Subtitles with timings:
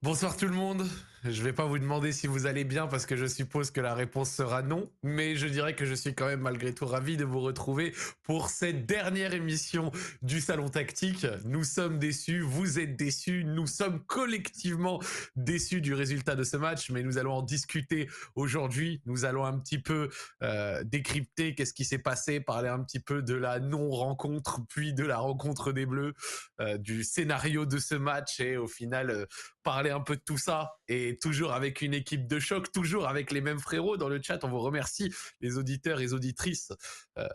[0.00, 0.88] Bonsoir tout le monde.
[1.24, 3.92] Je vais pas vous demander si vous allez bien parce que je suppose que la
[3.92, 7.24] réponse sera non, mais je dirais que je suis quand même malgré tout ravi de
[7.24, 9.90] vous retrouver pour cette dernière émission
[10.22, 11.26] du Salon Tactique.
[11.44, 15.00] Nous sommes déçus, vous êtes déçus, nous sommes collectivement
[15.34, 19.02] déçus du résultat de ce match, mais nous allons en discuter aujourd'hui.
[19.04, 20.10] Nous allons un petit peu
[20.44, 25.04] euh, décrypter qu'est-ce qui s'est passé, parler un petit peu de la non-rencontre, puis de
[25.04, 26.14] la rencontre des Bleus,
[26.60, 29.26] euh, du scénario de ce match et au final euh,
[29.64, 33.32] parler un peu de tout ça et toujours avec une équipe de choc, toujours avec
[33.32, 34.42] les mêmes frérots dans le chat.
[34.44, 36.72] On vous remercie les auditeurs et les auditrices
[37.18, 37.28] euh,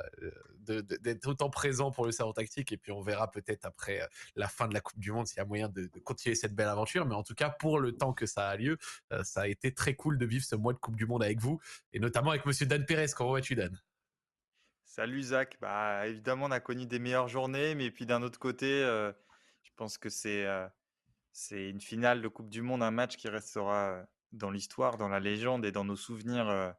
[0.59, 4.47] d'être autant présents pour le salon tactique et puis on verra peut-être après euh, la
[4.47, 7.05] fin de la Coupe du Monde s'il y a moyen de, continuer cette belle aventure.
[7.05, 8.77] Mais en tout cas pour le temps que ça a lieu,
[9.11, 11.39] euh, ça a été très cool de vivre ce mois de Coupe du Monde avec
[11.39, 11.59] vous
[11.91, 13.07] et notamment avec Monsieur Dan Pérez.
[13.15, 13.77] Comment vas-tu Dan?
[14.85, 18.67] Salut Zach, bah évidemment on a connu des meilleures journées, mais puis d'un autre côté,
[19.63, 20.45] je pense que c'est
[21.33, 25.19] c'est une finale de Coupe du Monde, un match qui restera dans l'histoire, dans la
[25.19, 26.73] légende et dans nos souvenirs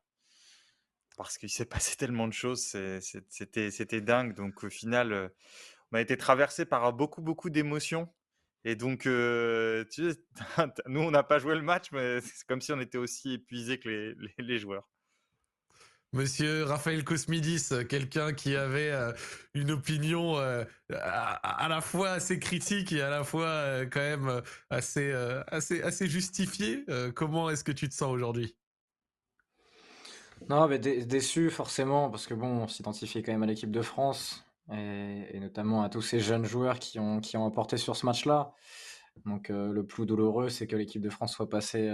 [1.17, 2.65] parce qu'il s'est passé tellement de choses.
[3.01, 4.35] C'était dingue.
[4.35, 5.33] Donc au final,
[5.93, 8.09] on a été traversé par beaucoup, beaucoup d'émotions.
[8.65, 12.99] Et donc, nous, on n'a pas joué le match, mais c'est comme si on était
[12.99, 14.89] aussi épuisés que les joueurs.
[16.15, 19.11] Monsieur Raphaël Cosmidis, quelqu'un qui avait euh,
[19.53, 20.63] une opinion euh,
[20.93, 25.13] à, la fois assez critique et à la fois euh, quand même assez,
[26.07, 26.85] justifiée.
[27.17, 28.55] comment est-ce que tu te sens aujourd'hui?
[30.49, 34.47] Non, mais déçu forcément, parce que bon, on s'identifiait quand même à l'équipe de France
[34.73, 38.53] et, notamment à tous ces jeunes joueurs qui ont, qui ont apporté sur ce match-là.
[39.27, 41.93] Donc le plus douloureux, c'est que l'équipe de France soit passée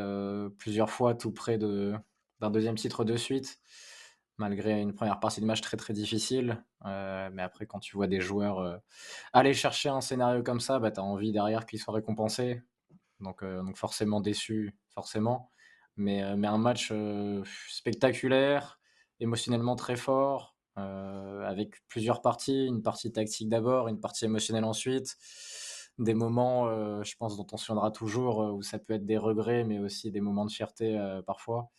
[0.59, 3.59] plusieurs fois tout près d'un deuxième titre de suite
[4.41, 6.65] malgré une première partie de match très très difficile.
[6.87, 8.79] Euh, mais après, quand tu vois des joueurs euh,
[9.35, 12.63] aller chercher un scénario comme ça, bah, tu as envie derrière qu'ils soient récompensés.
[13.21, 15.53] Donc, euh, donc forcément déçu, forcément.
[15.97, 16.91] Mais, mais un match
[17.69, 18.81] spectaculaire,
[19.19, 22.65] émotionnellement très fort, avec plusieurs parties.
[22.65, 25.19] Une partie tactique d'abord, une partie émotionnelle ensuite.
[25.99, 29.65] Des moments, je pense, dont on se souviendra toujours, où ça peut être des regrets,
[29.65, 31.71] mais aussi des moments de fierté parfois.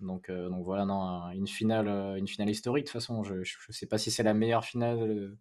[0.00, 2.84] Donc, euh, donc voilà, non, une finale, euh, une finale historique.
[2.84, 5.38] De toute façon, je ne sais pas si c'est la meilleure finale euh,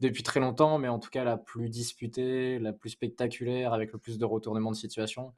[0.00, 3.98] depuis très longtemps, mais en tout cas la plus disputée, la plus spectaculaire, avec le
[3.98, 5.34] plus de retournements de situation.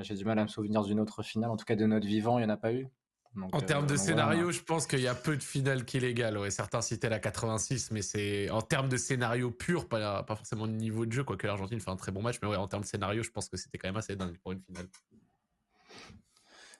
[0.00, 1.48] J'ai du mal à me souvenir d'une autre finale.
[1.48, 2.88] En tout cas, de notre vivant, il n'y en a pas eu.
[3.52, 6.36] en termes de scénario, je pense qu'il y a peu de finales qui légales.
[6.36, 10.66] Ouais, certains citaient la 86, mais c'est en termes de scénario pur, pas, pas forcément
[10.66, 12.38] de niveau de jeu, quoique l'Argentine fait un très bon match.
[12.42, 14.50] Mais ouais, en termes de scénario, je pense que c'était quand même assez dingue pour
[14.50, 14.88] une finale.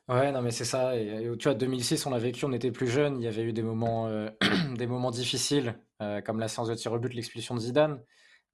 [0.08, 0.96] Ouais, non, mais c'est ça.
[0.96, 3.20] Et, tu vois, 2006, on l'a vécu, on était plus jeunes.
[3.20, 4.30] Il y avait eu des moments, euh,
[4.76, 8.00] des moments difficiles, euh, comme la séance de tir au but, l'expulsion de Zidane.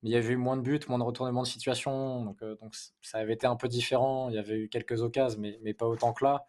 [0.02, 2.24] Mais il y avait eu moins de buts, moins de retournements de situation.
[2.24, 2.56] Donc, euh,
[3.02, 4.30] ça avait été un peu différent.
[4.30, 6.46] Il y avait eu quelques occasions, mais, pas autant que là.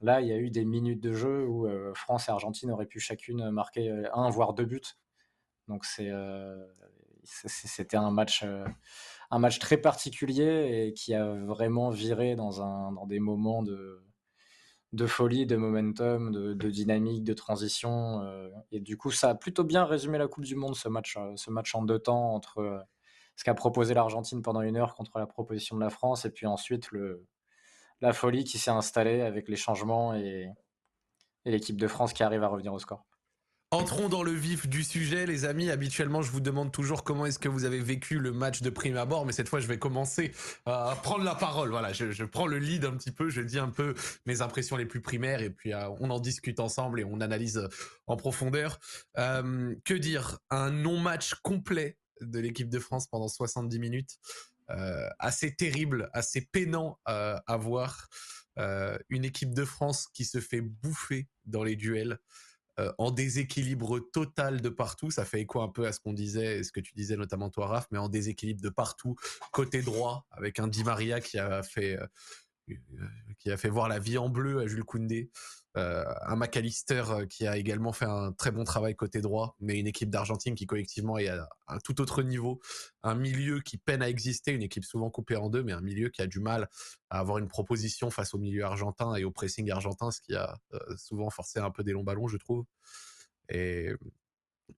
[0.00, 3.00] Là, il y a eu des minutes de jeu où France et Argentine auraient pu
[3.00, 4.80] chacune marquer un, voire deux buts.
[5.68, 5.84] Donc
[7.24, 8.44] c'était un match,
[9.30, 14.05] un match très particulier et qui a vraiment viré dans, un, dans des moments de
[14.92, 18.22] de folie, de momentum, de, dynamique, de transition.
[18.22, 21.16] Euh, et du coup, ça a plutôt bien résumé la Coupe du Monde, ce match,
[21.16, 21.34] euh,
[21.74, 22.78] en deux temps entre euh,
[23.36, 26.46] ce qu'a proposé l'Argentine pendant une heure contre la proposition de la France, et puis
[26.46, 26.88] ensuite
[28.00, 30.48] la folie qui s'est installée avec les changements et
[31.44, 33.04] l'équipe de France qui arrive à revenir au score.
[33.72, 35.70] Entrons dans le vif du sujet, les amis.
[35.70, 38.96] Habituellement, je vous demande toujours comment est-ce que vous avez vécu le match de prime
[38.96, 40.30] abord, mais cette fois, je vais commencer
[40.66, 41.70] à prendre la parole.
[41.70, 44.86] Voilà, je, prends le lead un petit peu, je dis un peu mes impressions les
[44.86, 47.68] plus primaires, et puis euh, on en discute ensemble et on analyse
[48.06, 48.78] en profondeur.
[49.18, 50.38] Euh, que dire?
[50.50, 54.18] Un non-match complet de l'équipe de France pendant 70 minutes.
[54.70, 58.06] Euh, assez terrible, assez peinant à voir.
[59.08, 62.20] une équipe de France qui se fait bouffer dans les duels.
[62.78, 65.10] Euh, en déséquilibre total de partout.
[65.10, 67.68] Ça fait écho un peu à ce qu'on disait, ce que tu disais notamment toi,
[67.68, 69.16] Raph, mais en déséquilibre de partout.
[69.50, 72.06] Côté droit, avec un Di Maria qui a fait, euh,
[72.70, 72.74] euh,
[73.38, 75.30] qui a fait voir la vie en bleu à Jules Koundé.
[75.76, 79.78] Euh, un McAllister euh, qui a également fait un très bon travail côté droit, mais
[79.78, 82.60] une équipe d'Argentine qui collectivement est à un tout autre niveau,
[83.02, 86.08] un milieu qui peine à exister, une équipe souvent coupée en deux, mais un milieu
[86.08, 86.68] qui a du mal
[87.10, 90.56] à avoir une proposition face au milieu argentin et au pressing argentin, ce qui a
[90.72, 92.64] euh, souvent forcé un peu des longs ballons, je trouve.
[93.50, 93.90] Et,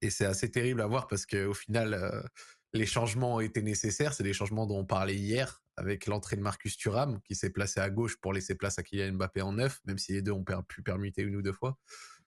[0.03, 2.29] et c'est assez terrible à voir parce qu'au final,
[2.73, 4.12] les changements ont été nécessaires.
[4.12, 7.81] C'est des changements dont on parlait hier avec l'entrée de Marcus Thuram qui s'est placé
[7.81, 10.44] à gauche pour laisser place à Kylian Mbappé en neuf, même si les deux ont
[10.67, 11.79] pu permuter une ou deux fois.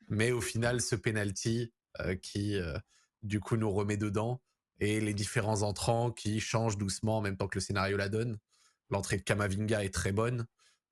[0.10, 2.78] Mais au final, ce penalty euh, qui euh,
[3.24, 4.42] du coup nous remet dedans
[4.80, 8.38] et les différents entrants qui changent doucement en même temps que le scénario la donne.
[8.90, 10.48] L'entrée de Kamavinga est très bonne.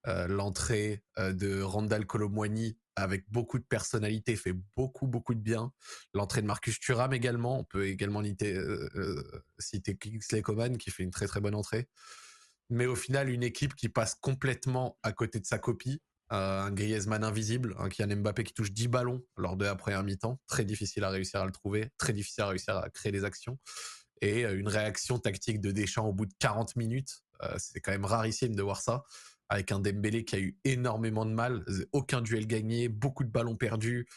[0.06, 5.72] L'entrée de Randall Colomwani avec beaucoup de personnalité fait beaucoup beaucoup de bien.
[6.14, 7.60] L'entrée de Marcus Thuram également.
[7.60, 8.22] On peut également
[9.58, 11.88] citer Kingsley Coman qui fait une très très bonne entrée.
[12.70, 16.02] Mais au final, une équipe qui passe complètement à côté de sa copie.
[16.30, 20.40] un Griezmann invisible, un Kylian Mbappé qui touche 10 ballons lors de la première mi-temps.
[20.48, 23.58] Très difficile à réussir à le trouver, très difficile à réussir à créer des actions.
[24.22, 27.24] Et une réaction tactique de Deschamps au bout de 40 minutes.
[27.58, 29.04] c'est quand même rarissime de voir ça
[29.50, 33.56] avec un Dembélé qui a eu énormément de mal, aucun duel gagné, beaucoup de ballons
[33.56, 34.08] perdus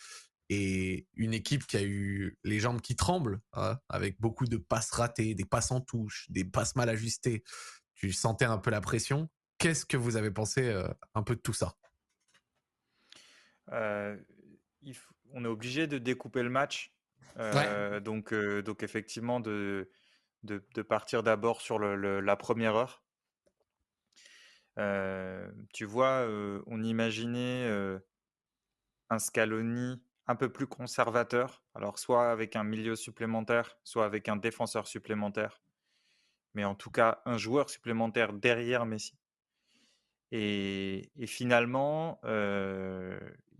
[0.54, 4.90] et une équipe qui a eu les jambes qui tremblent, hein, avec beaucoup de passes
[4.90, 7.42] ratées, des passes en touche, des passes mal ajustées.
[7.94, 9.30] Tu sentais un peu la pression.
[9.56, 11.74] Qu'est-ce que vous avez pensé euh, un peu de tout ça?
[13.70, 14.18] Euh,
[15.32, 16.92] On est obligé de découper le match.
[17.38, 19.90] Euh, donc, donc effectivement, de,
[20.42, 23.02] de, partir d'abord sur la première heure
[24.76, 26.26] tu vois,
[26.66, 28.00] on imaginait
[29.10, 34.36] un Scaloni un peu plus conservateur, alors soit avec un milieu supplémentaire, soit avec un
[34.36, 35.60] défenseur supplémentaire,
[36.54, 39.18] mais en tout cas un joueur supplémentaire derrière Messi.
[40.34, 42.18] Et, finalement,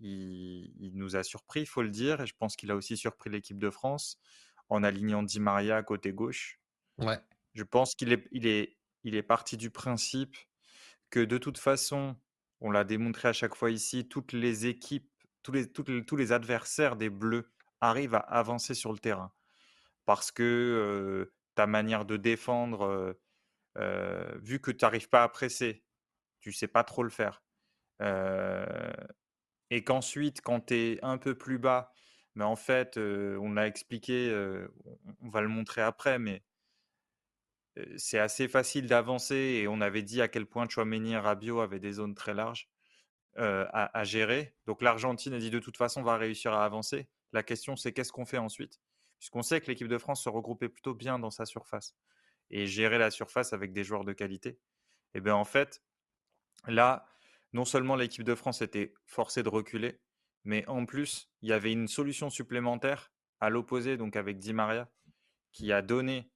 [0.01, 3.29] il, nous a surpris, il faut le dire, et je pense qu'il a aussi surpris
[3.29, 4.19] l'équipe de France
[4.71, 6.61] en alignant Di Maria à côté gauche.
[6.97, 7.19] Ouais.
[7.55, 10.35] Je pense qu'il est, il est, il est parti du principe
[11.13, 12.17] que de toute façon,
[12.61, 15.13] on l'a démontré à chaque fois ici, toutes les équipes,
[15.43, 19.31] tous les, tous les adversaires des Bleus arrivent à avancer sur le terrain.
[20.07, 23.15] Parce que ta manière de défendre,
[23.77, 25.85] vu que tu n'arrives pas à presser,
[26.41, 27.43] tu sais pas trop le faire.
[29.71, 31.93] et qu'ensuite, quand tu es un peu plus bas,
[32.35, 34.33] mais en fait, on a expliqué,
[35.21, 36.43] on va le montrer après, mais
[37.97, 41.81] c'est assez facile d'avancer et on avait dit à quel point Chouameni et Rabiot avaient
[41.81, 42.69] des zones très larges
[43.37, 44.55] à, gérer.
[44.67, 47.09] Donc l'Argentine a dit de toute façon on va réussir à avancer.
[47.33, 48.81] La question c'est qu'est-ce qu'on fait ensuite?
[49.19, 51.95] Puisqu'on sait que l'équipe de France se regroupait plutôt bien dans sa surface
[52.51, 54.59] et gérer la surface avec des joueurs de qualité.
[55.15, 55.83] Et bien en fait,
[56.67, 57.07] là,
[57.53, 60.01] non seulement l'équipe de France était forcée de reculer,
[60.45, 64.91] mais en plus, il y avait une solution supplémentaire à l'opposé, donc avec Di Maria,
[65.53, 66.32] qui a donné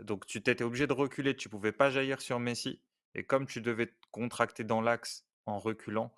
[0.00, 2.80] donc tu t'étais obligé de reculer, tu pouvais pas jaillir sur Messi.
[3.14, 6.14] Et comme tu devais te contracter dans l'axe en reculant,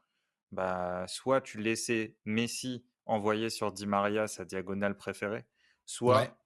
[0.52, 5.46] bah, soit tu laissais Messi envoyer sur Di Maria sa diagonale préférée,
[5.87, 6.37] soit,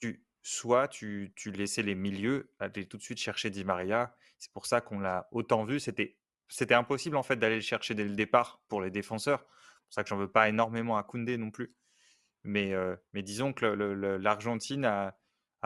[0.00, 4.14] tu, soit tu, tu, laissais les milieux aller tout de suite chercher Di Maria.
[4.38, 5.80] C'est pour ça qu'on l'a autant vu.
[5.80, 6.16] C'était,
[6.48, 9.40] c'était impossible en fait d'aller le chercher dès le départ pour les défenseurs.
[9.40, 11.74] C'est pour ça que j'en veux pas énormément à Koundé non plus.
[12.44, 12.74] Mais,
[13.12, 15.16] mais disons que l'Argentine a,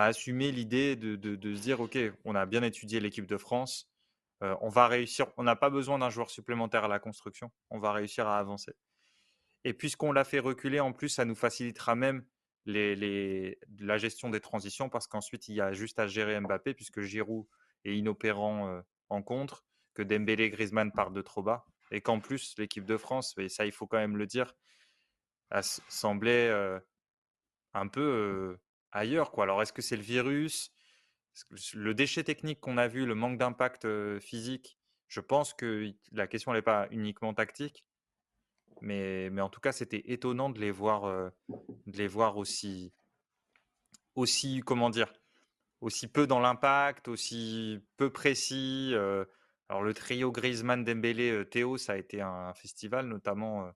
[0.00, 3.86] à assumer l'idée de, se dire, OK, on a bien étudié l'équipe de France,
[4.42, 7.78] euh, on va réussir, on n'a pas besoin d'un joueur supplémentaire à la construction, on
[7.78, 8.72] va réussir à avancer.
[9.64, 12.24] Et puisqu'on l'a fait reculer, en plus, ça nous facilitera même
[12.64, 17.02] les, la gestion des transitions parce qu'ensuite, il y a juste à gérer Mbappé puisque
[17.02, 17.46] Giroud
[17.84, 18.80] est inopérant euh,
[19.10, 22.96] en contre, que Dembélé et Griezmann partent de trop bas et qu'en plus, l'équipe de
[22.96, 24.54] France, et ça, il faut quand même le dire,
[25.88, 26.80] semblait euh,
[27.74, 28.56] un peu
[28.92, 29.30] ailleurs.
[29.30, 29.44] Quoi.
[29.44, 30.72] Alors, est-ce que c'est le virus?
[31.74, 33.86] Le déchet technique qu'on a vu, le manque d'impact
[34.18, 34.78] physique,
[35.08, 37.84] je pense que la question n'est pas uniquement tactique.
[38.80, 42.92] Mais, mais, en tout cas, c'était étonnant de les voir, de les voir aussi,
[44.14, 45.12] aussi, comment dire,
[45.80, 48.92] aussi peu dans l'impact, aussi peu précis.
[49.68, 53.70] alors le trio Griezmann, Dembélé, Théo, ça a été un festival, notamment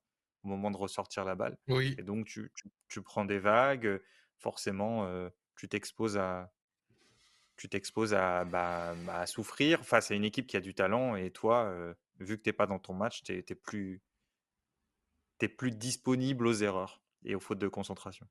[0.45, 1.57] au moment de ressortir la balle.
[1.69, 1.95] Oui.
[1.99, 2.53] Et donc tu,
[2.89, 4.01] tu prends des vagues
[4.39, 5.09] forcément,
[5.57, 6.53] tu t'exposes à,
[7.57, 11.31] tu t'exposes à, bah, à, souffrir face à une équipe qui a du talent et
[11.31, 11.73] toi,
[12.19, 14.03] vu que tu n'es pas dans ton match, tu es, plus,
[15.41, 18.27] es plus disponible aux erreurs et aux fautes de concentration.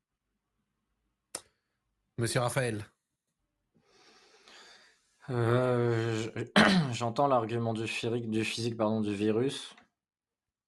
[2.18, 2.84] Monsieur Raphaël.
[6.92, 9.74] J'entends l'argument du physique, du physique pardon, du virus.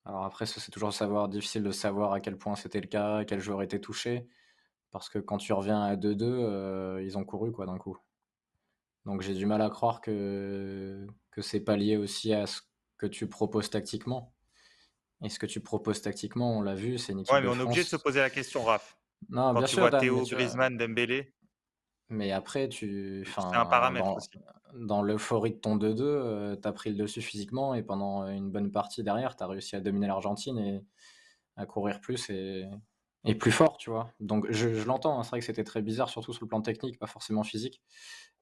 [0.07, 3.41] Alors après, c'est toujours savoir, difficile de savoir à quel point c'était le cas, quel
[3.41, 4.27] joueur était touché.
[4.91, 7.99] Parce que quand tu reviens à 2-2, euh, ils ont couru quoi d'un coup.
[9.05, 12.61] Donc j'ai du mal à croire que, que c'est pas lié aussi à ce
[12.99, 14.33] que tu proposes tactiquement.
[15.23, 17.57] Et ce que tu proposes tactiquement, on l'a vu, c'est une équipe Ouais, mais on
[17.59, 18.99] est obligé de se poser la question, Raph.
[19.31, 21.33] Non, Quand bien tu sûr, vois Théo, Griezmann, Dembélé,
[22.11, 24.31] Mais après, tu, c'est un paramètre dans, aussi.
[24.75, 28.71] dans l'euphorie de ton 2-2, tu as pris le dessus physiquement et pendant une bonne
[28.71, 30.85] partie derrière, tu as réussi à dominer l'Argentine et
[31.57, 32.67] à courir plus et,
[33.27, 34.13] et plus fort, tu vois.
[34.21, 36.99] Donc je, l'entends, hein, c'est vrai que c'était très bizarre, surtout sur le plan technique,
[36.99, 37.83] pas forcément physique.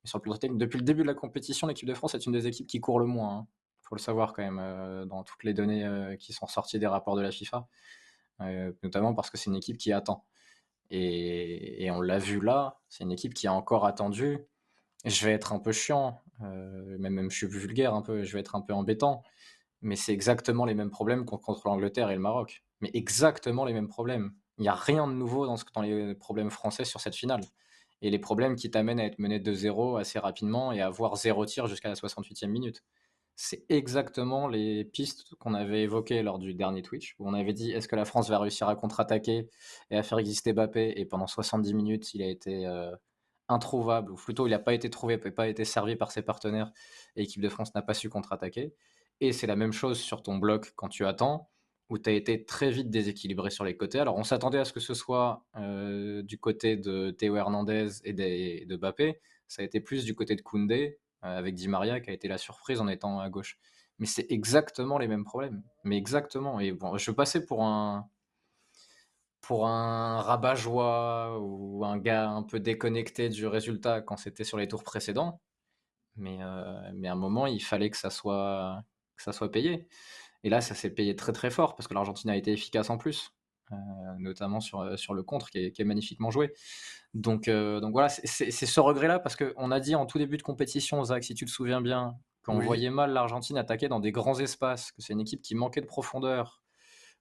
[0.05, 2.33] sur le plan technique, depuis le début de la compétition, l'équipe de France est une
[2.33, 3.31] des équipes qui court le moins.
[3.31, 3.47] Il hein.
[3.83, 7.23] faut le savoir quand même, dans toutes les données qui sont sorties des rapports de
[7.23, 7.67] la FIFA,
[8.83, 10.25] notamment parce que c'est une équipe qui attend.
[10.91, 14.39] Et, on l'a vu là, c'est une équipe qui a encore attendu.
[15.05, 18.41] Je vais être un peu chiant, même, même je suis vulgaire un peu, je vais
[18.41, 19.23] être un peu embêtant,
[19.81, 22.65] mais c'est exactement les mêmes problèmes contre l'Angleterre et le Maroc.
[22.81, 24.35] Mais exactement les mêmes problèmes.
[24.59, 27.43] Il n'y a rien de nouveau dans, ce, les problèmes français sur cette finale.
[28.03, 31.17] Et les problèmes qui t'amènent à être mené de 0 assez rapidement et à avoir
[31.17, 32.83] zéro tir jusqu'à la 68e minute.
[33.37, 37.73] C'est exactement les pistes qu'on avait évoquées lors du dernier Twitch, où on avait dit
[37.73, 39.49] est-ce que la France va réussir à contre-attaquer
[39.91, 40.95] et à faire exister Mbappé?
[40.97, 42.95] Et pendant 70 minutes, il a été euh,
[43.49, 46.71] introuvable, ou plutôt il n'a pas été trouvé, n'a pas été servi par ses partenaires,
[47.17, 48.73] et l'équipe de France n'a pas su contre-attaquer.
[49.21, 51.51] Et c'est la même chose sur ton bloc quand tu attends,
[51.95, 54.01] où tu as été très vite déséquilibré sur les côtés.
[54.01, 58.13] Alors on s'attendait à ce que ce soit euh, du côté de Théo Hernandez et
[58.67, 62.11] de, Mbappé, ça a été plus du côté de Koundé, euh, avec Di Maria qui
[62.11, 63.59] a été la surprise en étant à gauche.
[64.01, 65.63] Mais c'est exactement les mêmes problèmes.
[65.85, 66.59] Mais exactement.
[66.59, 68.09] Et bon, je passais pour un
[69.41, 74.67] pour un rabat-joie ou un gars un peu déconnecté du résultat quand c'était sur les
[74.67, 75.41] tours précédents.
[76.17, 78.83] Mais, euh, mais à un moment, il fallait que ça soit,
[79.17, 79.87] que ça soit payé.
[80.45, 82.99] Et là, ça s'est payé très très fort parce que l'Argentine a été efficace en
[82.99, 83.33] plus,
[83.73, 83.77] euh,
[84.19, 86.53] notamment sur, sur le contre qui est, magnifiquement joué.
[87.15, 90.43] Donc, euh, donc voilà, c'est ce regret-là parce qu'on a dit en tout début de
[90.43, 94.39] compétition, Zach, si tu te souviens bien, qu'on voyait mal l'Argentine attaquer dans des grands
[94.39, 96.63] espaces, que c'est une équipe qui manquait de profondeur,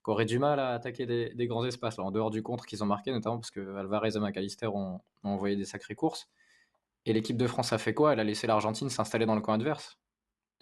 [0.03, 2.87] qui aurait du mal à attaquer des, grands espaces, en dehors du contre qu'ils ont
[2.87, 6.27] marqué, notamment parce que Alvarez et McAllister ont, envoyé des sacrées courses.
[7.05, 8.13] Et l'équipe de France a fait quoi?
[8.13, 9.97] Elle a laissé l'Argentine s'installer dans le camp adverse.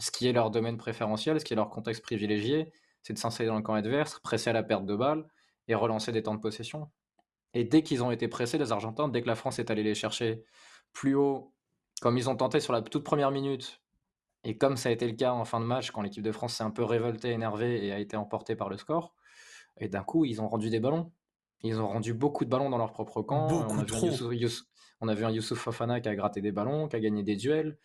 [0.02, 2.72] Ce qui est leur domaine préférentiel, ce qui est leur contexte privilégié,
[3.04, 5.26] c'est de s'installer dans le camp adverse, presser à la perte de balles
[5.68, 6.90] et relancer des temps de possession.
[7.54, 9.94] Et dès qu'ils ont été pressés, les Argentins, dès que la France est allée les
[9.94, 10.44] chercher
[10.92, 11.54] plus haut,
[12.02, 13.82] comme ils ont tenté sur la toute première minute,
[14.44, 16.56] et comme ça a été le cas en fin de match, quand l'équipe de France
[16.56, 19.14] s'est un peu révoltée, énervée et a été emportée par le score,
[19.78, 21.12] et d'un coup, ils ont rendu des ballons.
[21.64, 23.48] Ils ont rendu beaucoup de ballons dans leur propre camp.
[23.48, 24.10] Beaucoup on, a trop.
[25.00, 27.36] on a vu un Youssouf Fofana qui a gratté des ballons, qui a gagné des
[27.36, 27.78] duels.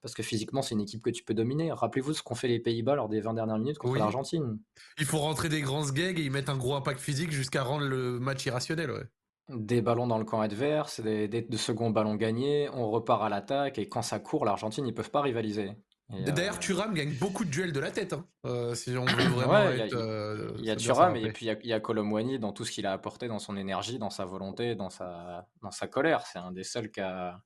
[0.00, 1.72] Parce que physiquement, c'est une équipe que tu peux dominer.
[1.72, 4.58] Rappelez-vous ce qu'ont fait les Pays-Bas lors des 20 dernières minutes contre l'Argentine.
[4.98, 7.86] Il faut rentrer des grands gags et y mettre un gros impact physique jusqu'à rendre
[7.86, 8.90] le match irrationnel.
[8.90, 9.04] Ouais.
[9.48, 13.28] Des ballons dans le camp adverse, des, des, de seconds ballons gagnés, on repart à
[13.28, 15.72] l'attaque et quand ça court, l'Argentine, ils peuvent pas rivaliser.
[16.10, 18.14] D'ailleurs, euh, Thuram gagne beaucoup de duels de la tête.
[18.14, 18.24] Hein.
[18.46, 20.54] Euh, si on veut vraiment être.
[20.58, 22.92] Il y a, Thuram et puis il y a, Colomwani dans tout ce qu'il a
[22.92, 26.26] apporté, dans son énergie, dans sa volonté, dans sa, dans sa colère.
[26.26, 27.42] C'est un des seuls qui a,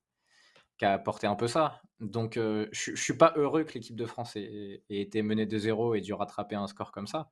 [0.83, 1.81] qui a apporté un peu ça.
[2.01, 5.57] Donc, euh, je ne suis pas heureux que l'équipe de France ait, été menée de
[5.57, 7.31] zéro et dû rattraper un score comme ça.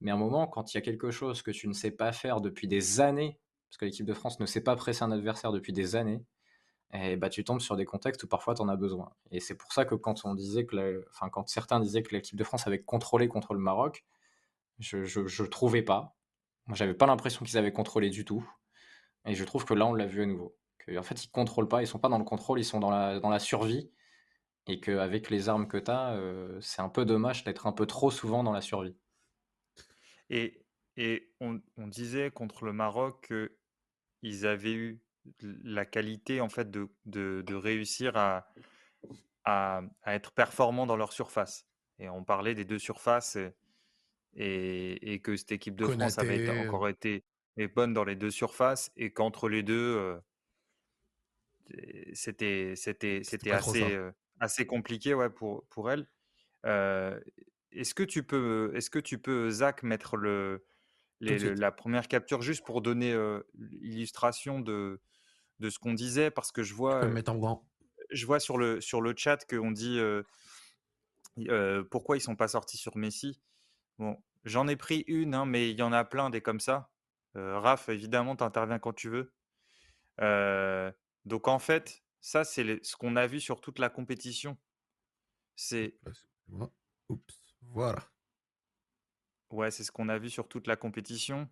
[0.00, 2.12] Mais à un moment, quand il y a quelque chose que tu ne sais pas
[2.12, 5.50] faire depuis des années, parce que l'équipe de France ne sait pas presser un adversaire
[5.50, 6.22] depuis des années,
[6.92, 9.10] et bah, tu tombes sur des contextes où parfois tu en as besoin.
[9.32, 12.38] Et c'est pour ça que quand on disait que, enfin, quand certains disaient que l'équipe
[12.38, 14.04] de France avait contrôlé contre le Maroc,
[14.78, 16.14] je, je, trouvais pas.
[16.66, 18.48] Moi, j'avais pas l'impression qu'ils avaient contrôlé du tout.
[19.26, 20.54] Et je trouve que là, on l'a vu à nouveau.
[20.86, 22.90] Que, en fait, ils contrôlent pas, ils sont pas dans le contrôle, ils sont dans
[22.90, 23.90] la, dans la survie.
[24.68, 27.86] Et qu'avec les armes que tu as, euh, c'est un peu dommage d'être un peu
[27.86, 28.96] trop souvent dans la survie.
[30.28, 30.64] Et,
[30.96, 33.32] et on, on disait contre le Maroc
[34.20, 35.00] qu'ils avaient eu
[35.40, 38.48] la qualité en fait de, de, réussir à,
[39.44, 41.66] à, être performant dans leur surface.
[41.98, 43.38] Et on parlait des deux surfaces
[44.34, 47.24] et, et, que cette équipe de France avait encore été
[47.74, 50.18] bonne dans les deux surfaces et qu'entre les deux, euh,
[52.12, 56.08] c'était c'était c'était assez euh, assez compliqué ouais pour pour elle.
[56.66, 57.20] Euh,
[57.72, 60.64] est-ce que tu peux est-ce que tu peux Zach mettre le,
[61.20, 63.14] la première capture juste pour donner
[63.54, 65.00] l'illustration de
[65.60, 66.30] de ce qu'on disait?
[66.30, 67.16] Parce que je vois,
[68.10, 70.00] je vois sur le, sur le chat qu'on dit
[71.90, 73.40] pourquoi ils sont pas sortis sur Messi.
[73.98, 76.90] Bon, j'en ai pris une, hein, mais il y en a plein des comme ça.
[77.34, 79.32] Raph, évidemment, tu interviens quand tu veux.
[81.26, 84.56] Donc en fait, ça, c'est ce qu'on a vu sur toute la compétition.
[85.54, 85.98] C'est.
[87.62, 87.98] Voilà.
[89.50, 91.48] Ouais, c'est ce qu'on a vu sur toute la compétition.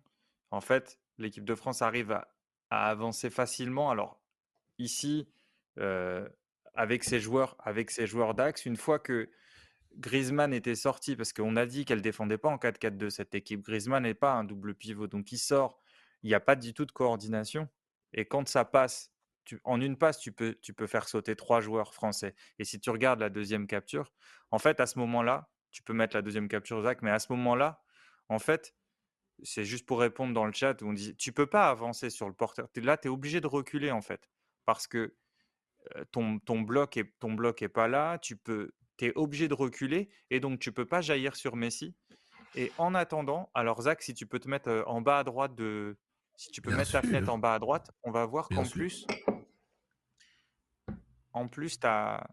[0.51, 2.35] En fait, l'équipe de France arrive à
[2.69, 3.89] à avancer facilement.
[3.89, 4.19] Alors
[4.77, 5.27] ici,
[6.73, 9.29] avec ses joueurs, avec ses joueurs d'axe, une fois que
[9.97, 13.61] Griezmann était sorti, parce qu'on a dit qu'elle défendait pas en 4-4-2 cette équipe.
[13.61, 15.79] Griezmann n'est pas un double pivot, donc il sort.
[16.23, 17.69] Il n'y a pas du tout de coordination.
[18.13, 19.13] Et quand ça passe,
[19.45, 22.35] tu, en une passe, tu peux, tu peux faire sauter trois joueurs français.
[22.59, 24.11] Et si tu regardes la deuxième capture,
[24.51, 27.31] en fait, à ce moment-là, tu peux mettre la deuxième capture, Zach, mais à ce
[27.33, 27.81] moment-là,
[28.29, 28.75] en fait,
[29.43, 32.27] c'est juste pour répondre dans le chat où on dit tu peux pas avancer sur
[32.27, 32.67] le porteur.
[32.77, 34.29] Là, tu es obligé de reculer en fait.
[34.65, 35.15] Parce que
[36.11, 40.09] ton, ton, bloc est, ton bloc est pas là, tu peux, es obligé de reculer
[40.29, 41.95] et donc tu peux pas jaillir sur Messi.
[42.55, 45.97] Et en attendant, alors Zach, si tu peux te mettre en bas à droite de,
[46.37, 49.05] si tu peux mettre ta fenêtre en bas à droite, on va voir qu'en plus,
[51.35, 52.25] en plus, tu as,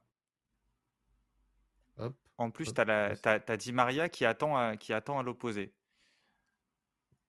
[2.39, 5.75] en plus, tu as, Di Maria qui attend à, qui attend à l'opposé.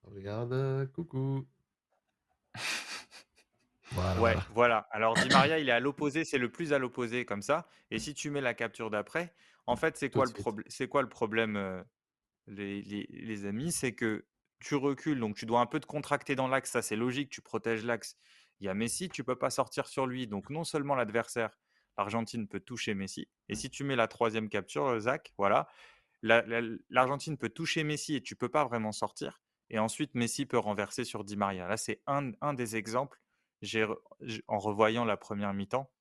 [0.04, 1.46] Regarde, coucou.
[3.92, 4.22] voilà.
[4.22, 4.88] Ouais, voilà.
[4.92, 7.68] Alors Di Maria, il est à l'opposé, c'est le plus à l'opposé comme ça.
[7.90, 9.34] Et si tu mets la capture d'après,
[9.66, 11.82] en fait, c'est quoi, le problème c'est quoi le problème, euh,
[12.46, 13.72] les, les, amis?
[13.72, 14.26] C'est que
[14.60, 17.42] tu recules, donc tu dois un peu te contracter dans l'axe, ça c'est logique, tu
[17.42, 18.16] protèges l'axe.
[18.60, 20.28] Il y a Messi, tu peux pas sortir sur lui.
[20.28, 21.58] Donc non seulement l'adversaire,
[21.98, 23.28] l'Argentine peut toucher Messi.
[23.50, 25.68] Et si tu mets la troisième capture, euh, Zach, voilà,
[26.22, 29.42] l'Argentine peut toucher Messi et tu peux pas vraiment sortir.
[29.70, 31.68] Et ensuite, Messi peut renverser sur Di Maria.
[31.68, 33.20] Là, c'est un, un, des exemples.
[33.62, 33.86] J'ai,
[34.48, 35.92] en revoyant la première mi-temps,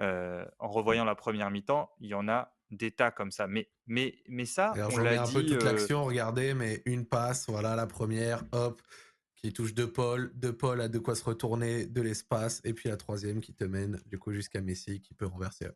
[0.00, 3.46] euh, en revoyant la première mi-temps, il y en a des tas comme ça.
[3.46, 5.30] Mais, mais, mais ça, on l'a dit.
[5.30, 8.80] un peu toute euh l'action, regardez, mais une passe, voilà la première, hop,
[9.38, 12.88] qui touche De Paul, De Paul a de quoi se retourner, de l'espace, et puis
[12.88, 15.68] la troisième qui te mène du coup jusqu'à Messi qui peut renverser.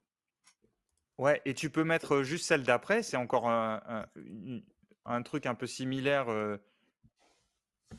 [1.19, 6.27] Ouais, et tu peux mettre juste celle d'après, c'est encore un, truc un peu similaire.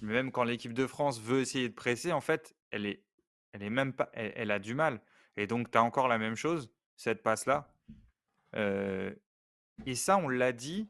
[0.01, 3.03] même quand l'équipe de France veut essayer de presser, en fait, elle est,
[3.53, 4.99] elle est même pas, elle, a du mal.
[5.37, 7.73] Et donc, tu as encore la même chose, cette passe-là.
[8.53, 10.89] et ça, on l'a dit,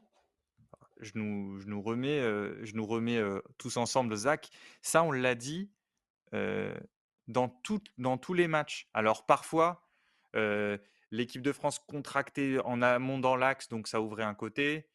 [1.04, 2.20] je nous, remets,
[2.74, 3.20] nous remets
[3.58, 4.50] tous ensemble, Zach.
[4.82, 5.70] Ça, on l'a dit
[6.32, 8.88] dans, tout, dans tous les matchs.
[8.94, 9.86] Alors parfois,
[11.10, 14.88] l'équipe de France contractait en amont dans l'axe, donc ça ouvrait un côté.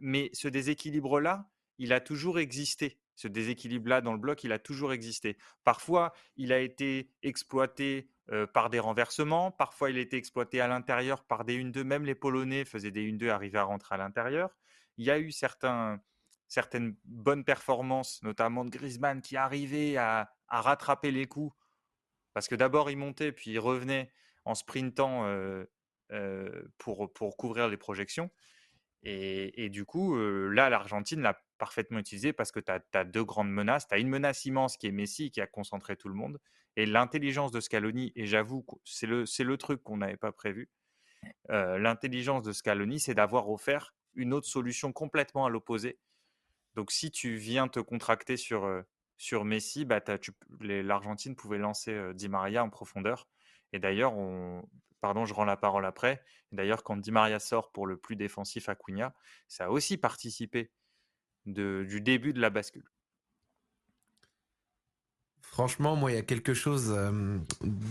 [0.00, 2.98] mais ce déséquilibre-là, il a toujours existé.
[3.14, 5.36] Ce déséquilibre-là dans le bloc, il a toujours existé.
[5.64, 8.10] Parfois, il a été exploité
[8.52, 9.50] par des renversements.
[9.50, 11.82] Parfois, il a été exploité à l'intérieur par des 1-2.
[11.82, 14.56] Même les Polonais faisaient des 1-2, arrivaient à rentrer à l'intérieur
[14.98, 21.26] il y a eu certaines bonnes performances, notamment de Griezmann qui arrivait à, rattraper les
[21.26, 21.56] coups.
[22.34, 24.10] Parce que d'abord, il montait, puis il revenait
[24.44, 25.64] en sprintant euh,
[26.12, 28.30] euh, pour, couvrir les projections.
[29.04, 33.50] Et, du coup, euh, là, l'Argentine l'a parfaitement utilisé parce que tu as, deux grandes
[33.50, 33.86] menaces.
[33.86, 36.38] Tu as une menace immense qui est Messi, qui a concentré tout le monde.
[36.76, 40.68] Et l'intelligence de Scaloni, et j'avoue, c'est le truc qu'on n'avait pas prévu.
[41.48, 45.98] L'intelligence de Scaloni, c'est d'avoir offert une autre solution complètement à l'opposé.
[46.74, 48.70] Donc si tu viens te contracter sur,
[49.16, 50.00] sur Messi, bah,
[50.60, 53.26] l'Argentine pouvait lancer Di Maria en profondeur.
[53.72, 54.68] Et d'ailleurs, on,
[55.00, 56.22] pardon, je rends la parole après.
[56.52, 59.14] D'ailleurs, quand Di Maria sort pour le plus défensif à Cunha,
[59.48, 60.70] ça a aussi participé
[61.46, 62.88] du début de la bascule.
[65.58, 67.36] Franchement, moi, il y a quelque chose euh,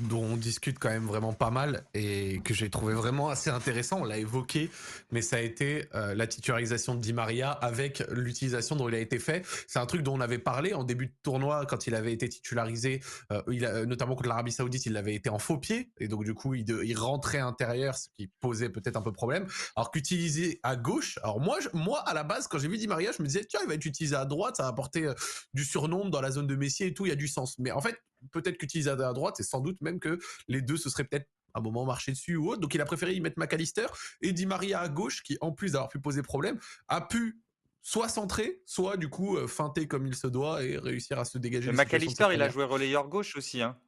[0.10, 4.00] dont on discute quand même vraiment pas mal et que j'ai trouvé vraiment assez intéressant.
[4.00, 4.70] On l'a évoqué,
[5.12, 9.00] mais ça a été euh, la titularisation de Di Maria avec l'utilisation dont il a
[9.00, 9.46] été fait.
[9.68, 12.30] C'est un truc dont on avait parlé en début de tournoi quand il avait été
[12.30, 13.02] titularisé,
[13.34, 16.56] euh, notamment contre l'Arabie Saoudite, il avait été en faux pied et donc du coup,
[16.56, 19.46] il, rentrait intérieur, ce qui posait peut-être un peu problème.
[19.76, 23.12] Alors qu'utiliser à gauche, alors moi, moi à la base, quand j'ai vu Di Maria,
[23.12, 25.12] je me disais tiens, il va être utilisé à droite, ça va apporter
[25.54, 27.57] du surnombre dans la zone de Messi et tout, il y a du sens.
[27.58, 30.90] Mais en fait, peut-être qu'utiliser à droite, et sans doute même que les deux se
[30.90, 32.62] seraient peut-être à un moment marché dessus ou autre.
[32.62, 33.88] Donc il a préféré y mettre McAllister
[34.22, 37.40] et Di Maria à gauche, qui en plus d'avoir pu poser problème, a pu
[37.82, 41.38] soit centrer, soit du coup euh, feinter comme il se doit et réussir à se
[41.38, 41.72] dégager.
[41.72, 43.80] McAllister, il a joué relayeur gauche aussi, hein,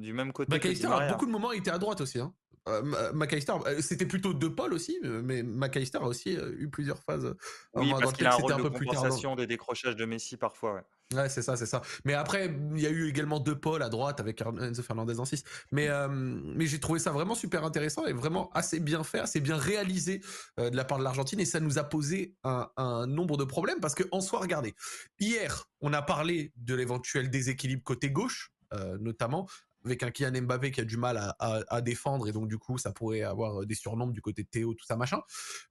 [0.00, 0.52] du même côté.
[0.52, 2.18] McAllister a beaucoup de moments, il était à droite aussi.
[2.18, 2.34] Hein.
[2.68, 7.34] Euh, McAllister, euh, c'était plutôt De Paul aussi, mais McAllister a aussi eu plusieurs phases.
[7.74, 10.74] Oui, parce qu'il a un rôle de compensation des décrochages de Messi parfois.
[10.74, 10.82] Ouais.
[11.14, 11.82] Ouais, c'est ça, c'est ça.
[12.04, 15.24] Mais après, il y a eu également deux Paul à droite avec Enzo Fernandez en
[15.24, 15.42] 6.
[15.72, 19.40] Mais, euh, mais j'ai trouvé ça vraiment super intéressant et vraiment assez bien fait, assez
[19.40, 20.22] bien réalisé
[20.60, 21.40] euh, de la part de l'Argentine.
[21.40, 24.76] Et ça nous a posé un, un nombre de problèmes parce que, en soi, regardez,
[25.18, 29.48] hier, on a parlé de l'éventuel déséquilibre côté gauche, euh, notamment
[29.84, 32.92] avec un Kylian Mbappé qui a du mal à, défendre et donc du coup ça
[32.92, 35.22] pourrait avoir des surnombres du côté de Théo tout ça machin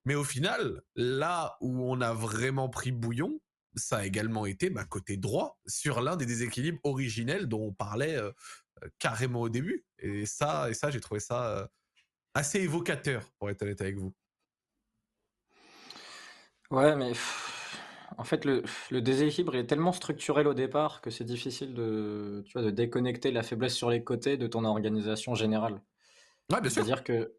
[0.06, 3.40] mais au final là où on a vraiment pris bouillon
[3.76, 8.16] ça a également été bah, côté droit sur l'un des déséquilibres originels dont on parlait
[8.16, 8.32] euh,
[8.84, 9.86] euh, carrément au début.
[10.00, 11.68] Et ça, et ça j'ai trouvé ça euh,
[12.34, 14.14] assez évocateur, pour être honnête avec vous.
[16.72, 17.14] Ouais, mais
[18.20, 18.64] en fait, le,
[19.02, 23.44] déséquilibre est tellement structurel au départ que c'est difficile de, tu vois, de déconnecter la
[23.44, 25.82] faiblesse sur les côtés de ton organisation générale.
[26.52, 26.84] Ouais, bien sûr.
[26.84, 27.34] C'est-à-dire que.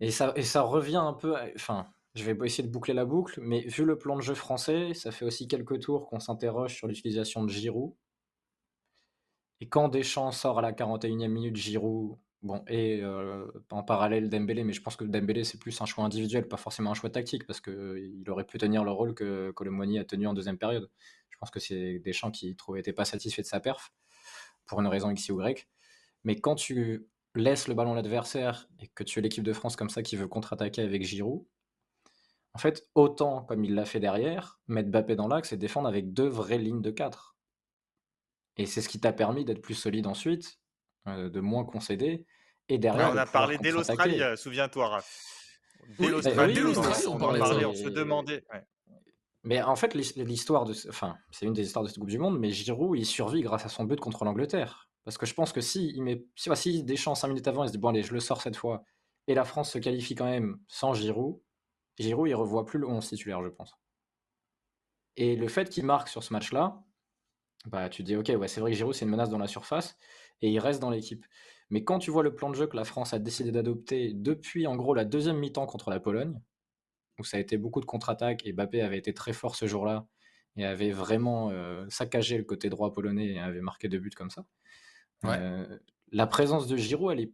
[0.00, 1.36] Et ça, et ça revient un peu.
[1.54, 4.94] Enfin, je vais essayer de boucler la boucle, mais vu le plan de jeu français,
[4.94, 7.94] ça fait aussi quelques tours qu'on s'interroge sur l'utilisation de Giroud.
[9.60, 13.02] Et quand Deschamps sort à la 41e minute, Giroud, bon, et
[13.70, 16.90] en parallèle Dembélé, mais je pense que Dembélé c'est plus un choix individuel, pas forcément
[16.90, 20.34] un choix tactique, parce qu'il aurait pu tenir le rôle que Colomboigny a tenu en
[20.34, 20.90] deuxième période.
[21.30, 23.92] Je pense que c'est Deschamps qui n'était pas satisfait de sa perf,
[24.70, 25.68] pour une raison X ou Y.
[26.24, 29.76] Mais quand tu laisses le ballon à l'adversaire et que tu es l'équipe de France
[29.76, 31.44] comme ça qui veut contre-attaquer avec Giroud,
[32.54, 36.12] en fait, autant, comme il l'a fait derrière, mettre Bappé dans l'axe et défendre avec
[36.12, 37.36] deux vraies lignes de 4.
[38.56, 40.59] Et c'est ce qui t'a permis d'être plus solide ensuite, euh,
[41.06, 42.24] de moins concéder.
[42.68, 45.26] Et derrière, on a parlé dès l'Australie, euh, souviens-toi, Raph.
[45.98, 46.60] Dès l'Australie,
[47.08, 48.44] on, parlait, on se demandait.
[49.42, 50.74] Mais en fait, l'histoire de.
[50.88, 53.64] Enfin, c'est une des histoires de cette Coupe du Monde, mais Giroud, il survit grâce
[53.64, 54.88] à son but contre l'Angleterre.
[55.04, 57.68] Parce que je pense que si, il met, si, si Deschamps 5 minutes avant, il
[57.68, 58.84] se dit bon, allez, je le sors cette fois,
[59.26, 61.40] et la France se qualifie quand même sans Giroud,
[61.98, 63.74] Giroud, il revoit plus le 11 titulaire, je pense.
[65.16, 66.82] Et le fait qu'il marque sur ce match-là,
[67.66, 69.96] bah, tu dis, ok, ouais, c'est vrai que Giroud, c'est une menace dans la surface,
[70.42, 71.24] et il reste dans l'équipe.
[71.70, 74.66] Mais quand tu vois le plan de jeu que la France a décidé d'adopter depuis,
[74.66, 76.40] en gros, la deuxième mi-temps contre la Pologne,
[77.18, 80.06] où ça a été beaucoup de contre-attaques, et Mbappé avait été très fort ce jour-là,
[80.56, 84.30] et avait vraiment euh, saccagé le côté droit polonais, et avait marqué deux buts comme
[84.30, 84.44] ça.
[85.24, 85.78] Euh,
[86.12, 87.32] la présence de Giroud, elle est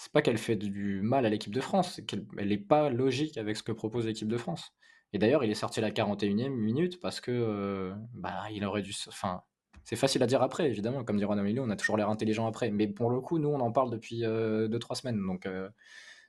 [0.00, 3.36] c'est pas qu'elle fait du mal à l'équipe de France, c'est qu'elle n'est pas logique
[3.36, 4.72] avec ce que propose l'équipe de France.
[5.12, 8.82] Et d'ailleurs, il est sorti à la 41e minute parce que euh, bah, il aurait
[8.82, 8.94] dû.
[9.08, 9.42] Enfin,
[9.88, 11.02] c'est facile à dire après, évidemment.
[11.02, 12.70] Comme dit Ron on a toujours l'air intelligent après.
[12.70, 15.26] Mais pour le coup, nous, on en parle depuis 2-3 euh, semaines.
[15.26, 15.66] Donc, euh,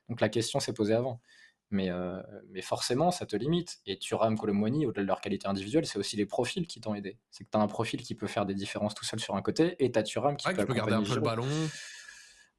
[0.08, 1.20] donc la question s'est posée avant.
[1.70, 1.90] Mais,
[2.48, 3.80] mais forcément, ça te limite.
[3.84, 7.18] Et Thuram, Colomboigny, au-delà de leur qualité individuelle, c'est aussi les profils qui t'ont aidé.
[7.30, 9.42] C'est que tu as un profil qui peut faire des différences tout seul sur un
[9.42, 11.46] côté, et tu as Thuram qui peut, garder un peu le ballon.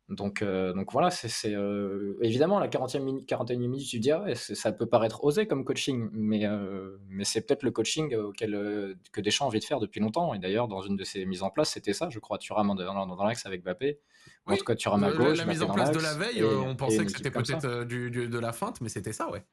[0.09, 4.25] Donc, euh, donc voilà, c'est euh, évidemment la 40e minute, 41e minute, tu dis ah
[4.35, 9.21] ça peut paraître osé comme coaching, mais, euh, mais c'est peut-être le coaching auquel que
[9.21, 10.33] Deschamps a envie de faire depuis longtemps.
[10.33, 13.07] Et d'ailleurs, dans une de ses mises en place, c'était ça, je crois, Thuram dans,
[13.07, 13.99] dans l'axe avec Mbappé.
[14.47, 15.37] en tout cas, Thuram à gauche.
[15.37, 18.81] La, mise en place de la veille, on pensait que c'était peut-être de la feinte,
[18.81, 19.43] mais c'était ça, ouais.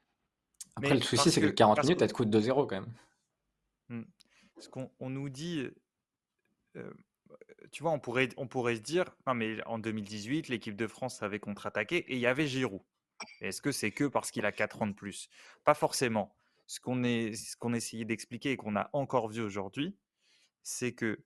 [0.75, 2.93] Après, le souci, c'est que, 40 minutes, elle te coûte 2-0 quand même.
[3.89, 4.05] Hmm.
[4.55, 5.69] Parce qu'on nous dit
[7.73, 11.23] tu vois, on pourrait, on pourrait se dire, non mais en 2018, l'équipe de France
[11.23, 12.83] avait contre-attaqué et il y avait Giroud.
[13.41, 15.29] Est-ce que c'est que parce qu'il a 4 ans de plus?
[15.65, 16.37] Pas forcément.
[16.67, 17.03] Ce qu'on
[17.75, 19.97] essayait d'expliquer et qu'on a encore vu aujourd'hui,
[20.63, 21.25] c'est que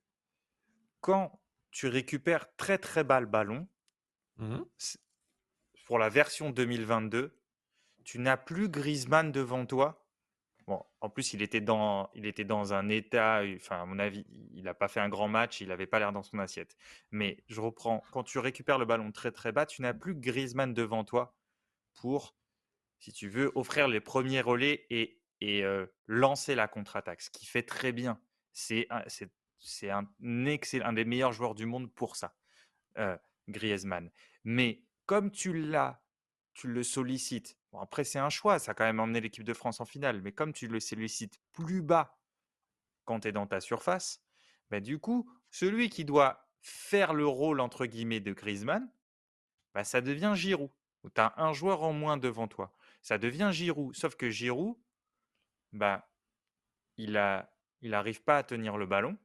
[1.01, 3.67] quand tu récupères très très bas le ballon,
[4.37, 4.61] mmh
[5.85, 7.37] pour la version 2022,
[8.05, 10.02] tu n'as plus Griezmann devant toi
[10.65, 14.25] Bon, en plus, il était dans, il était dans un état, enfin, à mon avis,
[14.53, 16.77] il n'a pas fait un grand match, il n'avait pas l'air dans son assiette.
[17.11, 20.73] Mais je reprends, quand tu récupères le ballon très très bas, tu n'as plus Griezmann
[20.73, 21.35] devant toi
[21.95, 22.37] pour,
[22.99, 25.65] si tu veux, offrir les premiers relais et, et
[26.07, 28.21] lancer la contre-attaque, ce qui fait très bien.
[28.53, 29.03] C'est un,
[30.21, 32.37] un excellent, un des meilleurs joueurs du monde pour ça,
[33.49, 34.11] Griezmann.
[34.45, 36.02] Mais comme tu l'as,
[36.53, 38.59] tu le sollicites après, c'est un choix.
[38.59, 40.21] Ça a quand même emmené l'équipe de France en finale.
[40.21, 42.19] Mais comme tu le sollicites plus bas
[43.05, 44.23] quand tu es dans ta surface,
[44.69, 48.89] bah, du coup, celui qui doit faire le rôle, entre guillemets, de Griezmann,
[49.73, 50.69] bah, ça devient Giroud.
[51.03, 52.73] Tu as un joueur en moins devant toi.
[53.01, 53.95] Ça devient Giroud.
[53.95, 54.77] Sauf que Giroud,
[55.73, 56.09] bah,
[56.97, 57.11] il
[57.81, 59.17] n'arrive pas à tenir le ballon.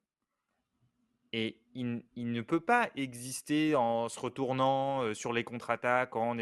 [1.32, 6.36] Et il, ne peut pas exister en se retournant sur les contre-attaques, en,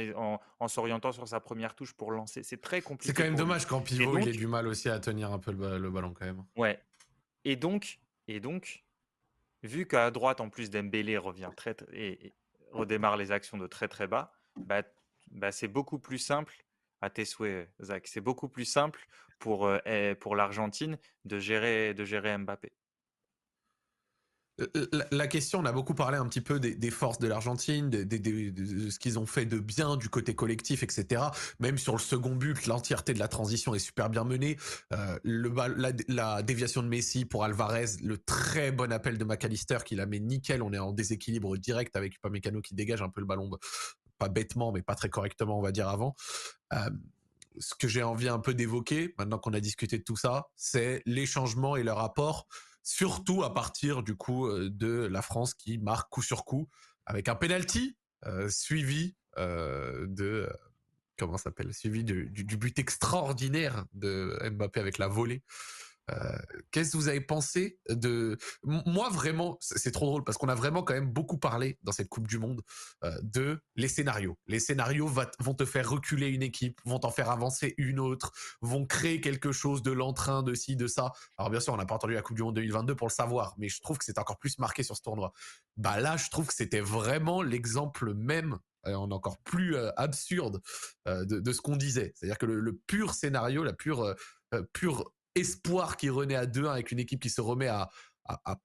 [0.61, 2.43] en, s'orientant sur sa première touche pour lancer.
[2.45, 3.13] C'est très compliqué.
[3.13, 5.51] C'est quand même dommage quand pivot, il ait du mal aussi à tenir un peu
[5.51, 6.45] le, ballon quand même.
[6.57, 6.81] Ouais.
[7.45, 8.85] Et donc, et donc
[9.63, 12.33] vu qu'à droite, en plus, Dembélé revient très, et,
[12.71, 14.83] redémarre les actions de très très bas, bah,
[15.31, 16.65] bah c'est beaucoup plus simple
[17.01, 18.07] à tes souhaits, Zach.
[18.07, 19.07] C'est beaucoup plus simple
[19.39, 22.73] pour, eh, pour l'Argentine de gérer, de gérer Mbappé.
[25.11, 28.99] La, question, on a beaucoup parlé un petit peu des, forces de l'Argentine, de, ce
[28.99, 31.25] qu'ils ont fait de bien du côté collectif, etc.
[31.61, 34.57] Même sur le second but, l'entièreté de la transition est super bien menée.
[34.95, 35.19] Euh,
[36.09, 40.21] la, déviation de Messi pour Alvarez, le très bon appel de McAllister qui la met
[40.21, 40.63] nickel.
[40.63, 43.51] On est en déséquilibre direct avec Upamecano qui dégage un peu le ballon,
[44.19, 46.15] pas bêtement, mais pas très correctement, on va dire avant.
[46.73, 46.91] Euh,
[47.59, 51.03] ce que j'ai envie un peu d'évoquer, maintenant qu'on a discuté de tout ça, c'est
[51.07, 52.47] les changements et leur apport
[52.87, 56.69] surtout à partir du coup euh, de la France qui marque coup sur coup
[57.05, 57.97] avec un penalty
[58.27, 60.49] euh, suivi euh, de
[61.19, 65.43] comment s'appelle suivi du, but extraordinaire de Mbappé avec la volée.
[66.11, 66.39] Euh,
[66.71, 70.85] qu'est-ce que vous avez pensé de moi vraiment c'est trop drôle parce qu'on a vraiment
[70.85, 72.63] quand même beaucoup parlé dans cette Coupe du Monde
[73.05, 74.39] euh, de les scénarios.
[74.47, 78.87] Les scénarios vont te faire reculer une équipe, vont t'en faire avancer une autre, vont
[78.87, 81.13] créer quelque chose de l'entrain de ci de ça.
[81.39, 83.55] Alors bien sûr on n'a pas entendu la Coupe du Monde 2022 pour le savoir,
[83.59, 85.33] mais je trouve que c'est encore plus marqué sur ce tournoi.
[85.77, 90.63] Bah là je trouve que c'était vraiment l'exemple même en encore plus absurde
[91.07, 92.13] de, ce qu'on disait.
[92.15, 94.15] C'est-à-dire que le, pur scénario, la pure,
[94.73, 97.89] pure espoir qui renaît à 2-1 avec une équipe qui se remet à,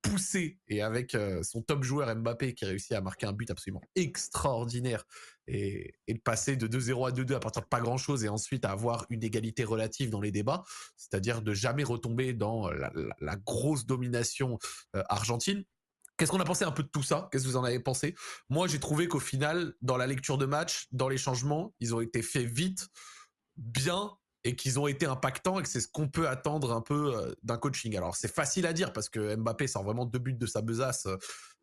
[0.01, 3.83] pousser et avec euh, son top joueur Mbappé qui réussit à marquer un but absolument
[3.95, 5.03] extraordinaire
[5.45, 8.27] et, et de passer de 2-0 à 2-2 à partir de pas grand chose et
[8.27, 10.63] ensuite à avoir une égalité relative dans les débats,
[10.97, 14.57] c'est-à-dire de jamais retomber dans la, grosse domination
[14.95, 15.63] euh, argentine.
[16.17, 17.29] Qu'est-ce qu'on a pensé un peu de tout ça?
[17.31, 18.15] Qu'est-ce que vous en avez pensé?
[18.49, 22.01] Moi, j'ai trouvé qu'au final, dans la lecture de match, dans les changements, ils ont
[22.01, 22.87] été faits vite,
[23.57, 24.11] bien
[24.43, 27.33] et qu'ils ont été impactants et que c'est ce qu'on peut attendre un peu euh,
[27.43, 27.95] d'un coaching.
[27.95, 31.07] Alors c'est facile à dire parce que Mbappé sort vraiment deux buts de sa besace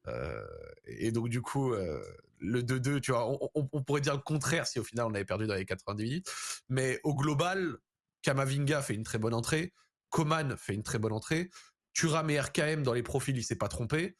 [0.06, 0.46] euh,
[0.84, 2.00] et donc du coup euh,
[2.40, 5.46] le 2-2, tu vois, on, pourrait dire le contraire si au final on avait perdu
[5.46, 6.32] dans les 90 minutes.
[6.68, 7.76] Mais au global,
[8.22, 9.72] Kamavinga fait une très bonne entrée,
[10.10, 11.50] Coman fait une très bonne entrée,
[11.94, 14.16] Thuram et RKM dans les profils il s'est pas trompé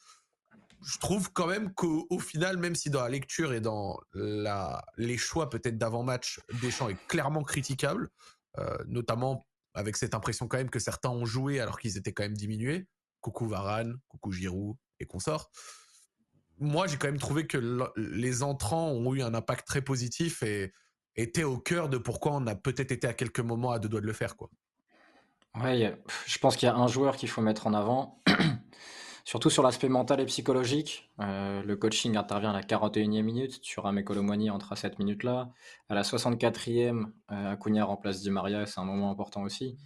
[0.85, 5.17] je trouve quand même qu'au final, même si dans la lecture et dans la, les
[5.17, 8.11] choix peut-être d'avant-match, Deschamps est clairement critiquable,
[8.87, 12.37] notamment avec cette impression quand même que certains ont joué alors qu'ils étaient quand même
[12.37, 12.87] diminués.
[13.21, 15.51] Coucou Varane, coucou Giroud et consorts.
[16.61, 17.59] Moi, j'ai quand même trouvé que
[17.97, 20.73] les entrants ont eu un impact très positif et
[21.15, 24.01] étaient au cœur de pourquoi on a peut-être été à quelques moments à deux doigts
[24.01, 24.37] de le faire.
[24.37, 24.51] Quoi.
[25.55, 28.23] Ouais, je pense qu'il y a un joueur qu'il faut mettre en avant.
[29.29, 33.99] Surtout sur l'aspect mental et psychologique, euh, le coaching intervient à la 41e minute, Thuram
[33.99, 35.51] et Colomani entre à cette minute-là.
[35.91, 39.77] À la 64e, euh, Acuna remplace Di Maria, c'est un moment important aussi.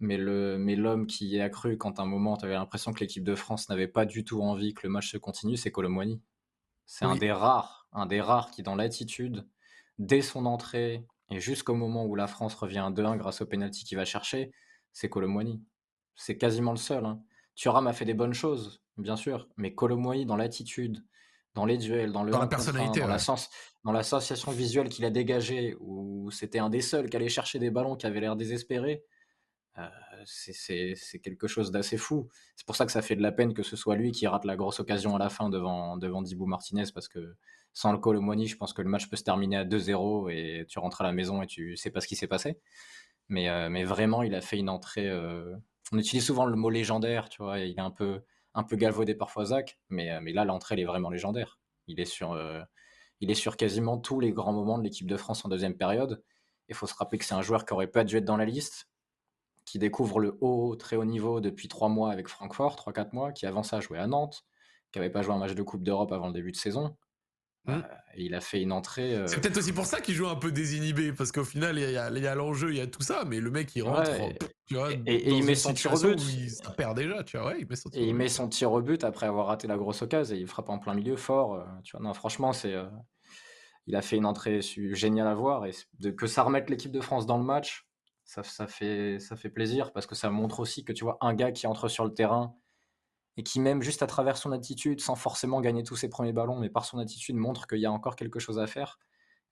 [0.00, 2.92] Mais le mais l'homme qui y est accru quand à un moment tu avais l'impression
[2.92, 5.72] que l'équipe de France n'avait pas du tout envie que le match se continue, c'est
[5.72, 6.20] Colomani.
[6.84, 9.48] C'est un des rares, un des rares qui dans l'attitude,
[9.98, 13.84] dès son entrée et jusqu'au moment où la France revient à 2-1 grâce au penalty
[13.84, 14.52] qu'il va chercher,
[14.92, 15.64] c'est Colomani.
[16.14, 17.06] C'est quasiment le seul.
[17.06, 17.22] Hein.
[17.54, 21.04] Thuram a fait des bonnes choses, bien sûr, mais Colomboigny dans l'attitude,
[21.54, 23.50] dans les duels, dans le dans la personnalité, dans, la sens,
[23.84, 27.58] dans la sensation visuelle qu'il a dégagée, où c'était un des seuls qui allait chercher
[27.58, 29.04] des ballons qui avait l'air désespéré,
[29.78, 29.88] euh,
[30.24, 32.28] c'est quelque chose d'assez fou.
[32.56, 34.44] C'est pour ça que ça fait de la peine que ce soit lui qui rate
[34.44, 37.36] la grosse occasion à la fin devant, devant Dibou Martinez, parce que
[37.72, 40.78] sans le Colomboigny, je pense que le match peut se terminer à 2-0 et tu
[40.78, 42.60] rentres à la maison et tu sais pas ce qui s'est passé.
[43.28, 45.08] Mais, euh, mais vraiment, il a fait une entrée.
[45.08, 45.56] Euh,
[45.92, 48.22] on utilise souvent le mot légendaire, tu vois, il est un peu,
[48.54, 51.60] un peu galvaudé parfois Zach, mais, euh, là, l'entrée, elle est vraiment légendaire.
[51.86, 52.62] Il est sur, euh,
[53.20, 56.22] il est sur quasiment tous les grands moments de l'équipe de France en deuxième période.
[56.68, 58.46] Il faut se rappeler que c'est un joueur qui aurait pas dû être dans la
[58.46, 58.88] liste,
[59.64, 63.32] qui découvre le haut, très haut niveau depuis trois mois avec Francfort, trois, quatre mois,
[63.32, 64.44] qui avant ça joué à Nantes,
[64.92, 66.96] qui n'avait pas joué un match de Coupe d'Europe avant le début de saison.
[67.64, 67.72] Mmh.
[67.72, 67.82] Euh,
[68.16, 69.22] il a fait une entrée.
[69.26, 72.26] C'est peut-être aussi pour ça qu'il joue un peu désinhibé, parce qu'au final, il y
[72.26, 74.10] a, l'enjeu, il y a tout ça, mais le mec, il rentre.
[75.06, 76.20] et, il met son tir au but.
[76.20, 77.54] Il perd déjà, tu vois.
[77.56, 79.76] il met son tir et il met son tir au but après avoir raté la
[79.76, 81.54] grosse occasion et il frappe en plein milieu fort.
[81.54, 82.74] Euh, tu vois, non, franchement, c'est.
[82.74, 82.86] Euh,
[83.86, 87.00] il a fait une entrée géniale à voir et de, que ça remette l'équipe de
[87.00, 87.88] France dans le match,
[88.24, 91.34] ça, ça, fait, ça fait plaisir parce que ça montre aussi que tu vois un
[91.34, 92.54] gars qui entre sur le terrain
[93.36, 96.58] et qui même juste à travers son attitude, sans forcément gagner tous ses premiers ballons,
[96.58, 98.98] mais par son attitude montre qu'il y a encore quelque chose à faire,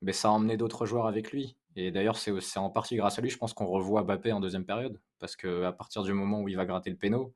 [0.02, 1.56] mais ça a emmené d'autres joueurs avec lui.
[1.76, 4.64] Et d'ailleurs, c'est en partie grâce à lui, je pense qu'on revoit Mbappé en deuxième
[4.64, 7.34] période, parce qu'à partir du moment où il va gratter le péno,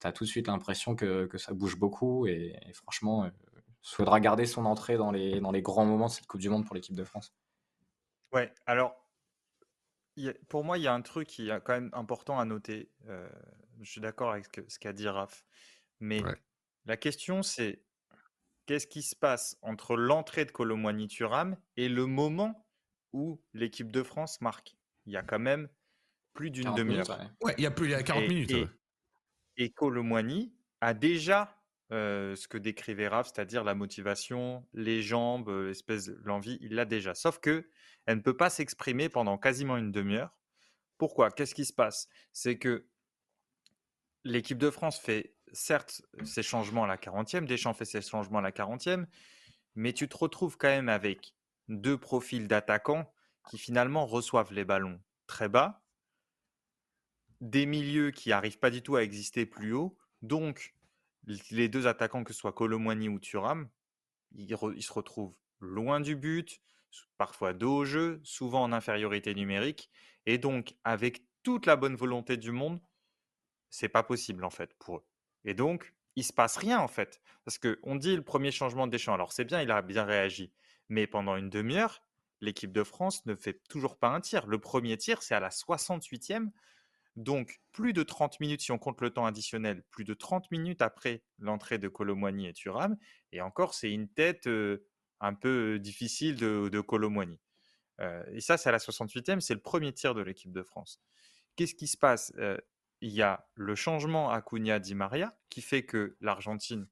[0.00, 3.60] tu as tout de suite l'impression que, que, ça bouge beaucoup, et, franchement, il euh,
[3.82, 6.66] faudra garder son entrée dans les, dans les grands moments de cette Coupe du Monde
[6.66, 7.34] pour l'équipe de France.
[8.32, 8.94] Ouais, alors,
[10.48, 12.90] pour moi, il y a un truc qui est quand même important à noter.
[13.08, 13.28] Euh,
[13.84, 15.44] je suis d'accord avec ce qu'a dit Raph.
[16.00, 16.22] Mais
[16.86, 17.82] la question, c'est
[18.66, 22.66] qu'est-ce qui se passe entre l'entrée de Colomwani Turam et le moment
[23.12, 24.76] où l'équipe de France marque?
[25.06, 25.68] Il y a quand même
[26.32, 27.06] plus d'une demi-heure.
[27.42, 27.54] Ouais.
[27.58, 28.52] il y a plus, il y a 40 minutes.
[29.56, 29.74] Et, et
[30.80, 36.84] a déjà ce que décrivait Raph, c'est-à-dire la motivation, les jambes, espèce l'envie, il l'a
[36.84, 37.14] déjà.
[37.14, 37.68] Sauf que
[38.06, 40.36] elle ne peut pas s'exprimer pendant quasiment une demi-heure.
[40.98, 41.30] Pourquoi?
[41.30, 42.08] Qu'est-ce qui se passe?
[42.32, 42.86] C'est que
[44.24, 48.42] l'équipe de France fait certes ces changements à la 40e, Deschamps fait ses changements à
[48.42, 49.06] la 40e,
[49.74, 51.34] mais tu te retrouves quand même avec
[51.68, 53.12] deux profils d'attaquants
[53.48, 55.82] qui finalement reçoivent les ballons très bas,
[57.40, 60.74] des milieux qui n'arrivent pas du tout à exister plus haut, donc
[61.50, 63.68] les deux attaquants, que ce soit ou Thuram,
[64.32, 66.60] ils, se retrouvent loin du but,
[67.16, 69.90] parfois dos au jeu, souvent en infériorité numérique,
[70.26, 72.80] et donc avec toute la bonne volonté du monde,
[73.74, 75.04] c'est pas possible en fait pour eux.
[75.44, 77.20] Et donc, il se passe rien en fait.
[77.44, 79.14] Parce qu'on dit le premier changement de Deschamps.
[79.14, 80.52] Alors c'est bien, il a bien réagi.
[80.88, 82.00] Mais pendant une demi-heure,
[82.40, 84.46] l'équipe de France ne fait toujours pas un tir.
[84.46, 86.50] Le premier tir, c'est à la 68e.
[87.16, 90.82] Donc, plus de 30 minutes, si on compte le temps additionnel, plus de 30 minutes
[90.82, 92.96] après l'entrée de Colomboigny et Thuram.
[93.32, 94.48] Et encore, c'est une tête
[95.20, 96.80] un peu difficile de, de
[98.32, 101.00] et ça, c'est à la 68e, c'est le premier tir de l'équipe de France.
[101.56, 102.32] Qu'est-ce qui se passe?
[103.04, 106.88] Il y a le changement à Cunha Di Maria qui fait que l'Argentine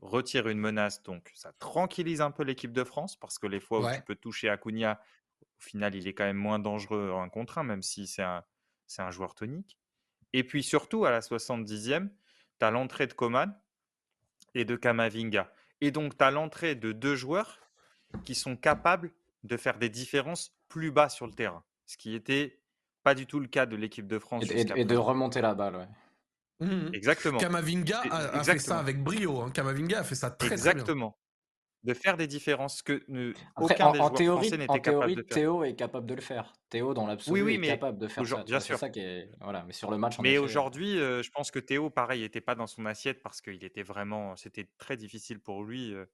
[0.00, 3.80] retire une menace, donc ça tranquillise un peu l'équipe de France parce que les fois
[3.80, 5.00] où tu peux toucher Acuna,
[5.42, 8.44] au final, il est quand même moins dangereux en contre un, même si c'est un,
[8.86, 9.80] c'est un joueur tonique.
[10.32, 12.08] Et puis surtout, à la 70e,
[12.60, 13.52] tu as l'entrée de Coman
[14.54, 15.52] et de Kamavinga.
[15.80, 17.58] Et donc, tu as l'entrée de deux joueurs
[18.24, 19.10] qui sont capables
[19.42, 21.64] de faire des différences plus bas sur le terrain.
[21.86, 22.61] Ce qui était
[23.02, 24.44] pas du tout le cas de l'équipe de France.
[24.50, 25.88] Et, et de remonter la balle, ouais.
[26.62, 27.38] Mmh Exactement.
[27.38, 29.40] Kamavinga a, fait ça avec brio.
[29.40, 29.50] Hein.
[29.50, 30.84] Kamavinga a fait ça très, Exactement.
[30.84, 31.18] Très bien.
[31.82, 33.02] De faire des différences que
[33.56, 35.34] aucun en, des joueurs théorie, français n'était capable de faire.
[35.34, 36.52] Théo est capable de le faire.
[36.70, 38.44] Théo, dans l'absolu, oui, oui, est capable de faire ça.
[38.44, 38.78] Bien sûr.
[38.78, 39.28] Ça qui est...
[39.40, 39.64] voilà.
[39.66, 42.68] Mais sur le match, Mais aujourd'hui, euh, je pense que Théo, pareil, n'était pas dans
[42.68, 45.92] son assiette parce qu'il était vraiment, c'était très difficile pour lui.
[45.92, 46.06] Euh,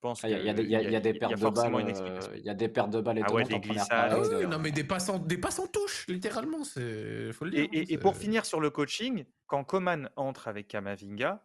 [0.00, 2.32] pense qu'il y, a des pertes de balles.
[2.36, 4.12] Il y a des pertes de balles et ah ouais, des glissades.
[4.12, 7.50] Ah oui, non, mais des passes en, des passes en touche, littéralement, c'est faut le
[7.50, 7.68] dire.
[7.72, 11.44] Et, hein, pour finir sur le coaching, quand Coman entre avec Kamavinga,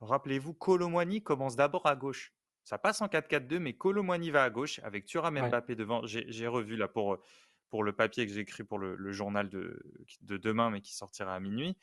[0.00, 2.34] rappelez-vous, Colomwani commence d'abord à gauche.
[2.64, 6.06] Ça passe en 4-4-2, mais Colomwani va à gauche avec Thuram Mbappé devant.
[6.06, 7.18] J'ai revu là pour,
[7.70, 9.82] pour le papier que j'ai écrit pour le, journal de,
[10.22, 11.76] de, demain, mais qui sortira à minuit.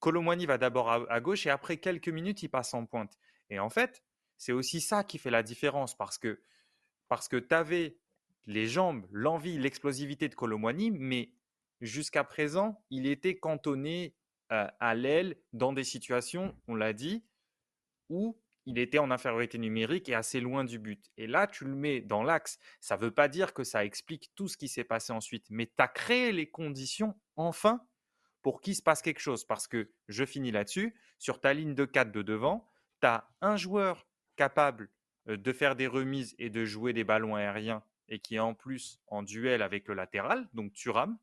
[0.00, 3.18] Colomwani va d'abord à, à gauche et après quelques minutes, il passe en pointe.
[3.50, 4.02] Et en fait,
[4.38, 6.42] c'est aussi ça qui fait la différence parce que,
[7.08, 7.98] parce que tu avais
[8.46, 11.32] les jambes, l'envie, l'explosivité de Colomwani, mais
[11.80, 14.16] jusqu'à présent, il était cantonné
[14.48, 17.26] à l'aile dans des situations, on l'a dit,
[18.08, 21.10] où il était en infériorité numérique et assez loin du but.
[21.16, 22.58] Et là, tu le mets dans l'axe.
[22.80, 25.66] Ça ne veut pas dire que ça explique tout ce qui s'est passé ensuite, mais
[25.66, 27.80] tu as créé les conditions, enfin,
[28.42, 29.44] pour qu'il se passe quelque chose.
[29.44, 32.66] Parce que, je finis là-dessus, sur ta ligne de 4 de devant,
[33.00, 34.07] tu as un joueur
[34.38, 34.88] capable
[35.26, 39.00] de faire des remises et de jouer des ballons aériens et qui est en plus
[39.08, 41.18] en duel avec le latéral, donc Turam.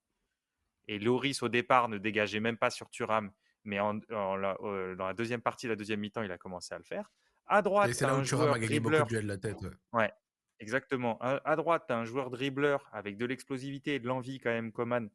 [0.88, 3.32] Et Loris, au départ, ne dégageait même pas sur Turam,
[3.64, 7.12] mais en, dans la deuxième partie, la deuxième mi-temps, il a commencé à le faire.
[7.48, 9.58] À droite, c'est là où Thuram a gagné beaucoup de duels la tête.
[9.94, 10.14] Ouais,
[10.60, 11.18] exactement.
[11.22, 14.72] À, droite, tu as un joueur dribbleur avec de l'explosivité et de l'envie quand même,
[14.72, 15.10] Coman,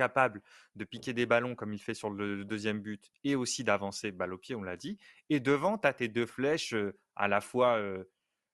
[0.00, 0.40] capable
[0.76, 4.32] de piquer des ballons comme il fait sur le deuxième but et aussi d'avancer balle
[4.32, 4.96] au pied, on l'a dit.
[5.28, 6.74] Et devant, tu as tes deux flèches,
[7.16, 7.78] à la fois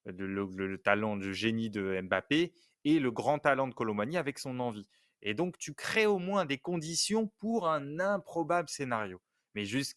[0.06, 2.52] le, talent de génie de Mbappé
[2.84, 4.88] et le grand talent de Colomani avec son envie.
[5.22, 9.20] Et donc, tu crées au moins des conditions pour un improbable scénario.
[9.54, 9.96] Mais juste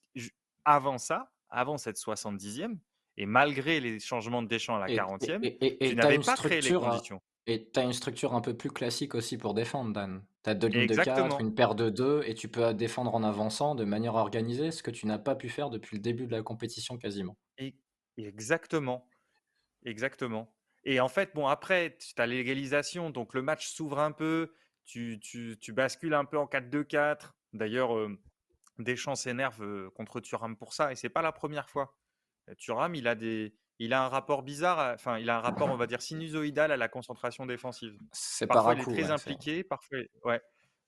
[0.65, 2.77] avant ça, avant cette 70e,
[3.17, 7.21] et malgré les changements de Deschamps à la 40e, tu n'avais pas créé les conditions.
[7.49, 10.23] Et tu as une structure un peu plus classique aussi pour défendre, Dan.
[10.43, 13.23] Tu as deux lignes de 4, une paire de 2, et tu peux défendre en
[13.23, 16.31] avançant de manière organisée, ce que tu n'as pas pu faire depuis le début de
[16.31, 17.35] la compétition quasiment.
[17.57, 17.75] Et,
[18.17, 19.09] exactement.
[19.83, 20.53] Exactement.
[20.83, 24.53] Et en fait, bon, après, tu as l'égalisation, donc le match s'ouvre un peu,
[24.85, 27.31] tu, tu, tu, bascules un peu en 4-2-4.
[27.53, 28.15] D'ailleurs, euh,
[28.77, 31.97] Deschamps s'énerve euh, contre Thuram pour ça, et c'est pas la première fois.
[32.47, 35.69] Euh, Thuram, il a des, il a un rapport bizarre, enfin, il a un rapport,
[35.69, 37.97] on va dire, sinusoïdal à la concentration défensive.
[38.11, 40.41] C'est parfois il est très impliqué, parfois, ouais,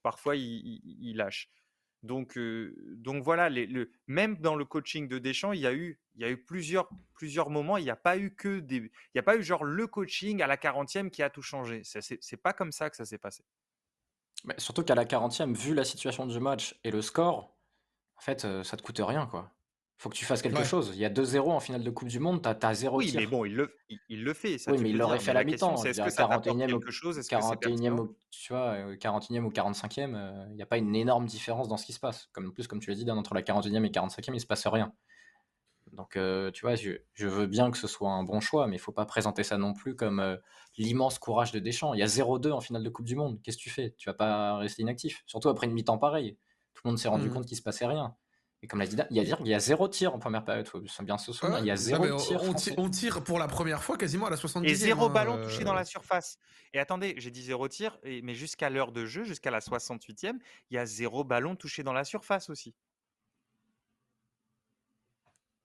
[0.03, 1.49] parfois il, lâche.
[2.03, 6.01] Donc, donc voilà, les, le, même dans le coaching de Deschamps, il y a eu,
[6.15, 7.77] il y a eu plusieurs, plusieurs moments.
[7.77, 10.41] Il n'y a pas eu que des, il n'y a pas eu genre le coaching
[10.41, 11.83] à la 40e qui a tout changé.
[11.83, 13.45] C'est pas comme ça que ça s'est passé.
[14.43, 17.55] Mais surtout qu'à la 40e, vu la situation du match et le score,
[18.17, 19.53] en fait, ça te coûte rien, quoi
[20.01, 20.93] faut que tu fasses quelque chose.
[20.95, 23.27] Il y a 2-0 en finale de Coupe du Monde, tu as, 0 oui, mais
[23.27, 23.77] bon, il le,
[24.09, 24.57] il, le fait.
[24.57, 25.75] Ça, oui, mais il l'aurait fait à la mi-temps.
[25.83, 27.19] Est-ce que ça 41e quelque chose?
[27.19, 31.77] 41e, ou, tu vois, 41e ou 45e, il n'y a pas une énorme différence dans
[31.77, 32.29] ce qui se passe.
[32.33, 34.65] Comme, en plus, comme tu l'as dit, entre la 41e et 45e, il se passe
[34.65, 34.91] rien.
[35.91, 38.79] Donc, tu vois, je, je, veux bien que ce soit un bon choix, mais il
[38.79, 40.39] faut pas présenter ça non plus comme
[40.79, 41.93] l'immense courage de Deschamps.
[41.93, 43.39] Il y a 0-2 en finale de Coupe du Monde.
[43.43, 43.93] Qu'est-ce que tu fais?
[43.99, 45.21] Tu vas pas rester inactif.
[45.27, 46.39] Surtout après une mi-temps pareille.
[46.73, 47.33] Tout le monde s'est rendu mmh.
[47.33, 48.15] compte qu'il se passait rien.
[48.63, 50.67] Et comme l'a dit, il y, a, il y a zéro tir en première période,
[50.67, 51.59] il faut bien se souvenir.
[51.59, 52.41] il y a zéro tir.
[52.77, 54.65] On, tire pour la première fois quasiment à la 70e.
[54.65, 55.85] Et zéro ballon hein, touché dans la euh.
[55.85, 56.37] surface.
[56.73, 60.33] Et attendez, j'ai dit zéro tir, mais jusqu'à l'heure de jeu, jusqu'à la 68e,
[60.69, 62.75] il y a zéro ballon touché dans la surface aussi.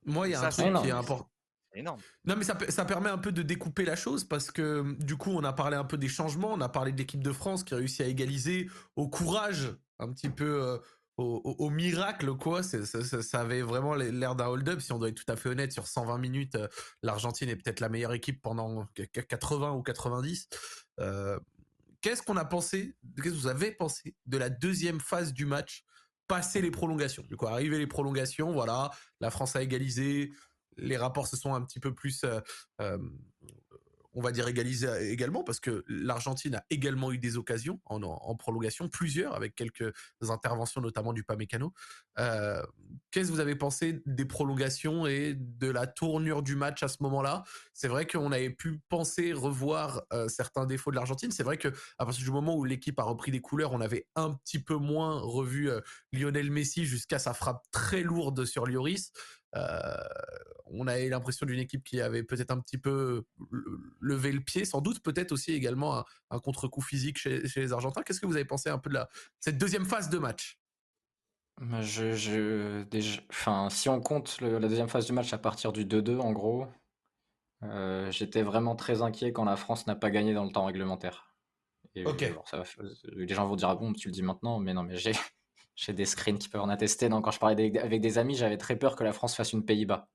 [0.07, 1.29] Moi, il y a un truc qui est important.
[1.75, 2.01] Énorme.
[2.25, 5.33] Non, mais ça, ça, permet un peu de découper la chose parce que du coup,
[5.33, 7.75] on a parlé un peu des changements, on a parlé de l'équipe de France qui
[7.75, 10.62] a réussi à égaliser, au courage un petit peu.
[10.62, 10.79] Euh,
[11.17, 12.62] au, miracle, quoi.
[12.62, 15.73] Ça, avait vraiment l'air d'un hold-up, si on doit être tout à fait honnête.
[15.73, 16.69] Sur 120 minutes, euh,
[17.03, 20.49] l'Argentine est peut-être la meilleure équipe pendant 80 ou 90.
[21.01, 21.39] Euh,
[22.01, 25.85] qu'est-ce qu'on a pensé, qu'est-ce que vous avez pensé de la deuxième phase du match,
[26.29, 27.25] passer les prolongations?
[27.29, 28.91] Du coup, arriver les prolongations, voilà,
[29.21, 30.33] la France a égalisé,
[30.77, 32.25] les rapports se sont un petit peu plus
[32.81, 32.99] euh,
[34.17, 38.89] on va dire égaliser également parce que l'Argentine a également eu des occasions en, prolongation,
[38.89, 39.93] plusieurs avec quelques
[40.29, 41.73] interventions notamment du Pamecano.
[42.19, 42.62] Euh,
[43.11, 46.99] Qu'est-ce que vous avez pensé des prolongations et de la tournure du match à ce
[47.01, 47.45] moment-là?
[47.73, 51.31] C'est vrai qu'on avait pu penser revoir euh, certains défauts de l'Argentine.
[51.31, 54.07] C'est vrai que à partir du moment où l'équipe a repris des couleurs, on avait
[54.17, 55.81] un petit peu moins revu euh,
[56.12, 59.12] Lionel Messi jusqu'à sa frappe très lourde sur Lloris.
[59.57, 59.97] Euh,
[60.67, 63.25] on a eu l'impression d'une équipe qui avait peut-être un petit peu
[64.01, 68.03] levé le pied, sans doute peut-être aussi également un, contre-coup physique chez, les Argentins.
[68.03, 70.59] Qu'est-ce que vous avez pensé un peu de la, cette deuxième phase de match?
[71.61, 76.33] Je, enfin, si on compte la deuxième phase du match à partir du 2-2, en
[76.33, 76.67] gros,
[77.63, 81.35] euh, j'étais vraiment très inquiet quand la France n'a pas gagné dans le temps réglementaire.
[82.05, 82.35] ok.
[83.05, 85.13] les gens vont dire ah bon, tu le dis maintenant, mais non, mais j'ai
[85.77, 87.09] j'ai des screens qui peuvent en attester.
[87.09, 89.64] Donc, quand je parlais avec des amis, j'avais très peur que la France fasse une
[89.64, 90.09] Pays-Bas.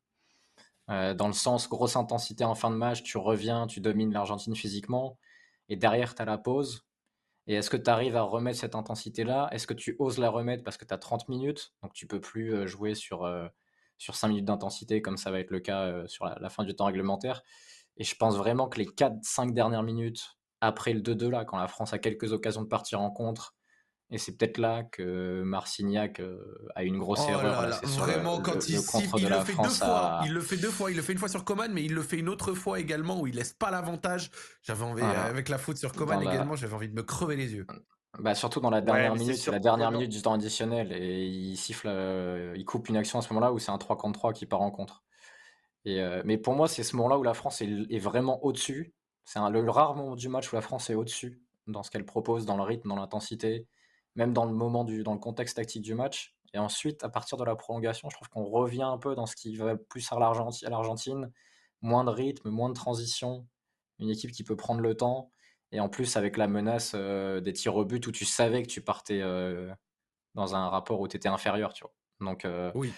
[0.89, 4.55] Euh, dans le sens, grosse intensité en fin de match, tu reviens, tu domines l'Argentine
[4.55, 5.17] physiquement,
[5.69, 6.85] et derrière, tu as la pause.
[7.47, 9.49] Et est-ce que tu arrives à remettre cette intensité-là?
[9.51, 11.73] Est-ce que tu oses la remettre parce que tu as 30 minutes?
[11.83, 13.47] Donc, tu peux plus euh, jouer sur, euh,
[13.97, 16.75] sur 5 minutes d'intensité, comme ça va être le cas sur la, la, fin du
[16.75, 17.43] temps réglementaire.
[17.97, 21.67] Et je pense vraiment que les 4-5 dernières minutes, après le 2-2, là, quand la
[21.67, 23.55] France a quelques occasions de partir en contre,
[24.11, 26.37] et c'est peut-être là que Marcignac euh,
[26.75, 27.69] a une grosse oh erreur.
[27.97, 28.75] vraiment, quand il,
[29.17, 30.91] il, le fait deux fois, il le fait deux fois.
[30.91, 33.21] Il le fait une fois sur Coman, mais il le fait une autre fois également
[33.21, 34.29] où il laisse pas l'avantage.
[34.63, 37.65] J'avais envie, avec la faute sur Coman également, j'avais envie de me crever les yeux.
[38.19, 41.55] Bah surtout dans la dernière minute, c'est la dernière minute du temps additionnel et il
[41.55, 44.33] siffle, euh, il coupe une action à ce moment-là où c'est un 3 contre 3
[44.33, 45.05] qui part en contre.
[45.85, 48.93] Et euh, mais pour moi, c'est ce moment-là où la France est, vraiment au-dessus.
[49.23, 52.45] C'est le rare moment du match où la France est au-dessus dans ce qu'elle propose,
[52.45, 53.65] dans le rythme, dans l'intensité
[54.15, 56.35] même dans le moment du, dans le contexte tactique du match.
[56.53, 59.35] Et ensuite, à partir de la prolongation, je trouve qu'on revient un peu dans ce
[59.35, 61.31] qui va plus à l'Argentine,
[61.81, 63.47] moins de rythme, moins de transition,
[63.99, 65.31] une équipe qui peut prendre le temps.
[65.71, 68.67] Et en plus, avec la menace euh, des tirs au but où tu savais que
[68.67, 69.73] tu partais euh,
[70.35, 71.93] dans un rapport où tu étais inférieur, tu vois.
[72.19, 72.91] Donc, euh, oui.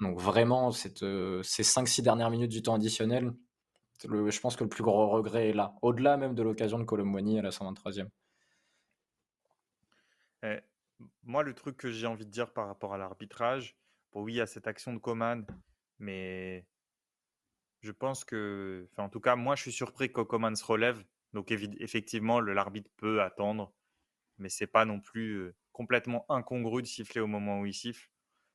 [0.00, 3.32] donc vraiment, cette, ces 5-6 dernières minutes du temps additionnel,
[4.02, 5.74] je pense que le plus gros regret est là.
[5.82, 8.08] Au-delà même de l'occasion de Colomboigny à la 123e.
[10.42, 10.60] Eh,
[11.22, 13.76] moi, le truc que j'ai envie de dire par rapport à l'arbitrage,
[14.14, 15.46] oui, il y a cette action de Coman,
[15.98, 16.66] mais
[17.80, 21.04] je pense que, en tout cas, moi, je suis surpris que Coman se relève.
[21.32, 23.72] Donc, effectivement, l'arbitre peut attendre,
[24.38, 28.10] mais c'est pas non plus complètement incongru de siffler au moment où il siffle.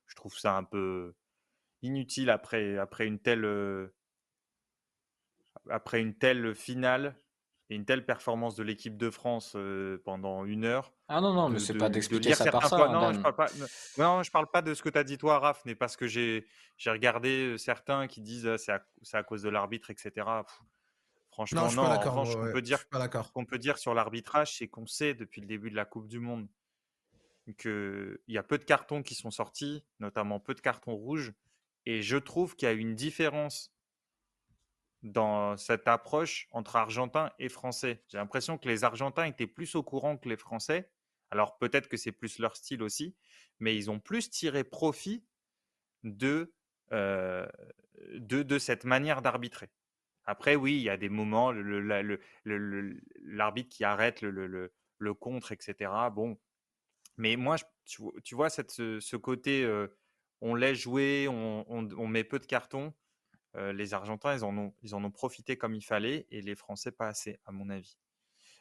[0.06, 1.14] Je trouve ça un peu
[1.82, 3.44] inutile après, après une telle
[5.70, 7.16] après une telle finale
[7.70, 9.56] et une telle performance de l'équipe de France
[10.04, 10.92] pendant une heure.
[11.08, 12.76] Ah non, non, mais c'est pas d'expliquer ça par ça.
[12.76, 13.46] Hein, non, je parle pas,
[13.98, 16.06] non, je parle pas de ce que tu as dit toi, Raph, mais parce que
[16.06, 16.44] j'ai
[16.86, 20.26] regardé certains qui disent c'est à, à, cause de l'arbitre, etc.
[21.30, 21.82] franchement, non.
[21.82, 22.84] en revanche, qu'on peut, dire,
[23.32, 26.20] qu'on peut dire sur l'arbitrage, c'est qu'on sait depuis le début de la Coupe du
[26.20, 26.46] Monde
[27.58, 31.32] qu'il y a peu de cartons qui sont sortis, notamment peu de cartons rouges.
[31.86, 33.73] Et je trouve qu'il y a une différence
[35.04, 38.02] dans cette approche entre Argentins et Français.
[38.08, 40.90] J'ai l'impression que les Argentins étaient plus au courant que les Français.
[41.30, 43.14] Alors peut-être que c'est plus leur style aussi,
[43.60, 45.22] mais ils ont plus tiré profit
[46.04, 46.54] de,
[46.92, 47.46] euh,
[48.14, 49.70] de, cette manière d'arbitrer.
[50.24, 51.52] Après, oui, il y a des moments,
[52.42, 54.70] l'arbitre qui arrête le,
[55.20, 55.90] contre, etc.
[56.12, 56.38] Bon,
[57.18, 59.88] mais moi, tu, vois, ce, côté, euh,
[60.40, 62.94] on laisse jouer, on, on, met peu de cartons
[63.54, 66.90] les Argentins, ils en, ont, ils en ont profité comme il fallait et les Français
[66.92, 67.96] pas assez, à mon avis.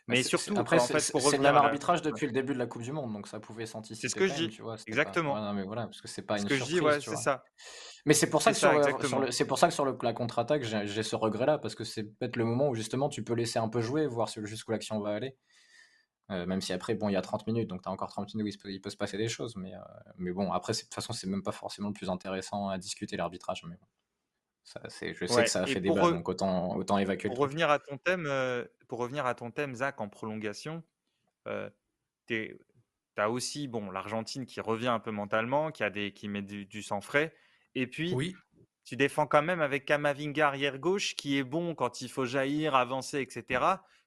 [0.05, 2.91] Bah, Mais surtout, après, c'est le même arbitrage depuis le début de la Coupe du
[2.91, 4.01] Monde, donc ça pouvait s'anticiper.
[4.01, 4.49] C'est ce que je dis.
[4.49, 5.39] Tu vois, Exactement.
[5.39, 7.45] non, mais voilà, parce que c'est pas ce une que je dis, ouais, c'est ça.
[8.05, 11.03] Mais c'est pour ça que sur, c'est pour ça que sur le, la contre-attaque, j'ai
[11.03, 13.79] ce regret-là, parce que c'est peut-être le moment où justement tu peux laisser un peu
[13.79, 15.37] jouer, voir jusqu'où l'action va aller.
[16.27, 18.59] même si après, bon, il y a 30 minutes, donc tu as encore 30 minutes
[18.61, 19.55] où il peut, se passer des choses.
[19.55, 19.71] Mais,
[20.17, 23.15] mais bon, après, de toute façon, c'est même pas forcément le plus intéressant à discuter
[23.15, 23.63] l'arbitrage.
[23.63, 23.87] Mais bon
[24.63, 27.29] je sais que ça a fait débat, donc autant, autant évacuer.
[27.29, 30.83] Pour revenir à ton thème, euh, pour revenir à ton thème, Zach, en prolongation,
[31.47, 31.69] euh,
[32.27, 32.57] tu
[33.17, 36.81] as aussi bon l'Argentine qui revient un peu mentalement, qui a des, qui met du,
[36.81, 37.35] sang frais,
[37.75, 38.35] et puis oui.
[38.85, 42.75] tu défends quand même avec Kamavinga arrière gauche, qui est bon quand il faut jaillir,
[42.75, 43.65] avancer, etc.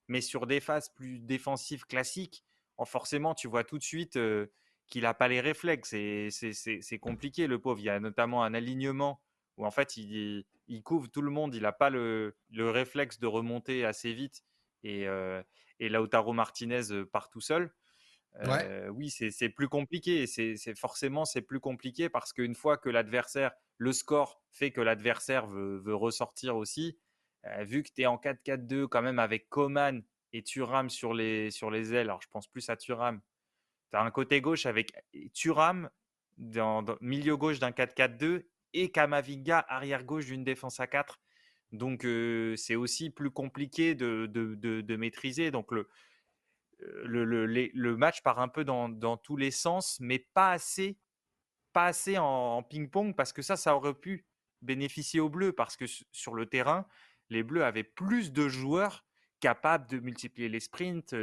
[0.09, 2.45] Mais sur des phases plus défensives classiques,
[2.79, 4.17] en forcément, tu vois tout de suite.
[4.17, 4.47] Euh,
[4.89, 5.93] qu'il n'a pas les réflexes.
[5.93, 7.81] Et c'est compliqué, le pauvre.
[7.81, 9.21] Il y a notamment un alignement
[9.57, 11.55] où en fait il, il couvre tout le monde.
[11.55, 14.45] Il n'a pas le, le, réflexe de remonter assez vite.
[14.83, 15.43] Et, euh,
[15.81, 17.73] et Lautaro Martinez part tout seul.
[18.91, 20.27] Oui, c'est plus compliqué.
[20.27, 25.47] C'est forcément c'est plus compliqué parce qu'une fois que l'adversaire, le score fait que l'adversaire
[25.47, 26.99] veut, veut, ressortir aussi,
[27.61, 30.03] vu que tu es en 4-4-2 quand même avec Coman
[30.33, 33.21] et Thuram sur les, sur les ailes, alors je pense plus à Thuram,
[33.91, 34.93] tu as un côté gauche avec
[35.33, 35.89] Thuram
[36.37, 38.45] dans, milieu gauche d'un 4-4-2
[38.83, 41.19] et Kamavinga arrière gauche d'une défense à 4.
[41.73, 42.07] Donc
[42.57, 45.51] c'est aussi plus compliqué de, de, de, maîtriser.
[45.51, 45.89] Donc le,
[46.79, 50.99] le, le, le, match part un peu dans, dans, tous les sens, mais pas assez,
[51.73, 54.27] pas assez en, ping-pong parce que ça, ça aurait pu
[54.63, 56.87] bénéficier aux Bleus parce que sur le terrain,
[57.29, 59.05] les Bleus avaient plus de joueurs
[59.41, 61.15] capables de multiplier les sprints,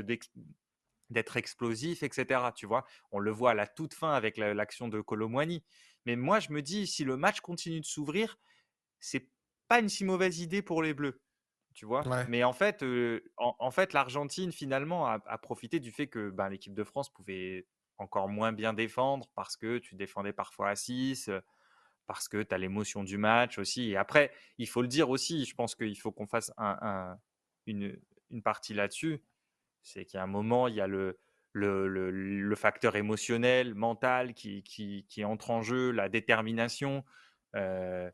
[1.09, 2.41] d'être explosifs, etc.
[2.55, 5.63] Tu vois, on le voit à la toute fin avec l'action de Colomwani.
[6.05, 8.37] Mais moi, je me dis, si le match continue de s'ouvrir,
[8.99, 9.29] c'est
[9.67, 11.21] pas une si mauvaise idée pour les Bleus.
[11.73, 12.03] Tu vois?
[12.27, 12.85] Mais en fait,
[13.37, 17.65] en, fait l'Argentine, finalement, a, profité du fait que ben, l'équipe de France pouvait
[17.97, 21.31] encore moins bien défendre parce que tu défendais parfois à 6,
[22.05, 23.89] parce que tu as l'émotion du match aussi.
[23.89, 27.17] Et après, il faut le dire aussi, je pense qu'il faut qu'on fasse un,
[27.65, 27.99] une,
[28.29, 29.23] une, partie là-dessus.
[29.81, 31.17] C'est qu'il y a un moment, il y a le,
[31.53, 37.05] le, le, facteur émotionnel, mental qui, qui, entre en jeu, la détermination.
[37.55, 38.09] Euh,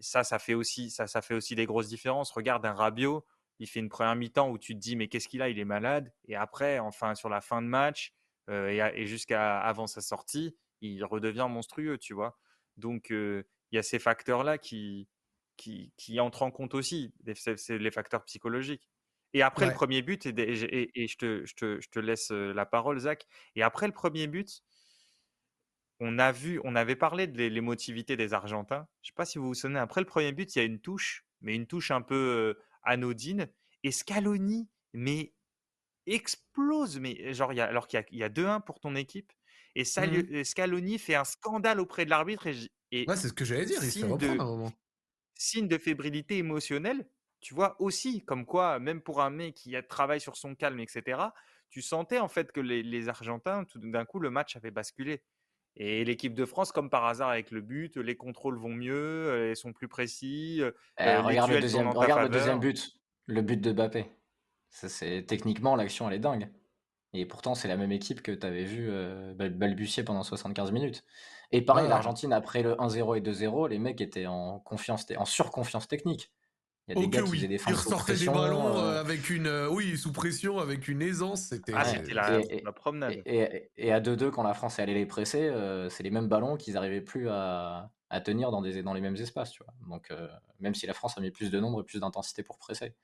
[0.00, 2.32] ça, ça fait, aussi, ça, ça fait aussi des grosses différences.
[2.32, 3.24] Regarde un Rabiot,
[3.60, 5.48] il fait une première mi-temps où tu te dis mais qu'est-ce qu'il a?
[5.48, 6.12] Il est malade.
[6.26, 8.12] Et après, enfin sur la fin de match
[8.50, 12.38] euh, et, jusqu'à avant sa sortie, il redevient monstrueux, tu vois?
[12.76, 15.08] Donc il y a ces facteurs-là qui,
[15.56, 18.88] qui, qui, entrent en compte aussi, c'est les facteurs psychologiques.
[19.34, 22.66] Et après le premier but, et, et, je, te, je, te, je, te, laisse la
[22.66, 23.26] parole, Zach.
[23.56, 24.62] Et après le premier but,
[26.00, 28.86] on a vu, on avait parlé de l'émotivité des Argentins.
[29.02, 30.64] Je ne sais pas si vous vous souvenez, après le premier but, il y a
[30.64, 33.48] une touche, mais une touche un peu anodine.
[33.84, 35.32] Et Scaloni, mais
[36.06, 39.32] explose, mais genre, alors qu'il y a, a 2-1 pour ton équipe.
[39.74, 42.46] Et mmh Scaloni fait un scandale auprès de l'arbitre.
[42.90, 43.82] Et, ouais, c'est ce que j'allais dire.
[43.82, 44.72] Il se un moment.
[45.34, 47.08] Signe de fébrilité émotionnelle,
[47.42, 51.20] tu vois aussi, comme quoi, même pour un mec qui travaille sur son calme, etc.,
[51.68, 55.22] tu sentais en fait que les, les Argentins, tout d'un coup, le match avait basculé.
[55.74, 59.56] Et l'équipe de France, comme par hasard avec le but, les contrôles vont mieux, ils
[59.56, 60.62] sont plus précis.
[60.98, 64.06] Eh, regarde, le deuxième, regarde le deuxième, but, le but de Bappé.
[64.68, 66.48] c'est techniquement l'action elle est dingue.
[67.14, 68.90] Et pourtant c'est la même équipe que tu avais vu
[69.34, 71.04] balbutier pendant 75 minutes.
[71.52, 75.88] Et pareil, l'Argentine après le 1-0 et 2-0, les mecs étaient en confiance, en surconfiance
[75.88, 76.32] technique.
[76.88, 79.30] Il y a des gars qui faisaient des Ils ressortaient des ballons euh, euh, avec
[79.30, 81.42] une, euh, oui, sous pression, avec une aisance.
[81.42, 83.22] C'était ah, la, la, promenade.
[83.24, 85.52] Et, et, à 2-2, quand la France est allée les presser,
[85.90, 89.16] c'est les mêmes ballons qu'ils n'arrivaient plus à, à, tenir dans, des, dans les mêmes
[89.16, 89.52] espaces.
[89.52, 89.72] Tu vois.
[89.88, 90.12] Donc,
[90.58, 92.94] même si la France a mis plus de nombre et plus d'intensité pour presser.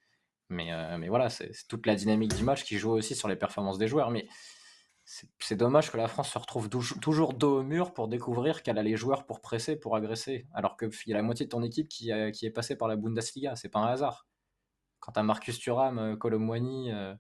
[0.51, 3.79] Mais, mais voilà, c'est toute la dynamique du match qui joue aussi sur les performances
[3.79, 4.11] des joueurs.
[4.11, 4.27] Mais
[5.39, 8.83] c'est dommage que la France se retrouve toujours dos au mur pour découvrir qu'elle a
[8.83, 11.89] les joueurs pour presser, pour agresser, alors qu'il y a la moitié de ton équipe
[11.89, 13.57] qui, qui est passée par la Bundesliga.
[13.57, 14.27] C'est pas un hasard.
[15.01, 17.15] Quand tu as Marcus Thuram, Colomwani euh,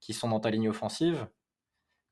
[0.00, 1.28] qui sont dans ta ligne offensive,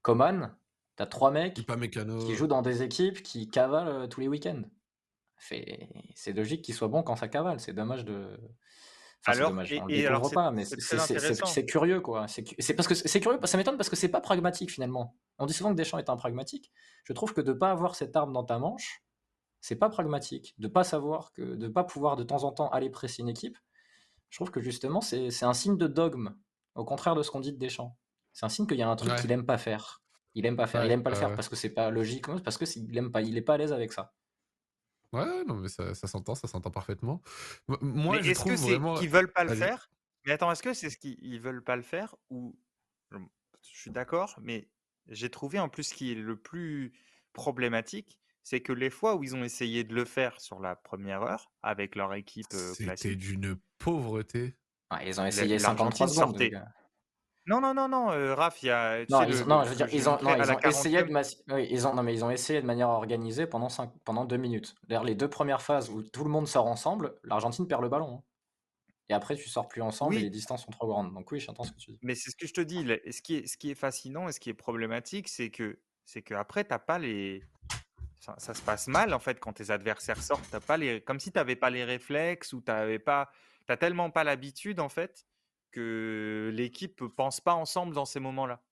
[0.03, 0.55] Coman,
[0.97, 4.63] tu as trois mecs qui jouent dans des équipes qui cavalent euh, tous les week-ends.
[5.39, 7.59] C'est logique qu'ils soient bons quand ça cavale.
[7.59, 8.39] C'est dommage de
[9.25, 9.53] alors,
[9.89, 12.27] et, alors pas, mais c'est curieux, quoi.
[12.27, 15.17] C'est parce que c'est curieux, ça m'étonne parce que c'est pas pragmatique finalement.
[15.39, 16.73] On dit souvent que Deschamps est un pragmatique.
[17.05, 19.05] Je trouve que de pas avoir cette arme dans ta manche,
[19.61, 20.55] c'est pas pragmatique.
[20.59, 23.57] De pas savoir que, de pas pouvoir de temps en temps aller presser une équipe,
[24.31, 26.35] je trouve que justement c'est un signe de dogme,
[26.75, 27.97] au contraire de ce qu'on dit de Deschamps.
[28.33, 30.03] C'est un signe qu'il y a un truc qu'il aime pas faire.
[30.35, 30.85] Il aime pas faire.
[30.85, 33.21] il aime pas le faire parce que c'est pas logique, parce que il aime pas,
[33.21, 34.13] il est pas à l'aise avec ça.
[35.13, 37.23] Ouais, non, mais ça, s'entend, ça s'entend parfaitement.
[37.69, 39.91] Moi, est-ce que c'est qu'ils veulent pas le faire?
[40.25, 42.57] Mais attends, est-ce que c'est ce qu'ils veulent pas le faire ou
[43.11, 44.69] je suis d'accord, mais
[45.09, 46.93] j'ai trouvé en plus ce qui est le plus
[47.33, 51.23] problématique, c'est que les fois où ils ont essayé de le faire sur la première
[51.23, 54.57] heure avec leur équipe C'était d'une pauvreté.
[55.05, 56.51] ils ont essayé 53 secondes.
[57.47, 59.05] Non, non, non, non, euh, Raph, il y a.
[59.11, 61.13] Non, ils, non, je veux dire, ils ont, non, ils ont essayé de
[61.53, 64.37] oui, ils ont, non, mais ils ont essayé de manière organisée pendant, cinq, pendant deux
[64.37, 64.77] minutes.
[64.87, 68.19] D'ailleurs, les deux premières phases où tout le monde sort ensemble, l'Argentine perd le ballon.
[68.19, 68.23] Hein.
[69.09, 71.13] Et après, tu sors plus ensemble et les distances sont trop grandes.
[71.13, 71.99] Donc oui, j'entends ce que tu dis.
[72.03, 72.87] Mais c'est ce que je te dis.
[73.11, 76.23] Ce qui est, ce qui est fascinant et ce qui est problématique, c'est que c'est
[76.23, 77.43] qu'après, tu n'as pas les.
[78.21, 80.55] Ça, ça, se passe mal en fait quand tes adversaires sortent.
[80.55, 81.01] As pas les...
[81.01, 83.33] Comme si tu n'avais pas les réflexes ou tu n'avais pas.
[83.67, 85.27] T'as tellement pas l'habitude en fait
[85.73, 88.63] que l'équipe pense pas ensemble dans ces moments-là.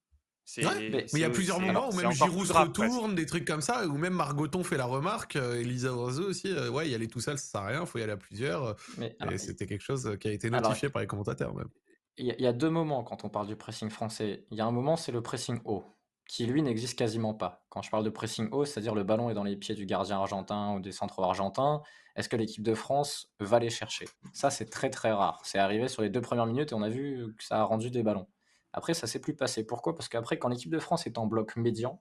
[0.56, 3.86] mais il y a plusieurs moments où même Giroud se retourne, des trucs comme ça,
[3.86, 7.44] où même Margoton fait la remarque, Elisa Oiseau aussi, ouais, y aller tout seul, ça
[7.44, 8.76] sert à rien, faut y aller à plusieurs.
[9.00, 11.68] et c'était quelque chose qui a été notifié par les commentateurs même.
[12.16, 14.44] Il y, a deux moments quand on parle du pressing français.
[14.50, 15.84] Il y a un moment, c'est le pressing haut,
[16.30, 17.64] qui lui n'existe quasiment pas.
[17.70, 20.18] Quand je parle de pressing haut, c'est-à-dire le ballon est dans les pieds du gardien
[20.18, 21.82] argentin ou des centraux argentins,
[22.14, 24.06] est-ce que l'équipe de France va les chercher?
[24.32, 25.40] Ça, c'est très très rare.
[25.42, 27.90] C'est arrivé sur les deux premières minutes et on a vu que ça a rendu
[27.90, 28.28] des ballons.
[28.72, 29.66] Après, ça s'est plus passé.
[29.66, 29.96] Pourquoi?
[29.96, 32.00] Parce qu'après, quand l'équipe de France est en bloc médian,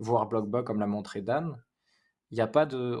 [0.00, 1.56] voire bloc bas, comme l'a montré Dan,
[2.32, 2.98] il n'y a pas de.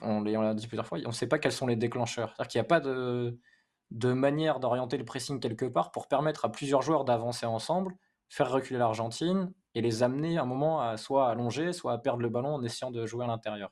[0.00, 2.34] On l'a dit plusieurs fois, on ne sait pas quels sont les déclencheurs.
[2.36, 6.52] C'est-à-dire qu'il n'y a pas de manière d'orienter le pressing quelque part pour permettre à
[6.52, 7.96] plusieurs joueurs d'avancer ensemble,
[8.28, 12.28] faire reculer l'Argentine et les amener un moment à soit allonger, soit à perdre le
[12.28, 13.70] ballon en essayant de jouer à l'intérieur.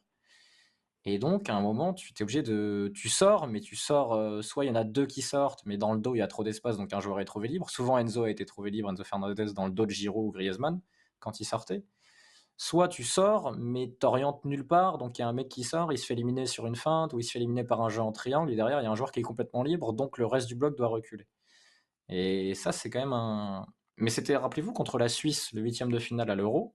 [1.04, 2.92] Et donc, à un moment, tu es obligé de.
[2.94, 4.14] Tu sors, mais tu sors.
[4.14, 6.22] Euh, soit il y en a deux qui sortent, mais dans le dos, il y
[6.22, 7.68] a trop d'espace, donc un joueur est trouvé libre.
[7.70, 10.80] Souvent, Enzo a été trouvé libre, Enzo Fernandez, dans le dos de Giroud ou Griezmann,
[11.18, 11.84] quand il sortait.
[12.56, 15.92] Soit tu sors, mais t'orientes nulle part, donc il y a un mec qui sort,
[15.92, 18.02] il se fait éliminer sur une feinte, ou il se fait éliminer par un jeu
[18.02, 20.26] en triangle, et derrière, il y a un joueur qui est complètement libre, donc le
[20.26, 21.26] reste du bloc doit reculer.
[22.08, 23.66] Et ça, c'est quand même un.
[23.96, 26.74] Mais c'était, rappelez-vous, contre la Suisse, le huitième de finale à l'Euro,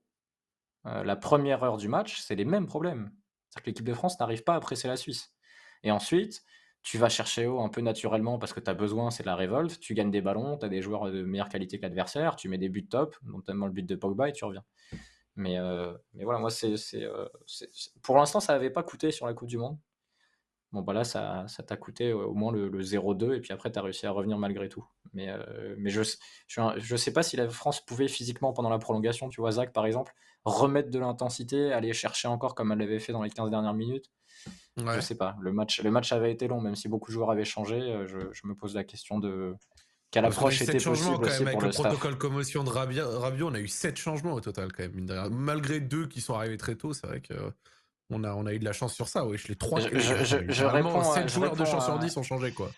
[0.86, 3.10] euh, la première heure du match, c'est les mêmes problèmes.
[3.48, 5.34] C'est-à-dire que l'équipe de France n'arrive pas à presser la Suisse.
[5.82, 6.42] Et ensuite,
[6.82, 9.36] tu vas chercher haut un peu naturellement parce que tu as besoin, c'est de la
[9.36, 12.48] révolte, tu gagnes des ballons, tu as des joueurs de meilleure qualité que l'adversaire, tu
[12.48, 14.64] mets des buts top, notamment le but de Pogba, et tu reviens.
[15.36, 17.08] Mais, euh, voilà, moi, euh, c'est,
[18.02, 19.78] pour l'instant, ça n'avait pas coûté sur la Coupe du Monde.
[20.72, 23.78] Bon, bah là, ça, ça t'a coûté au moins le, 0-2, et puis après, tu
[23.78, 24.84] as réussi à revenir malgré tout.
[25.14, 28.78] Mais, euh, mais je ne je, sais pas si la France pouvait physiquement, pendant la
[28.78, 30.12] prolongation, tu vois, Zach, par exemple,
[30.44, 34.10] remettre de l'intensité, aller chercher encore comme elle l'avait fait dans les 15 dernières minutes.
[34.76, 34.96] Ouais.
[34.96, 35.36] Je sais pas.
[35.40, 38.04] Le match, le match avait été long, même si beaucoup de joueurs avaient changé.
[38.06, 39.56] Je, je me pose la question de
[40.10, 43.68] quelle approche était possible quand même, avec le, protocole commotion de Rabiot, on a eu
[43.68, 45.28] 7 changements au total quand même.
[45.30, 47.34] Malgré deux qui sont arrivés très tôt, c'est vrai que
[48.10, 49.26] on a, on a eu de la chance sur ça.
[49.26, 49.80] Oui, les trois.
[49.80, 52.70] Je, je, je, réponds, 7 joueurs de chance sur 10 ont changé quoi.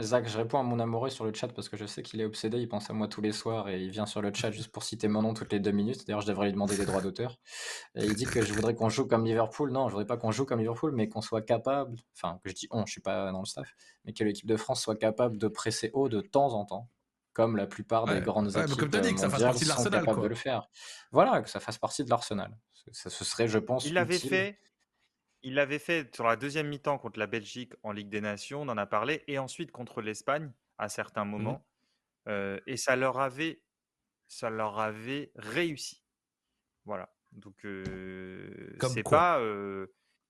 [0.00, 2.24] Zach, je réponds à mon amoureux sur le chat parce que je sais qu'il est
[2.24, 4.70] obsédé, il pense à moi tous les soirs et il vient sur le chat juste
[4.70, 6.06] pour citer mon nom toutes les deux minutes.
[6.06, 7.36] D'ailleurs, je devrais lui demander des droits d'auteur.
[7.96, 9.72] Et il dit que je voudrais qu'on joue comme Liverpool.
[9.72, 12.54] Non, je voudrais pas qu'on joue comme Liverpool, mais qu'on soit capable, enfin, que je
[12.54, 15.36] dis on, je suis pas dans le staff, mais que l'équipe de France soit capable
[15.36, 16.88] de presser haut de temps en temps,
[17.38, 20.04] comme la plupart des grandes équipes comme as dit, que ça fasse partie de l'arsenal,
[20.04, 20.66] de le faire.
[21.12, 22.58] Voilà, que ça fasse partie de l'arsenal.
[22.90, 24.58] Ça, ce serait, je pense, il avait fait
[25.42, 28.68] il l'avait fait sur la deuxième mi-temps contre la Belgique en Ligue des Nations, on
[28.68, 31.64] en a parlé, et ensuite contre l'Espagne à certains mmh moments.
[32.26, 33.62] et ça leur avait,
[34.26, 36.02] ça leur avait réussi.
[36.86, 37.14] Voilà.
[37.30, 37.54] Donc
[38.82, 39.40] c'est pas,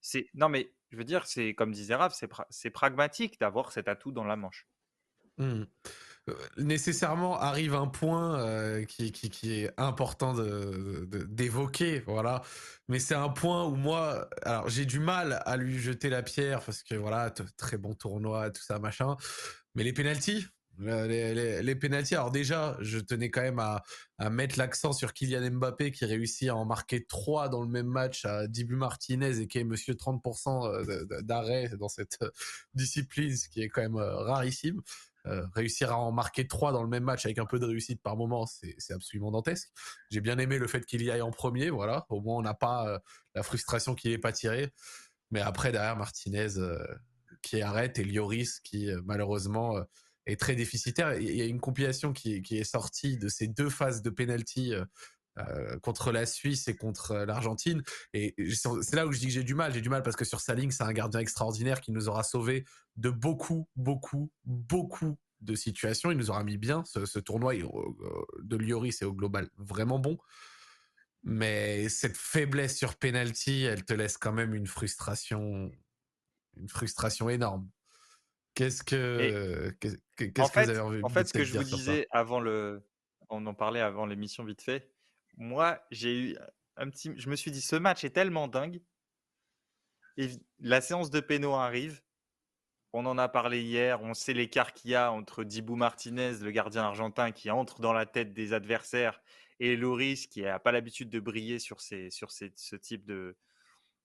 [0.02, 2.14] c'est non mais je veux dire, c'est comme disait Raph,
[2.50, 4.68] c'est pragmatique d'avoir cet atout dans la manche.
[5.38, 5.64] Mmh.
[6.56, 12.42] Nécessairement arrive un point qui, qui, est important d'évoquer, de, voilà.
[12.88, 16.62] Mais c'est un point où moi, alors j'ai du mal à lui jeter la pierre
[16.62, 19.16] parce que voilà, très bon tournoi, tout ça, machin.
[19.74, 20.46] Mais les pénalties,
[20.78, 23.82] les, les, pénalties, alors déjà, je tenais quand même à,
[24.18, 27.86] à mettre l'accent sur Kylian Mbappé qui réussit à en marquer 3 dans le même
[27.86, 32.18] match à Dibu Martinez et qui est monsieur 30% d'arrêt dans cette
[32.74, 34.80] discipline, ce qui est quand même rarissime.
[35.28, 38.02] Euh, réussir à en marquer trois dans le même match avec un peu de réussite
[38.02, 39.68] par moment, c'est absolument dantesque.
[40.10, 42.06] J'ai bien aimé le fait qu'il y aille en premier, voilà.
[42.08, 42.98] Au moins, on n'a pas euh,
[43.34, 44.72] la frustration qu'il n'est pas tiré.
[45.30, 46.78] Mais après, derrière, Martinez euh,
[47.42, 49.76] qui arrête et Lloris qui, malheureusement,
[50.26, 51.14] est très déficitaire.
[51.18, 54.72] Il y a une compilation qui, qui est sortie de ces deux phases de penalty
[55.38, 57.82] euh, contre la Suisse et contre euh, l'Argentine.
[58.12, 59.72] Et c'est là où je dis que j'ai du mal.
[59.72, 62.22] J'ai du mal parce que sur sa ligne, c'est un gardien extraordinaire qui nous aura
[62.22, 62.64] sauvé
[62.96, 66.10] de beaucoup, beaucoup, beaucoup de situations.
[66.10, 66.82] Il nous aura mis bien.
[66.84, 67.66] Ce, tournoi euh,
[68.42, 70.18] de Lloris est au global vraiment bon.
[71.22, 75.70] Mais cette faiblesse sur penalty, elle te laisse quand même une frustration,
[76.56, 77.68] une frustration énorme.
[78.54, 82.40] Qu'est-ce que, qu'est-ce que vous avez envie En fait, ce que je vous disais avant
[82.40, 82.82] le,
[83.30, 84.90] on en parlait avant l'émission vite fait,
[85.38, 86.36] moi, j'ai eu
[86.76, 87.12] un petit.
[87.16, 88.82] Je me suis dit, ce match est tellement dingue.
[90.16, 92.02] Et la séance de péno arrive.
[92.92, 94.02] On en a parlé hier.
[94.02, 97.92] On sait l'écart qu'il y a entre Dibou Martinez, le gardien argentin, qui entre dans
[97.92, 99.20] la tête des adversaires,
[99.60, 103.36] et Loris, qui n'a pas l'habitude de briller sur, ces, sur ce type de,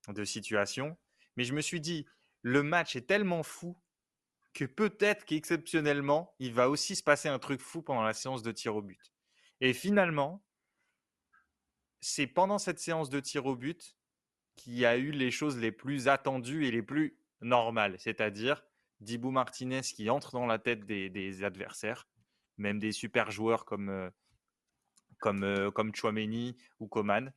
[0.10, 0.98] de situation.
[1.36, 2.06] Mais je me suis dit,
[2.44, 3.76] le match est tellement fou
[4.54, 8.52] que peut-être qu'exceptionnellement, il va aussi se passer un truc fou pendant la séance de
[8.52, 9.12] tir au but.
[9.62, 10.44] Et finalement,
[12.04, 13.96] c'est pendant cette séance de tir au but
[14.56, 18.64] qu'il y a eu les choses les plus attendues et les plus normales, c'est-à-dire
[19.00, 22.08] Dibou Martinez qui entre dans la tête des, adversaires,
[22.58, 24.12] même des super joueurs comme,
[25.20, 27.34] comme, euh, comme Chouameni ou Coman.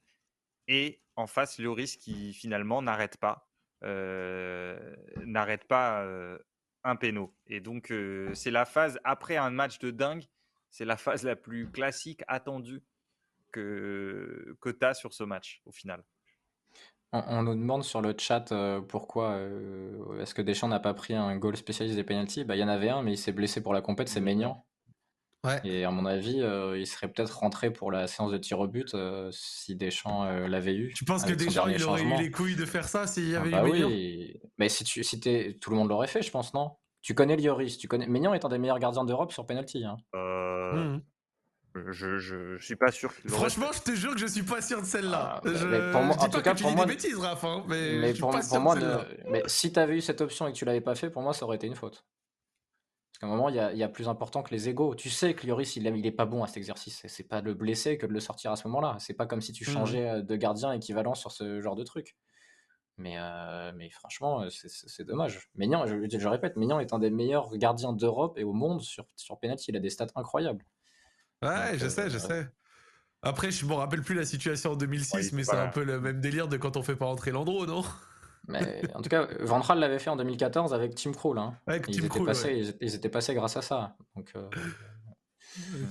[0.68, 3.48] Et en face, Lloris qui finalement n'arrête pas,
[3.82, 6.04] n'arrête pas
[6.82, 7.32] un péno.
[7.46, 7.94] Et donc,
[8.34, 10.24] c'est la phase après un match de dingue,
[10.70, 12.82] c'est la phase la plus classique, attendue
[13.52, 16.02] que, que tu as sur ce match au final.
[17.12, 18.52] On, nous demande sur le chat
[18.88, 19.38] pourquoi
[20.20, 22.44] est-ce que Deschamps n'a pas pris un goal spécialiste des penalties.
[22.44, 24.66] Bah, il y en avait un, mais il s'est blessé pour la compète, c'est Maignan.
[25.64, 26.42] Et à mon avis,
[26.76, 28.94] il serait peut-être rentré pour la séance de tir au but
[29.30, 30.92] si Deschamps l'avait eu.
[30.94, 33.40] Tu penses que Deschamps il aurait eu les couilles de faire ça s'il y ah
[33.40, 34.40] avait bah eu oui.
[34.58, 36.72] Mais si tu si tout le monde l'aurait fait, je pense, non?
[37.02, 39.84] Tu connais Lloris, tu connais Maignan est un des meilleurs gardiens d'Europe sur penalty.
[39.84, 39.96] Hein.
[40.12, 40.98] Mmh
[41.90, 44.86] je, je, suis pas sûr Franchement, je te jure que je suis pas sûr de
[44.86, 45.40] celle-là.
[45.44, 45.92] Ah, je...
[45.92, 48.76] pour moi, en tout cas, pour moi, des bêtises, Raph, hein, mais, pour, moi,
[49.28, 51.32] mais si tu avais eu cette option et que tu l'avais pas fait, pour moi,
[51.32, 52.04] ça aurait été une faute.
[53.16, 54.94] Parce qu'à un moment, il y, a, plus important que les égaux.
[54.94, 57.02] Tu sais que Lloris, il, il est pas bon à cet exercice.
[57.08, 58.96] C'est pas le blesser que de le sortir à ce moment-là.
[58.98, 59.72] C'est pas comme si tu mmh.
[59.72, 62.14] changeais euh, de gardien équivalent sur ce genre de truc.
[62.98, 65.48] Mais, euh, mais franchement, euh, c'est dommage.
[65.54, 69.06] Maignan, je, je, répète, Maignan est un des meilleurs gardiens d'Europe et au monde sur,
[69.16, 69.70] sur penalty.
[69.70, 70.64] Il a des stats incroyables.
[71.42, 72.48] Ouais, je sais, je sais.
[73.22, 76.20] Après, je me rappelle plus la situation en 2006, mais c'est un peu le même
[76.20, 77.84] délire de quand on fait pas rentrer Landreau, non?
[78.48, 81.38] Mais en tout cas, Ventral l'avait fait en 2014 avec Tim Krul.
[81.38, 81.58] Hein.
[81.66, 83.96] Avec ils, étaient passés, ils, étaient passés grâce à ça.
[84.14, 84.48] Donc, euh,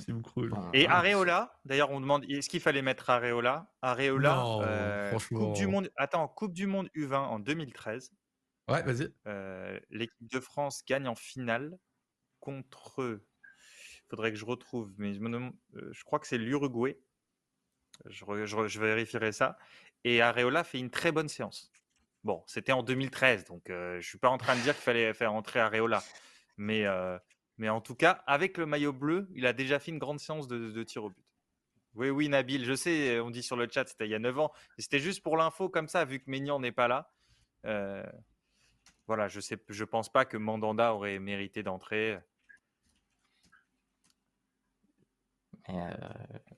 [0.06, 0.54] Tim Krul.
[0.74, 3.70] Et Areola, d'ailleurs, on demande est-ce qu'il fallait mettre Areola?
[3.82, 5.92] Areola, euh, coupe du monde.
[5.98, 8.12] Attends, Coupe du Monde U20 en 2013.
[8.70, 9.10] Ouais, vas-y.
[9.28, 11.78] Euh, l'équipe de France gagne en finale
[12.40, 13.20] contre
[14.10, 15.52] faudrait que je retrouve, mais je, euh,
[15.92, 16.98] je crois que c'est l'Uruguay.
[18.08, 19.58] Je, je, vérifierai ça.
[20.04, 21.72] Et Areola fait une très bonne séance.
[22.24, 25.14] Bon, c'était en 2013, donc euh, je suis pas en train de dire qu'il fallait
[25.14, 26.04] faire entrer Areola.
[26.58, 27.18] Mais, euh,
[27.58, 30.48] mais en tout cas, avec le maillot bleu, il a déjà fait une grande séance
[30.48, 31.26] de, tir au but.
[31.94, 34.40] Oui, oui, Nabil, je sais, on dit sur le chat, c'était il y a 9
[34.40, 34.52] ans.
[34.78, 37.12] C'était juste pour l'info comme ça, vu que Maignan n'est pas là.
[39.08, 42.20] voilà, je ne je pense pas que Mandanda aurait mérité d'entrer.
[45.70, 45.74] Euh,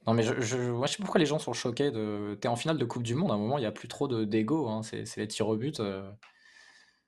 [0.05, 1.91] non, mais je, je, moi, je sais pourquoi les gens sont choqués.
[1.91, 2.38] De...
[2.39, 4.08] T'es en finale de Coupe du Monde, à un moment, il n'y a plus trop
[4.26, 4.68] d'ego.
[4.68, 4.84] Hein.
[4.84, 5.80] C'est les tirs au but.
[5.80, 6.10] Euh.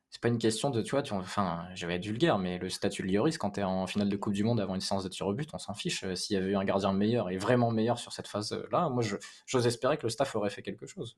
[0.10, 1.14] C'est pas une question de, tu vois, tu...
[1.14, 4.18] enfin, je vais être vulgaire, mais le statut de Lloris, quand t'es en finale de
[4.18, 6.04] Coupe du Monde avant une séance de tir au but, on s'en fiche.
[6.04, 9.04] Euh, s'il y avait eu un gardien meilleur et vraiment meilleur sur cette phase-là, moi,
[9.46, 11.18] j'ose espérer que le staff aurait fait quelque chose.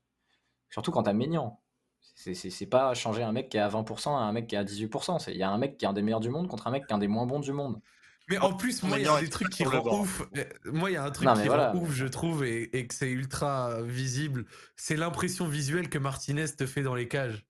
[0.69, 1.59] Surtout quand t'as Maignan.
[2.15, 4.63] C'est pas changer un mec qui est à 20% à un mec qui est à
[4.63, 5.31] 18%.
[5.31, 6.85] Il y a un mec qui est un des meilleurs du monde contre un mec
[6.85, 7.79] qui est un des moins bons du monde.
[8.31, 10.23] Mais en plus, moi, il y a des trucs qui rend ouf.
[10.63, 13.81] Moi, il y a un truc qui rend ouf, je trouve, et, que c'est ultra
[13.81, 14.45] visible.
[14.77, 17.45] C'est l'impression visuelle que Martinez te fait dans les cages.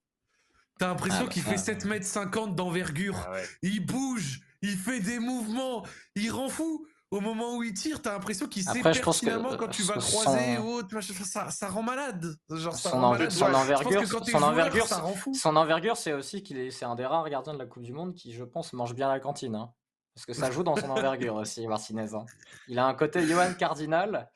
[0.80, 3.16] T'as l'impression ah, qu'il fait 7 mètres 50 d'envergure.
[3.28, 6.88] Ah il bouge, il fait des mouvements, il rend fou.
[7.12, 10.78] Au moment où il tire, t'as l'impression qu'il sait pertinemment quand tu vas croiser ou
[10.78, 11.00] autre.
[11.02, 12.36] Ça, ça, rend malade.
[12.50, 13.30] Genre, ça son, rend malade.
[13.30, 15.34] son envergure, son envergure, ça rend fou.
[15.36, 17.94] Son envergure, c'est aussi qu'il est, c'est un des rares gardiens de la Coupe du
[17.94, 19.54] Monde qui, je pense, mange bien à la cantine.
[19.56, 19.72] Hein.
[20.14, 22.14] Parce que ça joue dans son envergure aussi, Martinez.
[22.14, 22.26] Hein.
[22.68, 24.30] Il a un côté Johan Cardinal,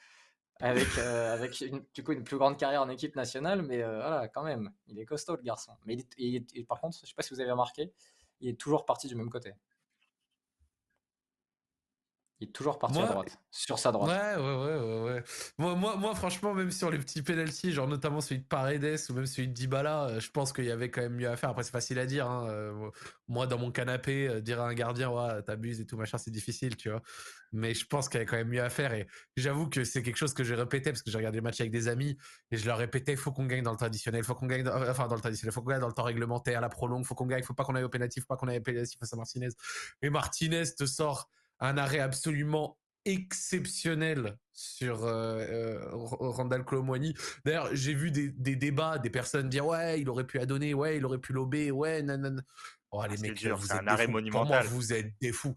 [0.61, 3.97] avec, euh, avec une, du coup une plus grande carrière en équipe nationale, mais euh,
[3.97, 5.73] voilà, quand même, il est costaud le garçon.
[5.85, 5.97] Mais
[6.67, 7.93] par contre, je sais pas si vous avez remarqué,
[8.39, 9.53] il est toujours parti du même côté.
[12.41, 14.09] Il est toujours parti à droite, sur sa droite.
[14.09, 15.23] Ouais, ouais, ouais, ouais.
[15.57, 19.13] Moi, moi, moi, franchement, même sur les petits penalties, genre notamment celui de Paredes ou
[19.13, 21.51] même celui de Dybala, euh, je pense qu'il y avait quand même mieux à faire.
[21.51, 22.29] Après, c'est facile à dire.
[22.29, 22.89] Hein, euh,
[23.29, 26.29] moi, dans mon canapé, euh, dire à un gardien, ouais, t'abuses et tout machin, c'est
[26.29, 27.01] difficile, tu vois.
[27.53, 28.93] Mais je pense qu'il y avait quand même mieux à faire.
[28.93, 29.07] Et
[29.37, 31.71] j'avoue que c'est quelque chose que j'ai répété parce que j'ai regardé le match avec
[31.71, 32.17] des amis
[32.51, 35.07] et je leur répétais, faut qu'on gagne dans le traditionnel, faut qu'on gagne, dans, enfin
[35.07, 37.43] dans le traditionnel, faut qu'on gagne dans le temps réglementaire, la prolongue, faut qu'on gagne,
[37.43, 39.47] faut pas qu'on aille au pénalty, faut pas qu'on aille au pénalty face à Martinez.
[40.01, 41.29] Et Martinez te sort
[41.59, 47.13] un arrêt absolument exceptionnel sur euh, euh Randall Colomwani.
[47.43, 51.05] D'ailleurs, j'ai vu des, débats, des personnes dire ouais, il aurait pu adonner, ouais, il
[51.05, 52.37] aurait pu lober, ouais, non.
[52.91, 54.65] Oh, les mecs, vous êtes un arrêt monumental.
[54.67, 55.55] vous êtes des fous.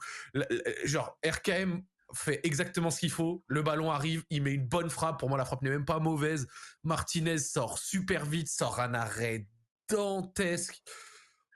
[0.84, 1.82] genre, RKM
[2.14, 3.44] fait exactement ce qu'il faut.
[3.46, 5.18] Le ballon arrive, il met une bonne frappe.
[5.18, 6.46] Pour moi, la frappe n'est même pas mauvaise.
[6.82, 9.46] Martinez sort super vite, sort un arrêt
[9.88, 10.82] dantesque.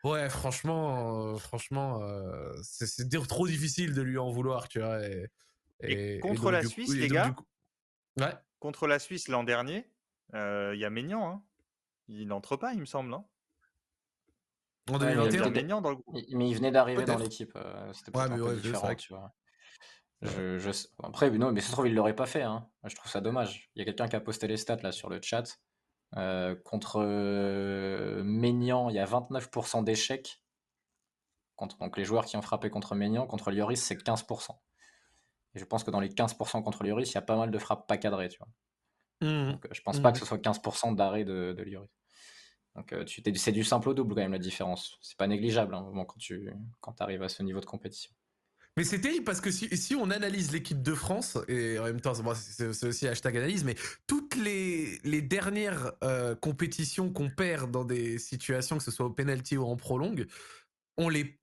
[0.05, 4.98] Ouais, franchement, euh, franchement, euh, c'est trop difficile de lui en vouloir, tu vois.
[5.80, 7.34] Et, contre la Suisse, les gars,
[8.18, 8.32] ouais.
[8.59, 9.88] contre la Suisse l'an dernier,
[10.34, 11.28] euh, il y a Maignan.
[11.28, 11.42] Hein.
[12.09, 13.14] Il n'entre pas, il me semble.
[13.14, 13.24] Hein.
[14.90, 16.18] En 2021 dans le groupe.
[16.32, 17.57] Mais il venait d'arriver dans l'équipe.
[17.92, 19.32] C'était ouais, mais ouais, différent, tu vois.
[20.22, 20.70] Je, je...
[21.03, 22.42] Après, non, mais ça se trouve, il l'aurait pas fait.
[22.42, 22.68] Hein.
[22.84, 23.70] Je trouve ça dommage.
[23.74, 25.59] Il y a quelqu'un qui a posté les stats là sur le chat.
[26.16, 30.42] Euh, contre euh, Maignan, il y a 29% d'échecs.
[31.80, 34.58] donc les joueurs qui ont frappé contre Maignan, contre Lloris, c'est 15%.
[35.54, 37.58] Et je pense que dans les 15% contre Lloris, il y a pas mal de
[37.58, 38.48] frappes pas cadrées, tu vois.
[39.20, 39.52] Mmh.
[39.52, 41.90] Donc, euh, je pense pas que ce soit 15% d'arrêt de, de Lloris.
[42.74, 44.98] Donc, tu, c'est du simple au double quand même la différence.
[45.02, 46.50] C'est pas négligeable hein, quand tu
[46.80, 48.12] quand arrives à ce niveau de compétition.
[48.77, 52.14] Mais c'est terrible parce que si, on analyse l'équipe de France, et en même temps,
[52.35, 53.75] c'est aussi hashtag analyse, mais
[54.07, 59.59] toutes les, dernières euh, compétitions qu'on perd dans des situations, que ce soit au penalty
[59.59, 60.27] ou en prolongue,
[60.99, 61.37] il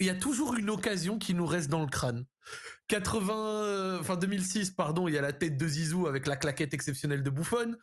[0.00, 2.24] y a toujours une occasion qui nous reste dans le crâne.
[2.88, 6.74] 80, euh, enfin 2006, pardon, il y a la tête de Zizou avec la claquette
[6.74, 7.76] exceptionnelle de Bouffon.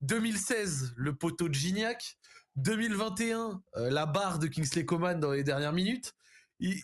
[0.00, 2.18] 2016, le poteau de Gignac.
[2.56, 6.14] 2021, euh, la barre de Kingsley Coman dans les dernières minutes.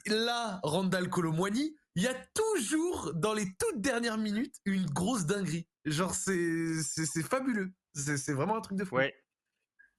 [0.07, 5.67] Là, Randall Colomwani, il y a toujours, dans les toutes dernières minutes, une grosse dinguerie.
[5.85, 7.73] Genre, c'est fabuleux.
[7.95, 8.97] C'est vraiment un truc de fou.
[8.97, 9.15] Ouais.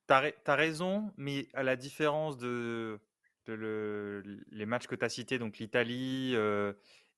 [0.08, 3.00] T'as as raison, mais à la différence de,
[3.46, 6.74] de le, les matchs que tu as cités, donc l'Italie euh,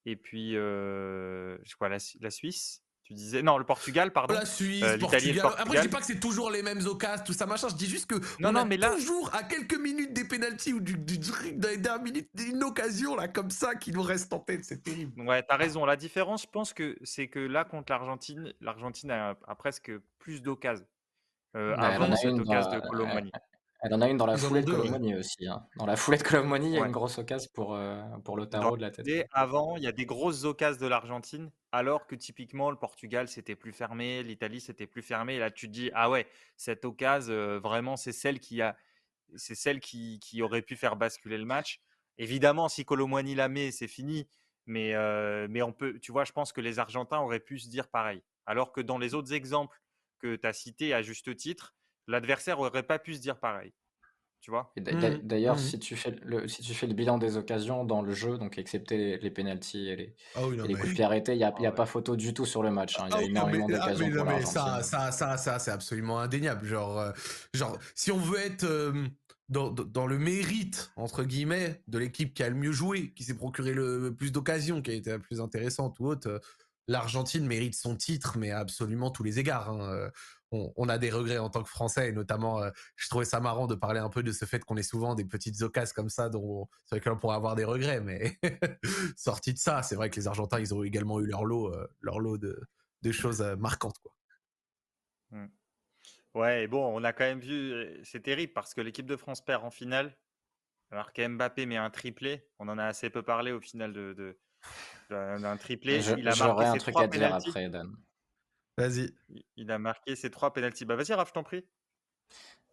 [0.06, 3.42] et puis euh, je crois la Suisse, tu disais.
[3.42, 4.34] Non le Portugal pardon.
[4.34, 5.46] La Suisse euh, Portugal.
[5.58, 7.68] après je dis pas que c'est toujours les mêmes occasions tout ça machin.
[7.70, 8.92] Je dis juste que non, on non, a mais là...
[8.92, 13.50] toujours à quelques minutes des pénalties ou du, du, dernières minutes une occasion là comme
[13.50, 14.64] ça qui nous reste en tête.
[14.64, 15.22] C'est terrible.
[15.22, 15.86] Ouais t'as raison.
[15.86, 20.86] La différence je pense que c'est que là contre l'Argentine l'Argentine a, presque plus d'occasions
[21.56, 23.32] euh, bah, avant cette occasion de Colomani
[23.82, 25.48] elle en a une dans la foulée de Colomoni aussi.
[25.48, 25.66] Hein.
[25.78, 28.46] Dans la foulée de Colomoni, il y a une grosse occasion pour, euh, pour le
[28.46, 29.28] tarot de la tête.
[29.32, 33.56] avant, il y a des grosses occasions de l'Argentine, alors que typiquement le Portugal c'était
[33.56, 35.36] plus fermé, l'Italie c'était plus fermé.
[35.36, 36.28] Et là, tu te dis ah ouais,
[36.58, 38.78] cette occasion euh, vraiment c'est celle qui a,
[39.36, 41.82] c'est celle qui, qui, aurait pu faire basculer le match.
[42.20, 44.28] Évidemment, si Colomoni la met, c'est fini.
[44.68, 47.68] Mais, euh, mais on peut, tu vois, je pense que les Argentins auraient pu se
[47.68, 48.22] dire pareil.
[48.46, 49.82] Alors que dans les autres exemples
[50.20, 51.74] que tu as cités à juste titre,
[52.12, 53.74] l'adversaire aurait pas pu se dire pareil.
[54.42, 54.74] Tu vois?
[54.76, 58.02] Mmh D'ailleurs, mmh si, tu fais le, si tu fais le bilan des occasions dans
[58.02, 61.44] le jeu, donc excepté les, pénalties et les, ah coups de pied arrêtés, il n'y
[61.44, 63.00] a, y a ah pas photo du tout sur le match.
[63.00, 63.06] Hein.
[63.10, 66.66] Il y a ah énormément d'occasions pour Ça, ça, ça, ça c'est absolument indéniable.
[66.66, 67.12] Genre, euh,
[67.54, 68.66] genre, si on veut être
[69.52, 73.36] dans, dans, le mérite, entre guillemets, de l'équipe qui a le mieux joué, qui s'est
[73.36, 76.40] procuré le plus d'occasions, qui a été la plus intéressante ou autre, euh,
[76.92, 79.70] l'Argentine mérite son titre, mais à absolument tous les égards.
[79.70, 79.94] Hein.
[79.94, 80.10] Euh,
[80.52, 83.68] on, a des regrets en tant que Français, et notamment, euh, je trouvais ça marrant
[83.68, 86.28] de parler un peu de ce fait qu'on est souvent des petites occasions comme ça,
[86.28, 88.38] dont, sur lesquelles on pourrait avoir des regrets, mais
[89.16, 91.88] sorti de ça, c'est vrai que les Argentins, ils ont également eu leur lot, euh,
[92.02, 92.60] leur lot de,
[93.12, 93.96] choses marquantes.
[95.32, 95.46] Mmh.
[96.34, 99.64] Ouais, bon, on a quand même vu, c'est terrible parce que l'équipe de France perd
[99.64, 100.18] en finale,
[100.92, 104.38] alors qu'Mbappé met un triplé, on en a assez peu parlé au final de,
[105.12, 106.00] d'un triplé.
[106.18, 107.96] il a marqué un truc à dire après, Dan.
[108.78, 109.14] Vas-y.
[109.58, 110.86] Il a marqué ses trois pénaltys.
[110.86, 111.66] Bah vas-y, Raph, je t'en prie.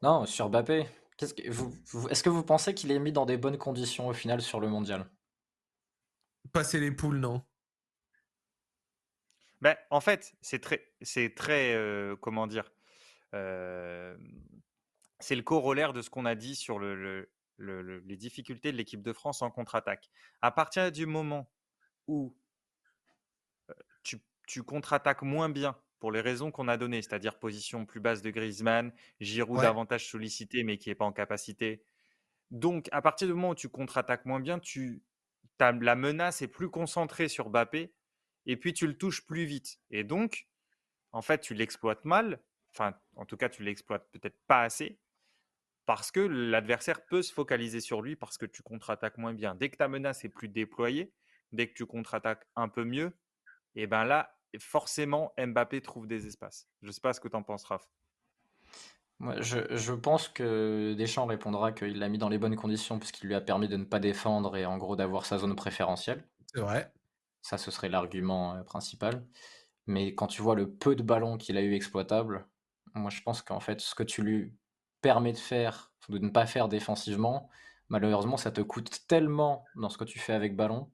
[0.03, 0.87] Non, sur Mbappé.
[1.19, 4.41] Que vous, est-ce que vous pensez qu'il est mis dans des bonnes conditions au final
[4.41, 5.11] sur le mondial?
[6.53, 7.43] Passer les poules, non.
[9.61, 12.71] Ben, en fait, c'est très, c'est très, euh, comment dire,
[13.35, 14.17] euh,
[15.19, 17.29] c'est le corollaire de ce qu'on a dit sur le,
[17.59, 20.11] les difficultés de l'équipe de France en contre-attaque.
[20.41, 21.51] À partir du moment
[22.09, 22.35] où
[24.03, 28.23] tu, tu contre-attaques moins bien pour les raisons qu'on a données, c'est-à-dire position plus basse
[28.23, 31.83] de Griezmann, Giroud davantage sollicité mais qui n'est pas en capacité.
[32.51, 35.03] Donc, à partir du moment où tu contre-attaques moins bien, tu,
[35.61, 37.93] la menace est plus concentrée sur Bappé
[38.47, 39.81] et puis tu le touches plus vite.
[39.91, 40.47] Et donc,
[41.13, 42.41] en fait, tu l'exploites mal.
[42.73, 44.99] Enfin, en tout cas, tu l'exploites peut-être pas assez
[45.85, 49.55] parce que l'adversaire peut se focaliser sur lui parce que tu contre-attaques moins bien.
[49.55, 51.13] Dès que ta menace est plus déployée,
[51.53, 53.13] dès que tu contre-attaques un peu mieux,
[53.75, 56.69] et ben là, forcément, Mbappé trouve des espaces.
[56.83, 57.89] Je ne sais pas ce que tu en penses, Raph.
[59.21, 63.41] je, pense que Deschamps répondra qu'il l'a mis dans les bonnes conditions puisqu'il lui a
[63.41, 66.25] permis de ne pas défendre et en gros d'avoir sa zone préférentielle.
[66.53, 66.93] C'est vrai.
[67.43, 69.25] Ça, ce serait l'argument euh, principal.
[69.87, 72.47] Mais quand tu vois le peu de ballons qu'il a eu exploitable,
[72.95, 74.55] moi je pense qu'en fait, ce que tu lui
[75.01, 77.49] permets de faire, de ne pas faire défensivement,
[77.89, 80.91] malheureusement, ça te coûte tellement dans ce que tu fais avec ballon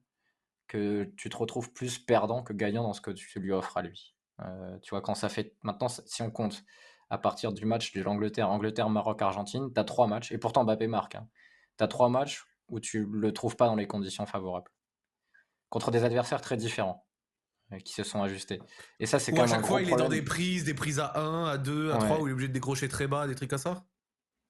[0.67, 3.81] que tu te retrouves plus perdant que gagnant dans ce que tu lui offres à
[3.81, 4.15] lui.
[4.41, 5.55] Euh, tu vois, quand ça fait.
[5.61, 6.63] Maintenant, si on compte
[7.09, 10.63] à partir du match de l'Angleterre, Angleterre, Maroc, Argentine, tu as trois matchs, et pourtant
[10.63, 11.15] Mbappé marque.
[11.15, 11.27] Hein.
[11.77, 14.71] Tu as trois matchs où tu le trouves pas dans les conditions favorables.
[15.69, 17.05] Contre des adversaires très différents
[17.73, 18.59] euh, qui se sont ajustés.
[18.99, 19.51] Et ça, c'est quand même.
[19.51, 21.97] À chaque fois, il est dans des prises, des prises à 1, à 2, à
[21.97, 23.85] 3, où il est obligé de décrocher très bas, des trucs comme ça?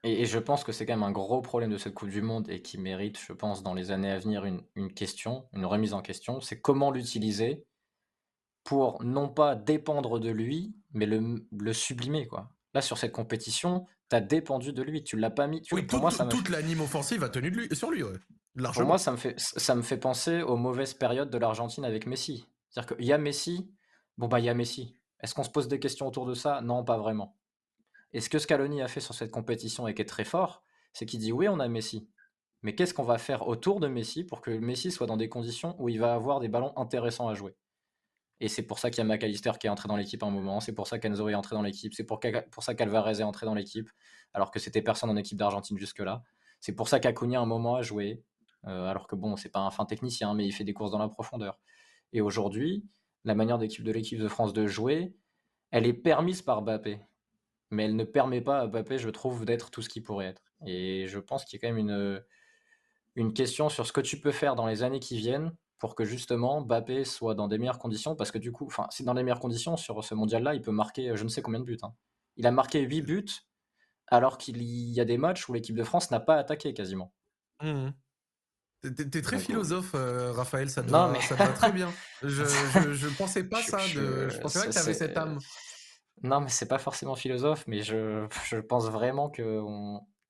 [0.05, 2.49] Et, je pense que c'est quand même un gros problème de cette Coupe du Monde
[2.49, 6.01] et qui mérite, je pense, dans les années à venir, une, question, une remise en
[6.01, 6.39] question.
[6.41, 7.65] C'est comment l'utiliser
[8.63, 12.27] pour non pas dépendre de lui, mais le, sublimer.
[12.27, 12.51] quoi.
[12.73, 15.61] Là, sur cette compétition, tu as dépendu de lui, tu l'as pas mis.
[15.71, 18.03] oui, pour moi, ça toute l'anime offensive a tenu sur lui.
[18.73, 22.05] Pour moi, ça me, fait, ça me fait penser aux mauvaises périodes de l'Argentine avec
[22.05, 22.47] Messi.
[22.69, 23.71] C'est-à-dire qu'il y a Messi,
[24.17, 24.97] bon bah il y a Messi.
[25.21, 26.61] Est-ce qu'on se pose des questions autour de ça?
[26.61, 27.35] Non, pas vraiment.
[28.15, 30.63] Et ce que Scaloni a fait sur cette compétition et qui est très fort,
[30.93, 32.07] c'est qu'il dit oui, on a Messi.
[32.61, 35.75] Mais qu'est-ce qu'on va faire autour de Messi pour que Messi soit dans des conditions
[35.79, 37.57] où il va avoir des ballons intéressants à jouer?
[38.39, 40.31] Et c'est pour ça qu'il y a McAllister qui est entré dans l'équipe à un
[40.31, 42.21] moment, c'est pour ça qu'Enzo est entré dans l'équipe, c'est pour,
[42.59, 43.89] ça qu'Alvarez est entré dans l'équipe,
[44.33, 46.23] alors que c'était personne en équipe d'Argentine jusque-là.
[46.61, 48.23] C'est pour ça qu'Acuna un moment a joué,
[48.65, 50.99] euh, alors que bon, c'est pas un fin technicien, mais il fait des courses dans
[50.99, 51.59] la profondeur.
[52.13, 52.85] Et aujourd'hui,
[53.25, 55.13] la manière d'équipe de l'équipe de France de jouer,
[55.71, 57.01] elle est permise par Mbappé.
[57.71, 60.43] Mais elle ne permet pas à Mbappé, je trouve, d'être tout ce qu'il pourrait être.
[60.65, 62.23] Et je pense qu'il y a quand même une,
[63.15, 66.05] une question sur ce que tu peux faire dans les années qui viennent pour que
[66.05, 68.15] justement Mbappé soit dans des meilleures conditions.
[68.15, 70.71] Parce que du coup, enfin, c'est dans les meilleures conditions sur ce mondial-là, il peut
[70.71, 71.77] marquer euh, je ne sais combien de buts.
[71.81, 71.93] Hein.
[72.37, 73.25] Il a marqué 8 buts
[74.07, 77.13] alors qu'il y a des matchs où l'équipe de France n'a pas attaqué quasiment.
[77.61, 77.89] Mmh
[78.81, 81.91] T'es très philosophe, euh, Raphaël, ça te, va, ça très bien.
[82.21, 84.29] Je, je, pensais pas ça, de...
[84.29, 85.39] je pensais pas que t'avais cette âme.
[86.23, 88.25] Non, mais c'est pas forcément philosophe, mais je,
[88.61, 89.61] pense vraiment que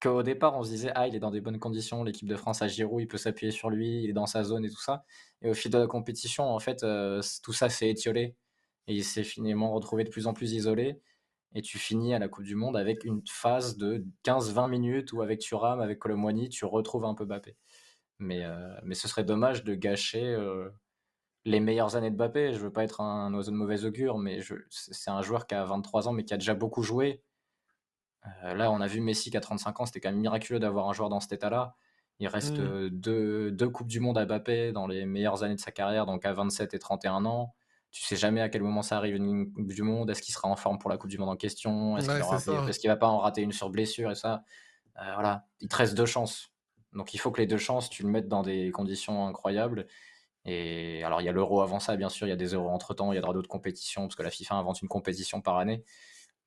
[0.01, 2.61] qu'au départ, on se disait, ah, il est dans des bonnes conditions, l'équipe de France
[2.61, 5.05] à Giroud, il peut s'appuyer sur lui, il est dans sa zone et tout ça.
[5.41, 8.35] Et au fil de la compétition, en fait, euh, tout ça s'est étiolé
[8.87, 11.01] et il s'est finalement retrouvé de plus en plus isolé.
[11.55, 15.21] Et tu finis à la Coupe du Monde avec une phase de 15-20 minutes où
[15.21, 17.55] avec Thuram, avec Colomwani, tu retrouves un peu Bappé.
[18.19, 20.69] Mais, euh, mais ce serait dommage de gâcher euh,
[21.45, 22.53] les meilleures années de Mbappé.
[22.53, 24.39] Je veux pas être un oiseau de mauvais augure, mais
[24.69, 27.21] c'est un joueur qui a 23 ans, mais qui a déjà beaucoup joué.
[28.43, 29.85] Euh, là, on a vu Messi qui a 35 ans.
[29.85, 31.75] C'était quand même miraculeux d'avoir un joueur dans cet état-là.
[32.19, 32.89] Il reste mmh.
[32.89, 36.25] deux, deux, Coupes du Monde à Mbappé dans les meilleures années de sa carrière, donc
[36.25, 37.53] à 27 et 31 ans.
[37.91, 40.09] Tu sais jamais à quel moment ça arrive une Coupe du Monde.
[40.09, 41.97] Est-ce qu'il sera en forme pour la Coupe du Monde en question?
[41.97, 44.43] Est-ce qu'il va pas en rater une sur blessure et ça?
[44.95, 46.55] Voilà, il te reste deux chances
[46.95, 49.85] donc il faut que les deux chances, tu le mettes dans des conditions incroyables.
[50.45, 52.69] Et alors il y a l'euro avant ça, bien sûr, il y a des euros
[52.69, 55.57] entre temps, il y a d'autres compétitions, parce que la FIFA invente une compétition par
[55.57, 55.83] année.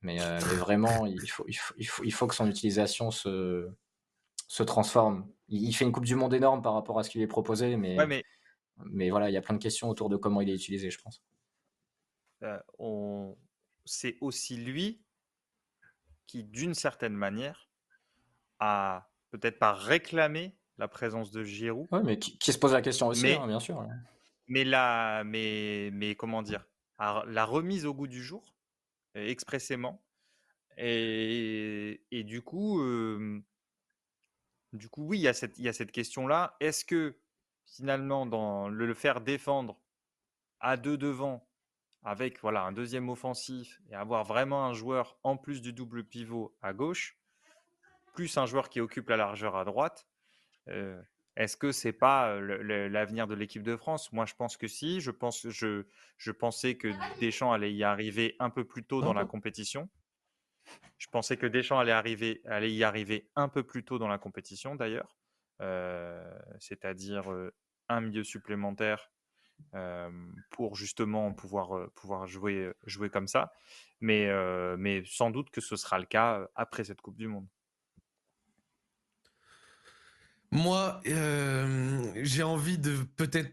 [0.00, 3.68] Mais, euh, vraiment, il faut, il, faut, il, faut, que son utilisation se,
[4.46, 5.28] se transforme.
[5.48, 7.76] Il, fait une Coupe du Monde énorme par rapport à ce qui lui est proposé,
[7.76, 8.24] mais, mais...
[8.84, 11.00] mais voilà, il y a plein de questions autour de comment il est utilisé, je
[11.00, 11.22] pense.
[12.42, 13.36] Euh, on...
[13.84, 15.02] C'est aussi lui
[16.26, 17.68] qui, d'une certaine manière,
[18.60, 21.88] a peut-être pas réclamer la présence de Giroud.
[21.92, 23.86] Oui, mais qui, se pose la question aussi, hein, bien sûr.
[24.46, 26.66] Mais, la, mais, mais comment dire
[26.98, 28.54] La remise au goût du jour,
[29.16, 30.02] euh, expressément.
[30.76, 32.80] Et, et du coup,
[34.72, 36.56] du coup, oui, il y a cette, il y a cette question-là.
[36.60, 37.18] Est-ce que
[37.66, 39.80] finalement, dans le, le faire défendre
[40.60, 41.48] à deux devant,
[42.04, 46.56] avec voilà un deuxième offensif et avoir vraiment un joueur en plus du double pivot
[46.62, 47.18] à gauche,
[48.14, 50.06] plus un joueur qui occupe la largeur à droite.
[51.38, 54.12] Est-ce que c'est pas l'avenir de l'équipe de France?
[54.12, 55.00] Moi, je pense que si.
[55.00, 55.84] Je, pense, je,
[56.16, 56.88] je pensais que
[57.20, 59.88] Deschamps allait y arriver un peu plus tôt dans la compétition.
[60.98, 64.18] Je pensais que Deschamps allait, arriver, allait y arriver un peu plus tôt dans la
[64.18, 65.16] compétition, d'ailleurs.
[65.60, 67.32] Euh, c'est-à-dire
[67.88, 69.12] un milieu supplémentaire
[70.50, 73.52] pour justement pouvoir, pouvoir jouer, jouer comme ça.
[74.00, 74.28] Mais,
[74.76, 77.46] mais sans doute que ce sera le cas après cette Coupe du Monde.
[80.50, 83.52] Moi, euh, j'ai envie de peut-être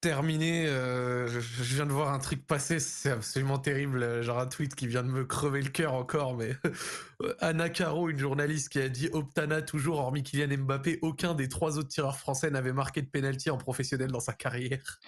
[0.00, 0.66] terminer.
[0.66, 4.22] Euh, je, viens de voir un truc passer, c'est absolument terrible.
[4.22, 6.36] Genre un tweet qui vient de me crever le cœur encore.
[6.36, 6.56] Mais
[7.40, 11.78] Anna Caro, une journaliste qui a dit Optana, toujours, hormis Kylian Mbappé, aucun des trois
[11.78, 15.00] autres tireurs français n'avait marqué de pénalty en professionnel dans sa carrière.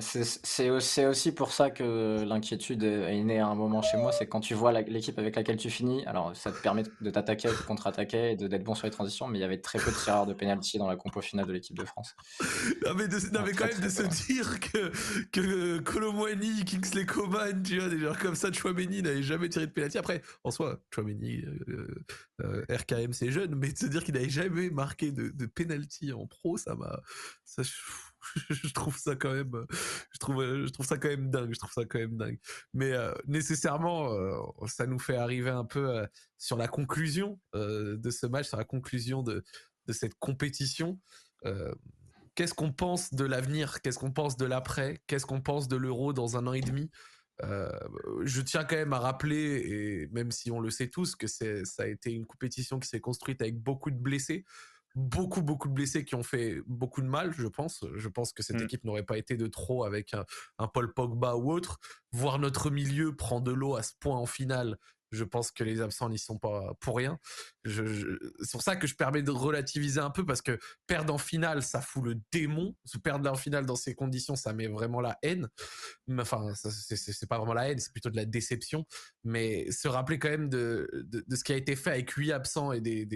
[0.00, 4.40] C'est aussi pour ça que l'inquiétude est née à un moment chez moi, c'est quand
[4.40, 8.32] tu vois l'équipe avec laquelle tu finis, alors ça te permet de t'attaquer, de contre-attaquer
[8.32, 10.32] et d'être bon sur les transitions, mais il y avait très peu de tireurs de
[10.32, 12.14] pénalty dans la compo finale de l'équipe de France.
[12.84, 14.90] Non mais, quand même de se dire que,
[15.30, 19.98] que Kingsley Coman, tu vois, des gens comme ça, Chouameni n'avait jamais tiré de pénalty.
[19.98, 22.04] Après, en soi, Chouameni, euh,
[22.42, 26.12] euh, RKM c'est jeune, mais de se dire qu'il n'avait jamais marqué de, de penalty
[26.12, 27.00] en pro, ça m'a...
[28.50, 29.66] je trouve ça quand même, euh,
[30.12, 31.52] je trouve, euh, je trouve ça quand même dingue.
[31.52, 32.38] Je trouve ça quand même dingue.
[32.72, 34.10] Mais euh, nécessairement,
[34.66, 36.06] ça nous fait arriver un peu
[36.38, 39.44] sur la conclusion de ce match, sur la conclusion de,
[39.88, 40.98] cette compétition.
[42.34, 43.80] Qu'est-ce qu'on pense de l'avenir?
[43.82, 45.00] Qu'est-ce qu'on pense de l'après?
[45.06, 46.90] Qu'est-ce qu'on pense de l'euro dans un an et demi?
[47.42, 51.44] Je tiens quand même à rappeler, et même si on le sait tous, que ça
[51.78, 54.44] a été une compétition qui s'est construite avec beaucoup de blessés
[54.94, 57.84] beaucoup, beaucoup de blessés qui ont fait beaucoup de mal, je pense.
[57.96, 58.64] Je pense que cette mm.
[58.64, 60.14] équipe n'aurait pas été de trop avec
[60.58, 61.78] un, Paul Pogba ou autre.
[62.12, 64.78] Voir notre milieu prendre de l'eau à ce point en finale,
[65.10, 67.18] Je pense que les absents n'y sont pas pour rien.
[67.66, 71.62] C'est pour ça que je permets de relativiser un peu parce que perdre en finale,
[71.62, 72.76] ça fout le démon.
[72.84, 75.48] Se perdre en finale dans ces conditions, ça met vraiment la haine.
[76.18, 78.84] Enfin, c'est pas vraiment la haine, c'est plutôt de la déception.
[79.24, 80.88] Mais se rappeler quand même de,
[81.30, 83.06] ce qui a été fait avec huit absents et des,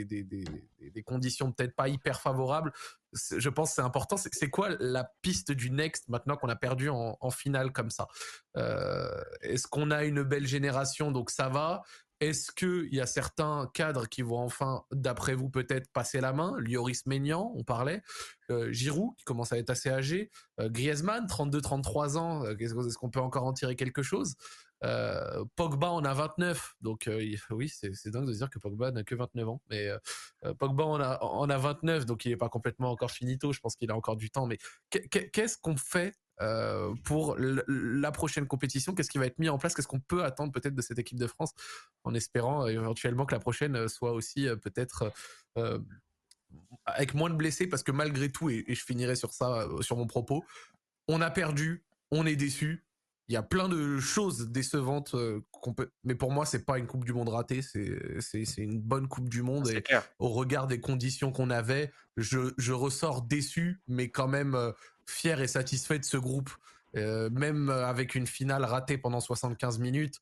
[1.04, 2.72] conditions peut-être pas hyper favorables,
[3.14, 4.16] je pense c'est important.
[4.16, 8.08] C'est quoi la piste du next maintenant qu'on a perdu en, en, finale comme ça?
[8.56, 11.12] Euh, Est-ce qu'on a une belle génération?
[11.12, 11.82] Donc ça va
[12.20, 16.56] Est-ce qu'il y a certains cadres qui vont enfin, d'après vous, peut-être passer la main?
[16.58, 18.02] Lioris Maignan, on parlait.
[18.50, 20.30] Euh, Giroud, qui commence à être assez âgé.
[20.58, 22.44] Euh, Griezmann, 32-33 ans.
[22.44, 24.34] Euh, est-ce qu'on peut encore en tirer quelque chose?
[24.84, 27.10] Euh, Pogba en a 29, donc
[27.50, 29.88] oui, c'est dingue de dire que Pogba n'a que 29 ans, mais
[30.60, 33.74] Pogba en a, en a 29, donc il n'est pas complètement encore finito, je pense
[33.74, 34.58] qu'il a encore du temps, mais
[34.90, 36.14] qu'est-ce qu'on fait
[37.04, 39.74] pour la prochaine compétition Qu'est-ce qui va être mis en place?
[39.74, 41.52] Qu'est-ce qu'on peut attendre peut-être de cette équipe de France
[42.04, 45.12] en espérant éventuellement que la prochaine soit aussi peut-être
[46.86, 49.96] avec moins de blessés parce que malgré tout, et, et, je finirai sur ça, sur
[49.96, 50.44] mon propos,
[51.08, 52.84] on a perdu, on est déçu,
[53.28, 55.90] il y a plein de choses décevantes euh, qu'on peut.
[56.02, 59.28] Mais pour moi, c'est pas une Coupe du Monde ratée, c'est c'est une bonne Coupe
[59.28, 59.68] du Monde.
[59.68, 59.84] Et
[60.18, 64.72] au regard des conditions qu'on avait, je, je ressors déçu, mais quand même euh,
[65.10, 66.50] fier et satisfait de ce groupe.
[66.96, 70.16] Euh, même avec une finale ratée pendant 75 minutes,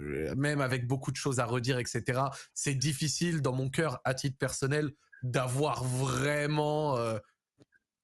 [0.00, 2.22] euh, même avec beaucoup de choses à redire, etc.
[2.54, 4.90] C'est difficile dans mon cœur, à titre personnel,
[5.22, 6.98] d'avoir vraiment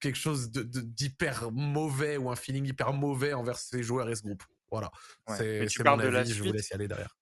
[0.00, 4.22] quelque chose de, d'hyper mauvais ou un feeling hyper mauvais envers ces joueurs et ce
[4.22, 4.44] groupe.
[4.70, 4.90] Voilà.
[5.36, 6.36] C'est, tu parles de la suite.
[6.36, 7.16] Je vous laisse y aller derrière.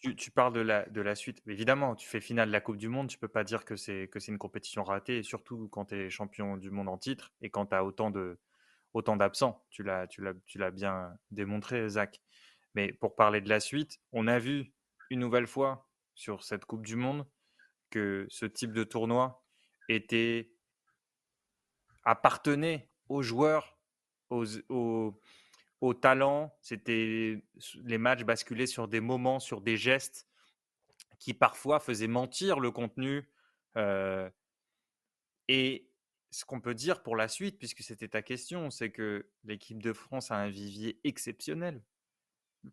[0.00, 1.42] Tu, parles de la, de la suite.
[1.46, 4.08] Évidemment, tu fais finale de la Coupe du Monde, tu peux pas dire que c'est,
[4.28, 7.74] une compétition ratée, surtout quand tu es champion du monde en titre et quand tu
[7.74, 8.10] as autant,
[9.16, 9.62] d'absents.
[9.70, 12.22] Tu l'as, bien démontré, Zach.
[12.74, 14.72] Mais pour parler de la suite, on a vu
[15.10, 17.26] une nouvelle fois sur cette Coupe du Monde
[17.90, 19.44] que ce type de tournoi
[19.88, 20.50] était
[22.04, 23.78] appartenait aux joueurs,
[24.30, 25.20] aux,
[25.94, 26.56] talents.
[26.60, 27.42] C'était
[27.82, 30.26] les matchs basculaient sur des moments, sur des gestes
[31.18, 33.28] qui parfois faisaient mentir le contenu.
[35.48, 35.90] Et
[36.30, 39.92] ce qu'on peut dire pour la suite, puisque c'était ta question, c'est que l'équipe de
[39.92, 41.82] France a un vivier exceptionnel,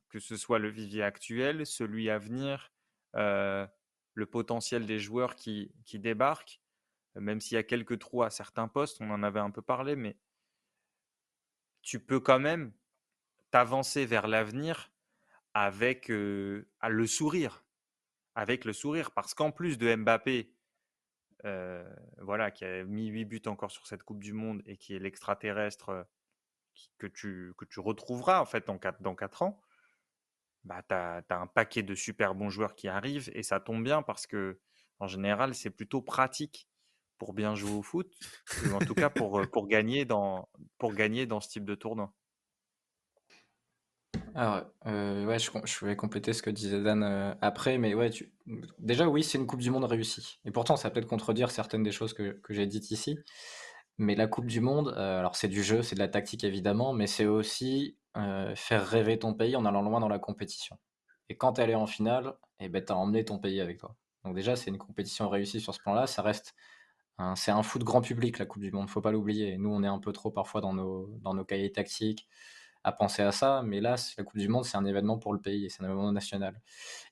[0.09, 2.71] que ce soit le vivier actuel, celui à venir,
[3.13, 6.61] le potentiel des joueurs qui, qui débarquent
[7.19, 9.95] même s'il y a quelques trous à certains postes, on en avait un peu parlé,
[9.95, 10.17] mais
[11.81, 12.73] tu peux quand même
[13.51, 14.91] t'avancer vers l'avenir
[15.53, 16.65] avec le
[17.05, 17.65] sourire.
[18.35, 19.11] Avec le sourire.
[19.11, 20.53] Parce qu'en plus de Mbappé,
[22.19, 24.99] voilà, qui a mis 8 buts encore sur cette Coupe du Monde et qui est
[24.99, 26.07] l'extraterrestre
[26.97, 29.59] que tu, retrouveras en fait dans 4, dans ans,
[30.63, 34.01] bah, tu as, un paquet de super bons joueurs qui arrivent et ça tombe bien
[34.01, 34.59] parce que
[34.99, 36.67] en général, c'est plutôt pratique
[37.19, 38.11] pour bien jouer au foot,
[38.65, 42.13] ou en tout cas pour gagner dans ce type de tournoi.
[44.37, 48.11] Alors, euh, ouais, je, je, vais compléter ce que disait Dan euh, après, mais ouais,
[48.77, 50.39] déjà, oui, c'est une Coupe du Monde réussie.
[50.45, 53.17] Et pourtant, ça peut peut-être contredire certaines des choses que, que j'ai dites ici.
[53.97, 56.93] Mais la Coupe du Monde, euh, alors c'est du jeu, c'est de la tactique évidemment,
[56.93, 57.97] mais c'est aussi
[58.55, 60.79] faire rêver ton pays en allant loin dans la compétition.
[61.29, 63.95] Et quand elle est en finale, eh ben, tu as emmené ton pays avec toi.
[64.23, 66.07] Donc déjà, c'est une compétition réussie sur ce plan-là.
[66.07, 66.55] Ça reste
[67.19, 69.57] Hein, c'est un foot grand public, la Coupe du Monde, faut pas l'oublier.
[69.57, 72.27] Nous, on est un peu trop parfois dans nos, dans nos cahiers tactiques
[72.87, 75.39] à penser à ça, mais là, la Coupe du Monde, c'est un événement pour le
[75.39, 76.61] pays, c'est un événement national.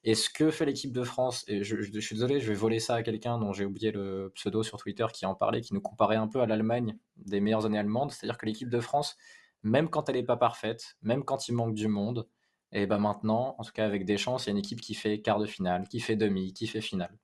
[0.04, 2.96] Et ce que fait l'équipe de France, et je, suis désolé, je vais voler ça
[2.96, 6.16] à quelqu'un dont j'ai oublié le pseudo sur Twitter qui en parlait, qui nous comparait
[6.16, 9.18] un peu à l'Allemagne des meilleures années allemandes, c'est-à-dire que l'équipe de France,
[9.64, 12.28] même quand elle n'est pas parfaite, même quand il manque du monde,
[12.72, 14.96] et ben maintenant, en tout cas avec des chances, il y a une équipe qui
[14.96, 17.18] fait quart de finale, qui fait demi, qui fait finale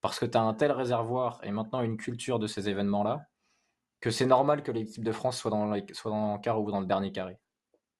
[0.00, 3.26] parce que tu as un tel réservoir et maintenant une culture de ces événements-là,
[4.00, 6.80] que c'est normal que l'équipe de France soit dans, soit dans le quart ou dans
[6.80, 7.38] le dernier carré.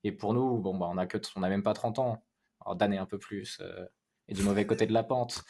[0.05, 2.23] Et pour nous, bon, bah, on a que on a même pas 30 ans.
[2.61, 3.87] Alors Dan est un peu plus euh,
[4.29, 5.43] et du mauvais côté de la pente.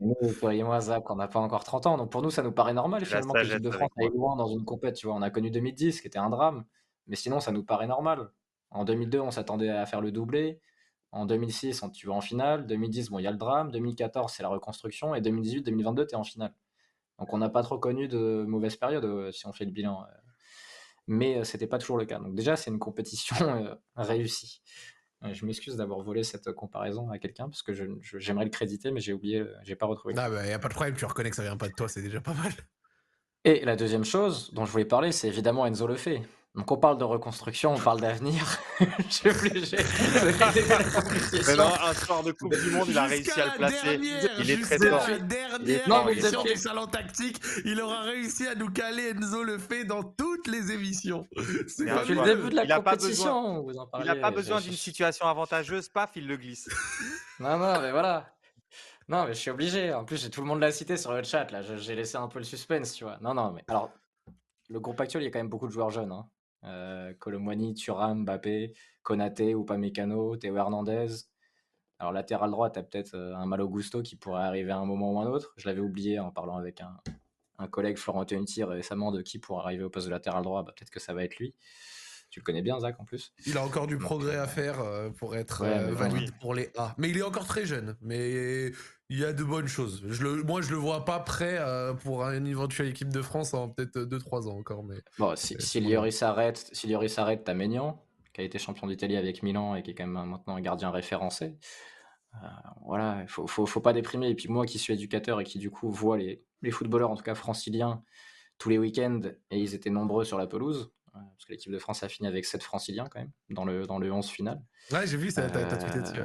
[0.00, 1.96] nous, toi et moi, Zach, on n'a pas encore 30 ans.
[1.96, 4.48] Donc pour nous, ça nous paraît normal finalement que l'équipe de France aille loin dans
[4.48, 4.96] une compète.
[4.96, 6.64] Tu vois, on a connu 2010, qui était un drame.
[7.06, 8.30] Mais sinon, ça nous paraît normal.
[8.70, 10.60] En 2002, on s'attendait à faire le doublé.
[11.10, 12.66] En 2006, tu vas en finale.
[12.66, 13.70] 2010, bon, il y a le drame.
[13.70, 15.14] 2014, c'est la reconstruction.
[15.14, 16.54] Et 2018, 2022, tu es en finale.
[17.18, 20.06] Donc on n'a pas trop connu de mauvaise période euh, si on fait le bilan.
[21.08, 21.14] Euh.
[21.14, 22.18] Mais euh, c'était pas toujours le cas.
[22.18, 23.36] Donc déjà, c'est une compétition
[23.96, 24.62] réussie.
[25.30, 29.12] Je m'excuse d'avoir volé cette comparaison à quelqu'un parce que j'aimerais le créditer, mais j'ai
[29.12, 30.14] oublié, j'ai pas retrouvé.
[30.14, 31.86] Non, il n'y a pas de problème, tu reconnais que ça vient pas de toi,
[31.86, 32.50] c'est déjà pas mal.
[33.44, 36.26] Et la deuxième chose dont je voulais parler, c'est évidemment Enzo Lefebvre.
[36.54, 38.44] Donc on parle de reconstruction, on parle d'avenir.
[39.08, 39.76] Je suis obligé.
[41.46, 44.00] mais non, un soir de Coupe du Monde, il a réussi à le placer.
[44.38, 45.08] il est très fort.
[45.08, 49.42] La dernière non, mais émission du salon tactique, il aura réussi à nous caler Enzo
[49.42, 51.26] le fait dans toutes les émissions.
[51.68, 53.66] C'est le début de la il compétition.
[54.00, 56.68] il n'a pas besoin d'une situation avantageuse, paf, il le glisse.
[57.40, 58.28] non, non, mais voilà.
[59.08, 59.94] Non, mais je suis obligé.
[59.94, 61.50] En plus, j'ai tout le monde l'a cité sur le chat.
[61.50, 63.16] Là, j'ai laissé un peu le suspense, tu vois.
[63.22, 63.90] Non, non, mais alors,
[64.68, 66.12] le groupe actuel, il y a quand même beaucoup de joueurs jeunes.
[66.12, 66.26] Hein.
[66.64, 71.08] Euh, Colomwani, Thuram, Mbappé, Konaté, Upamecano, Théo Hernandez.
[71.98, 74.84] Alors latéral droit, tu as peut-être euh, un Malo Gusto qui pourrait arriver à un
[74.84, 75.54] moment ou un autre.
[75.56, 76.98] Je l'avais oublié en parlant avec un,
[77.68, 80.64] collègue Florent Unity récemment de qui pourrait arriver au poste de latéral droit.
[80.64, 81.54] Bah, peut-être que ça va être lui.
[82.32, 83.34] Tu le connais bien, Zach, en plus.
[83.44, 86.94] Il a encore du progrès à faire euh, pour être valide pour les A.
[86.96, 87.94] Mais il est encore très jeune.
[88.00, 88.72] Mais
[89.10, 90.02] il y a de bonnes choses.
[90.08, 93.52] Je le, moi, je le vois pas prêt euh, pour une éventuelle équipe de France
[93.52, 94.82] en peut-être 2-3 ans encore.
[94.82, 98.02] Mais bon, si, si Liori s'arrête, si s'arrête, t'as Maignan,
[98.32, 100.90] qui a été champion d'Italie avec Milan et qui est quand même maintenant un gardien
[100.90, 101.58] référencé.
[102.36, 102.46] Euh,
[102.86, 104.30] voilà, il faut, faut, faut, pas déprimer.
[104.30, 107.16] Et puis moi, qui suis éducateur et qui du coup vois les, les footballeurs, en
[107.16, 108.02] tout cas franciliens,
[108.56, 111.78] tous les week-ends, et ils étaient nombreux sur la pelouse, euh, parce que l'équipe de
[111.78, 114.62] France a fini avec 7 franciliens quand même dans le, dans le 11 final.
[114.90, 116.20] Ouais, j'ai vu, ça, t'as, tweeté dessus.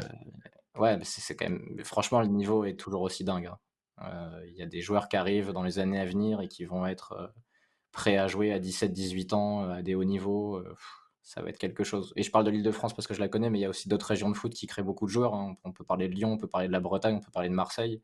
[0.75, 1.79] Ouais, c'est quand même.
[1.83, 3.47] Franchement, le niveau est toujours aussi dingue.
[3.47, 3.59] Hein.
[4.03, 6.65] Euh, il y a des joueurs qui arrivent dans les années à venir et qui
[6.65, 7.27] vont être euh,
[7.91, 10.63] prêts à jouer à 17-18 ans, euh, à des hauts niveaux.
[11.21, 12.13] ça va être quelque chose.
[12.15, 13.65] Et je parle de l'île de France parce que je la connais, mais il y
[13.65, 15.33] a aussi d'autres régions de foot qui créent beaucoup de joueurs.
[15.33, 15.57] Hein.
[15.63, 17.55] On peut parler de Lyon, on peut parler de la Bretagne, on peut parler de
[17.55, 18.01] Marseille.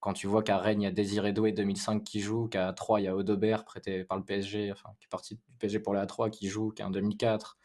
[0.00, 3.00] Quand tu vois qu'à Rennes, il y a Désiré Doué 2005 qui joue, qu'à 3,
[3.00, 5.92] il y a Audebert prêté par le PSG, enfin, qui est parti du PSG pour
[5.92, 7.58] la 3 qui joue, est en 2004,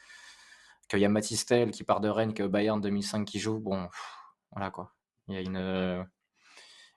[0.90, 3.60] qu'il y a Matistel qui part de Rennes, que Bayern 2005 qui joue.
[3.60, 3.88] Bon,
[4.52, 4.94] voilà quoi.
[5.28, 6.04] Il y a une, euh,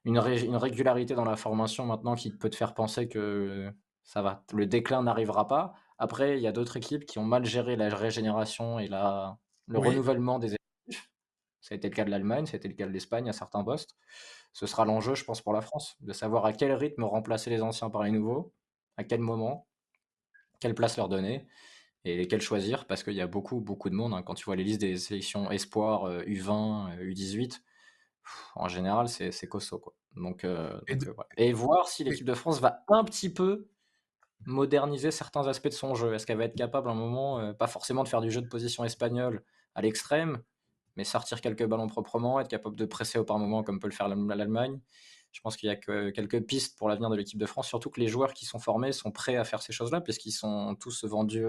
[0.04, 3.70] une, régularité dans la formation maintenant qui peut te faire penser que
[4.04, 5.74] ça va, le déclin n'arrivera pas.
[5.98, 9.78] Après, il y a d'autres équipes qui ont mal géré la régénération et la, le
[9.78, 11.10] renouvellement des effectifs.
[11.60, 13.32] Ça a été le cas de l'Allemagne, ça a été le cas de l'Espagne à
[13.32, 13.96] certains postes.
[14.56, 17.60] Ce sera l'enjeu, je pense, pour la France, de savoir à quel rythme remplacer les
[17.60, 18.54] anciens par les nouveaux,
[18.96, 19.68] à quel moment,
[20.60, 21.46] quelle place leur donner
[22.06, 24.14] et lesquels choisir parce qu'il y a beaucoup, beaucoup de monde.
[24.14, 24.22] Hein.
[24.22, 27.60] Quand tu vois les listes des sélections espoir, U20, U18,
[28.54, 29.78] en général, c'est costaud.
[29.78, 29.94] Quoi.
[30.16, 33.68] Donc, euh, et, euh, et, voir si l'équipe de France va un petit peu
[34.46, 36.14] moderniser certains aspects de son jeu.
[36.14, 38.40] Est-ce qu'elle va être capable à un moment, euh, pas forcément de faire du jeu
[38.40, 40.42] de position espagnol à l'extrême,
[40.96, 43.94] mais sortir quelques ballons proprement, être capable de presser au par moment comme peut le
[43.94, 44.78] faire l'Allemagne.
[45.32, 47.90] Je pense qu'il y a que quelques pistes pour l'avenir de l'équipe de France, surtout
[47.90, 51.04] que les joueurs qui sont formés sont prêts à faire ces choses-là, puisqu'ils sont tous
[51.04, 51.46] vendus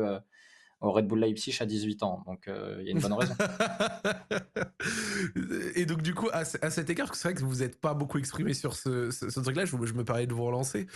[0.79, 2.23] au Red Bull Leipzig à 18 ans.
[2.25, 3.33] Donc euh, il y a une bonne raison.
[5.75, 8.53] et donc du coup, à, cet égard, c'est vrai que vous n'êtes pas beaucoup exprimé
[8.53, 10.87] sur ce, truc-là, je, me parlais de vous relancer.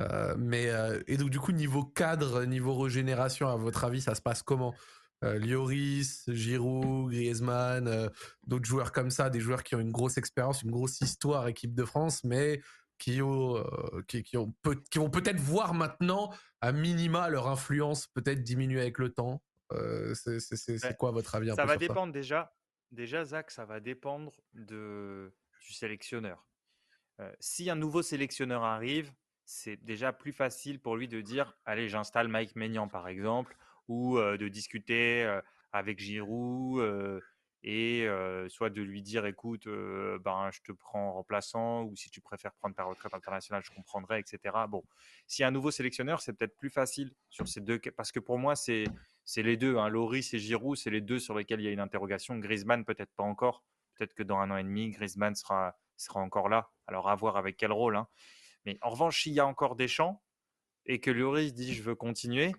[0.00, 4.14] Euh, mais, euh, et donc du coup, niveau cadre, niveau régénération, à votre avis, ça
[4.14, 4.74] se passe comment?
[5.22, 8.10] Lioris, Giroud, Griezmann,
[8.46, 11.74] d'autres joueurs comme ça, des joueurs qui ont une grosse expérience, une grosse histoire équipe
[11.74, 12.60] de France, mais
[12.98, 14.52] qui, ont, euh, qui, ont
[14.90, 19.42] qui vont peut-être voir maintenant, à minima, leur influence peut-être diminuer avec le temps.
[19.72, 22.52] Euh, c'est quoi votre avis Ça va dépendre déjà.
[22.90, 25.32] Déjà, Zach, ça va dépendre de,
[25.66, 26.46] du sélectionneur.
[27.20, 29.12] Euh, si un nouveau sélectionneur arrive,
[29.44, 33.56] c'est déjà plus facile pour lui de dire allez, j'installe Mike Maignan, par exemple,
[33.88, 35.40] ou de discuter
[35.72, 37.20] avec Giroud
[37.64, 38.06] et
[38.48, 42.52] soit de lui dire écoute ben je te prends en remplaçant ou si tu préfères
[42.54, 44.84] prendre ta retraite internationale je comprendrai etc bon
[45.26, 48.54] si un nouveau sélectionneur c'est peut-être plus facile sur ces deux parce que pour moi
[48.54, 48.84] c'est
[49.24, 51.72] c'est les deux hein, Loris et Giroud c'est les deux sur lesquels il y a
[51.72, 52.38] une interrogation.
[52.38, 53.62] Griezmann peut-être pas encore.
[53.94, 56.70] Peut-être que dans un an et demi Griezmann sera sera encore là.
[56.86, 58.08] Alors à voir avec quel rôle hein.
[58.64, 60.22] mais en revanche s'il y a encore des champs
[60.86, 62.54] et que Loris dit je veux continuer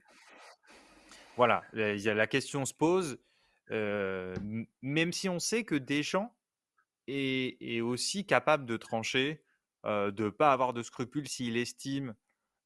[1.40, 3.18] voilà la question se pose
[3.72, 6.36] même si on sait que Deschamps
[7.08, 9.42] est, est aussi capable de trancher,
[9.86, 12.14] de ne pas avoir de scrupules s'il estime,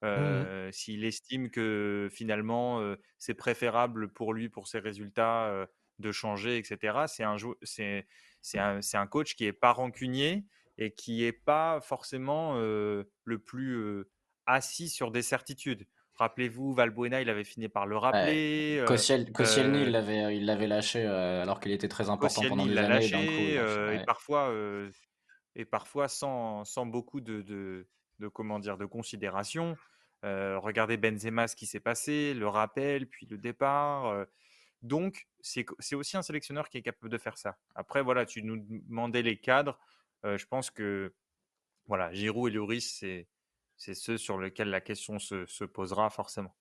[0.02, 5.68] mmh s'il estime que finalement c'est préférable pour lui, pour ses résultats,
[6.00, 7.06] de changer, etc.
[7.06, 8.08] C'est un, c'est,
[8.42, 10.46] c'est un, c'est un coach qui n'est pas rancunier
[10.80, 14.04] et qui n'est pas forcément le plus
[14.48, 15.86] assis sur des certitudes.
[16.16, 18.80] Rappelez-vous, Valbuena, il avait fini par le rappeler.
[18.82, 18.86] Ouais.
[19.34, 23.10] Koscielny, il l'avait, il l'avait lâché alors qu'il était très important pendant des années.
[23.10, 23.56] Lâché,
[23.96, 24.54] et parfois,
[25.56, 27.88] et parfois sans, sans beaucoup de, de,
[28.20, 29.76] de, comment dire, de considération.
[30.22, 34.26] regardez Benzema, ce qui s'est passé, le rappel, puis le départ.
[34.84, 37.58] donc, c'est, c'est aussi un sélectionneur qui est capable de faire ça.
[37.74, 39.80] Après, voilà, tu nous demandais les cadres.
[40.24, 41.12] je pense que
[41.88, 43.28] voilà, Giroud et Lloris, c'est
[43.78, 46.56] c'est ceux sur lesquels la question se, se posera forcément.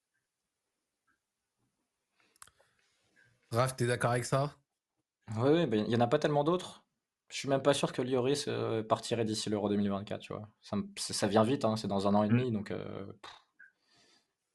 [3.51, 4.57] Raph, t'es d'accord avec ça?
[5.37, 6.85] Oui, il n'y en a pas tellement d'autres.
[7.29, 10.49] Je suis même pas sûr que Lloris euh, partirait d'ici l'Euro 2024, tu vois.
[10.61, 12.31] Ça, ça vient vite, hein, c'est dans un an et mmh.
[12.31, 13.07] demi, donc euh,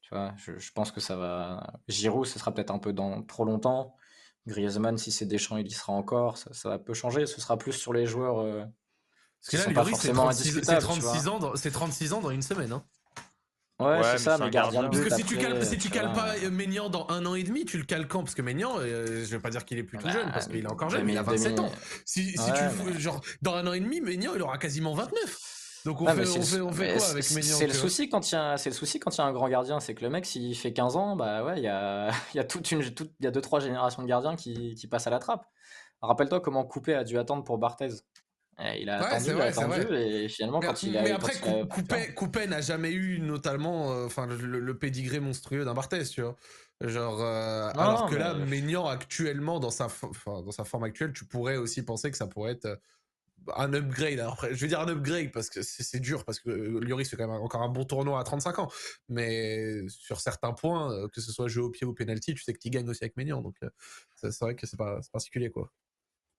[0.02, 1.66] tu vois, je, pense que ça va.
[1.88, 3.96] Giroud, ce sera peut-être un peu dans trop longtemps.
[4.46, 6.38] Griezmann, si c'est Deschamps, il y sera encore.
[6.38, 7.26] Ça, ça peut changer.
[7.26, 8.38] Ce sera plus sur les joueurs.
[8.38, 8.64] Euh,
[9.40, 12.72] Parce que là, Lloris, c'est 36, 36 ans, dans, 36 ans dans une semaine.
[12.72, 12.82] Hein.
[13.80, 16.88] Ouais, c'est ça, mais gardien Parce que si tu cales, si tu cales pas Ménian
[16.88, 18.24] dans un an et demi, tu le cales quand?
[18.24, 20.64] Parce que Ménian, euh, je vais pas dire qu'il est plus tout jeune, parce qu'il
[20.64, 21.70] est encore jeune, mais il a 27 ans.
[22.04, 25.54] Si, si tu, genre, dans un an et demi, Ménian, il aura quasiment 29.
[25.84, 28.34] Donc on, fait, on, fait, on fait, quoi avec Ménian C'est le souci quand il
[28.34, 30.10] y a, c'est le souci quand il y a un grand gardien, c'est que le
[30.10, 32.82] mec s'il fait 15 ans, bah ouais, il y a, il y a toute une,
[32.92, 35.46] toute, il y a deux trois générations de gardiens qui, qui passent à la trappe.
[36.02, 37.90] Rappelle-toi comment Coupé a dû attendre pour Barthez.
[38.60, 41.02] Eh, il a attendu, il a attendu et finalement quand il a.
[41.02, 41.34] Mais après,
[42.14, 46.36] Coupé, n'a jamais eu notamment, euh, enfin le, le, pédigré monstrueux d'un Barthez, tu vois.
[46.80, 49.88] Genre, euh, alors que là, Maignan actuellement dans sa,
[50.26, 52.76] dans sa forme actuelle, tu pourrais aussi penser que ça pourrait être euh,
[53.56, 54.18] un upgrade.
[54.18, 57.28] Alors, je vais dire un upgrade parce que c'est dur, parce que Lloris fait quand
[57.28, 58.70] même encore un bon tournoi à 35 ans.
[59.08, 62.58] Mais sur certains points, que ce soit jeu au pied ou penalty, tu sais que
[62.58, 63.40] tu gagnes aussi avec Maignan.
[63.40, 63.56] Donc,
[64.16, 65.70] c'est vrai que c'est pas particulier, quoi.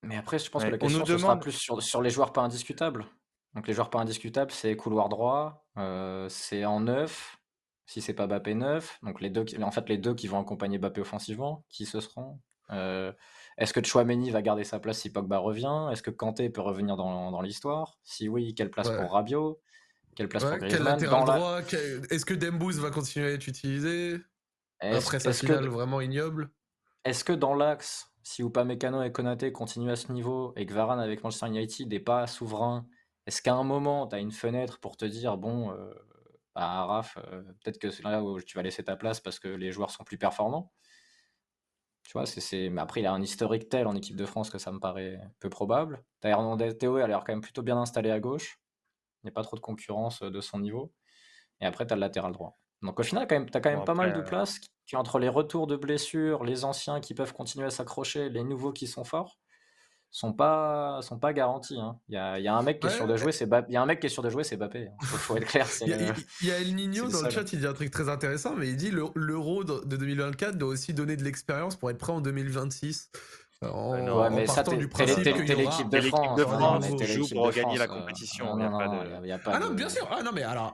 [0.02, 2.42] Mais après, je pense que la question ce sera plus sur, sur les joueurs pas
[2.42, 3.06] indiscutables.
[3.56, 7.38] Donc les joueurs pas indiscutables, c'est couloir droit, euh, c'est en neuf,
[7.86, 9.00] si c'est pas Bappé neuf.
[9.02, 12.40] Donc les deux, en fait les deux qui vont accompagner Bappé offensivement, qui ce seront?
[12.70, 13.12] Euh,
[13.58, 15.90] Est-ce que Chouameni va garder sa place si Pogba revient?
[15.92, 17.98] Est-ce que Kanté peut revenir dans, dans l'histoire?
[18.04, 19.60] Si oui, quelle place pour Rabiot?
[20.16, 21.00] Quelle place pour Griezmann?
[21.00, 24.20] droit Est-ce que Dembouz va continuer à être utilisé?
[24.80, 26.52] Après sa finale vraiment ignoble?
[27.04, 31.00] Est-ce que dans l'axe si Upamecano et Konaté continuent à ce niveau et que Varane
[31.00, 32.88] avec Manchester United n'est pas souverain,
[33.26, 35.94] est-ce qu'à un moment, tu as une fenêtre pour te dire, bon, euh,
[36.56, 39.48] bah, Raph, euh, peut-être que c'est là où tu vas laisser ta place parce que
[39.48, 40.72] les joueurs sont plus performants?
[42.04, 44.58] Tu vois, c'est, mais après, il a un historique tel en équipe de France que
[44.58, 46.04] ça me paraît peu probable.
[46.22, 48.60] T'as Hernandez Théo, il a l'air quand même plutôt bien installé à gauche.
[49.24, 50.94] Il n'y a pas trop de concurrence euh, de son niveau.
[51.62, 52.60] Et après, tu as le latéral droit.
[52.82, 55.68] Donc au final, tu as quand même pas mal de place qui, entre les retours
[55.68, 59.38] de blessures, les anciens qui peuvent continuer à s'accrocher, les nouveaux qui sont forts,
[60.12, 61.80] sont pas sont pas garantis.
[61.80, 62.00] Hein.
[62.08, 63.78] Il y, a, y, a, un mec qui est sûr de jouer, c'est il y
[63.78, 64.88] a un mec qui est sûr de jouer, c'est Bappé.
[64.88, 65.06] Hein.
[65.06, 65.68] Faut, être clair.
[65.82, 68.70] il, y a, El Nino dans le chat, il dit un truc très intéressant, mais
[68.70, 73.12] il dit l'euro de 2024 doit aussi donner de l'expérience pour être prêt en 2026.
[73.62, 76.38] En, ouais, mais ça, du principe t'es l'équipe de France.
[76.38, 78.58] de France joue pour gagner la compétition.
[78.58, 80.08] Ah non, bien sûr.
[80.10, 80.74] Ah non, mais alors,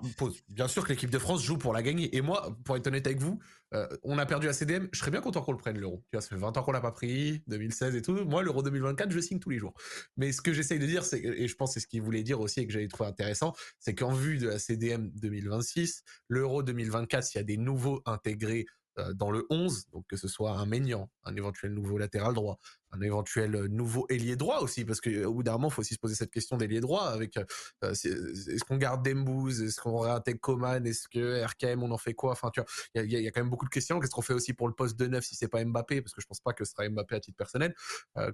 [0.49, 2.15] bien sûr que l'équipe de France joue pour la gagner.
[2.15, 3.39] Et moi, pour être honnête avec vous,
[3.73, 4.87] euh, on a perdu à CDM.
[4.91, 6.03] Je serais bien content qu'on le prenne l'euro.
[6.11, 8.23] Tu vois, ça fait 20 ans qu'on l'a pas pris, 2016 et tout.
[8.23, 9.73] Moi, l'euro 2024, je signe tous les jours.
[10.15, 12.23] Mais ce que j'essaye de dire, c'est, et je pense que c'est ce qu'il voulait
[12.23, 16.61] dire aussi et que j'avais trouvé intéressant, c'est qu'en vue de la CDM 2026, l'euro
[16.61, 18.67] 2024, s'il y a des nouveaux intégrés
[19.15, 22.59] dans le 11, donc que ce soit un Maignan, un éventuel nouveau latéral droit,
[22.91, 25.95] un éventuel euh, nouveau ailier droit aussi, parce qu'au bout d'un moment, il faut aussi
[25.95, 27.43] se poser cette question d'ailier droit avec euh,
[27.91, 32.31] est-ce qu'on garde Dembouz, est-ce qu'on réintègre Coman, est-ce que RKM, on en fait quoi?
[32.31, 33.99] Enfin, tu vois, il y, a quand même beaucoup de questions.
[33.99, 36.21] Qu'est-ce qu'on fait aussi pour le poste de neuf si c'est pas Mbappé Parce que
[36.21, 37.75] je pense pas que ce sera Mbappé à titre personnel.
[38.17, 38.31] Euh,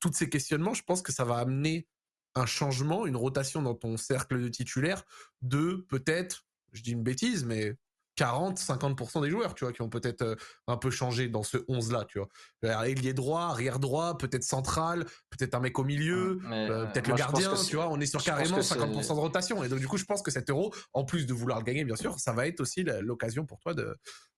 [0.00, 1.86] toutes ces questionnements, je pense que ça va amener
[2.34, 5.04] un changement, une rotation dans ton cercle de titulaire
[5.42, 7.76] de peut-être, je dis une bêtise, mais
[8.18, 10.34] 40-50% des joueurs, tu vois, qui ont peut-être euh,
[10.66, 12.86] un peu changé dans ce 11-là, tu vois.
[12.86, 17.54] Ailier droit, arrière droit, peut-être central, peut-être un mec au milieu, euh, peut-être le gardien,
[17.54, 17.88] tu vois.
[17.88, 19.62] On est sur carrément 50% de rotation.
[19.62, 21.84] Et donc, du coup, je pense que cet euro, en plus de vouloir le gagner,
[21.84, 23.96] bien sûr, ça va être aussi l'occasion pour toi de,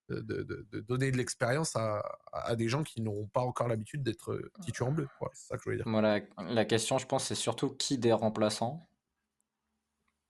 [0.09, 4.93] de, donner de l'expérience à, des gens qui n'auront pas encore l'habitude d'être titulaires en
[4.93, 5.09] bleu.
[5.32, 6.24] c'est ça que je voulais dire.
[6.48, 8.86] La question, je pense, c'est surtout qui des remplaçants.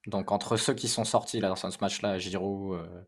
[0.06, 2.78] Donc, entre ceux qui sont sortis là, dans ce match-là, Giroud.
[2.78, 3.02] Euh,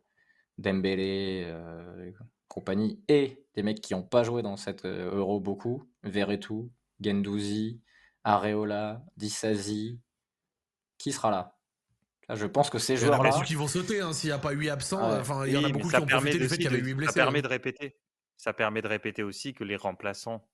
[0.59, 2.11] Dembélé, euh,
[2.49, 6.71] compagnie, et des mecs qui n'ont pas joué dans cette euh, Euro beaucoup, Verretou,
[7.01, 7.81] Gendouzi,
[8.25, 10.01] Areola, Dissasi,
[10.99, 11.59] qui sera là?
[12.35, 13.31] Je pense que ces joueurs-là.
[13.31, 15.03] Il y en a qui vont sauter, hein, s'il n'y a pas 8 absents.
[15.03, 16.95] Enfin, il y en a beaucoup qui ont profité du fait qu'il y avait 8
[16.95, 17.13] blessés.
[17.13, 17.43] Ça permet hein.
[17.43, 17.97] de répéter.
[18.37, 20.47] Ça permet de répéter aussi que les remplaçants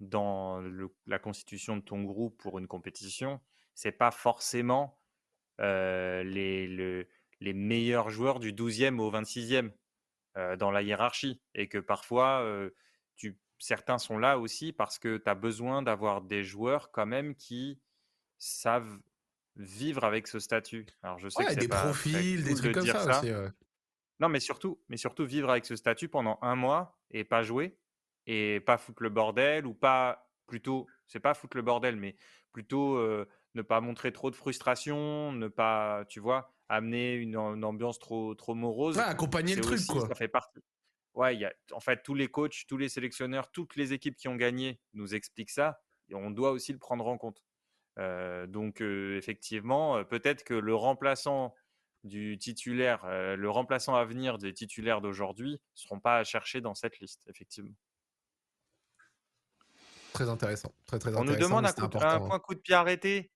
[0.00, 0.62] dans
[1.06, 3.40] la constitution de ton groupe pour une compétition,
[3.74, 4.98] c'est pas forcément
[5.60, 7.08] euh, les, le,
[7.40, 9.70] les meilleurs joueurs du 12e au 26e
[10.36, 11.40] euh, dans la hiérarchie.
[11.54, 12.70] Et que parfois, euh,
[13.16, 17.34] tu, certains sont là aussi parce que tu as besoin d'avoir des joueurs quand même
[17.34, 17.80] qui
[18.38, 18.98] savent
[19.56, 20.86] vivre avec ce statut.
[21.02, 23.32] Alors je sais que des profils, des trucs comme ça, aussi.
[24.20, 27.76] Non, mais surtout, mais surtout vivre avec ce statut pendant un mois et pas jouer
[28.26, 32.16] et pas foutre le bordel ou pas plutôt, c'est pas foutre le bordel, mais
[32.52, 37.98] plutôt euh, ne pas montrer trop de frustration, ne pas, tu vois, amener une, ambiance
[37.98, 38.98] trop, trop morose.
[38.98, 40.06] accompagner le truc, quoi.
[40.08, 40.60] Ça fait partie.
[41.14, 44.28] ouais, y a, en fait, tous les coachs, tous les sélectionneurs, toutes les équipes qui
[44.28, 47.42] ont gagné nous expliquent ça, et on doit aussi le prendre en compte.
[48.48, 51.54] donc, effectivement, peut-être que le remplaçant
[52.04, 56.74] du titulaire, le remplaçant à venir des titulaires d'aujourd'hui ne seront pas à chercher dans
[56.74, 57.74] cette liste, effectivement.
[60.12, 60.74] Très intéressant.
[60.86, 63.30] Très, très On nous demande un, coup, un point coup de pied arrêté.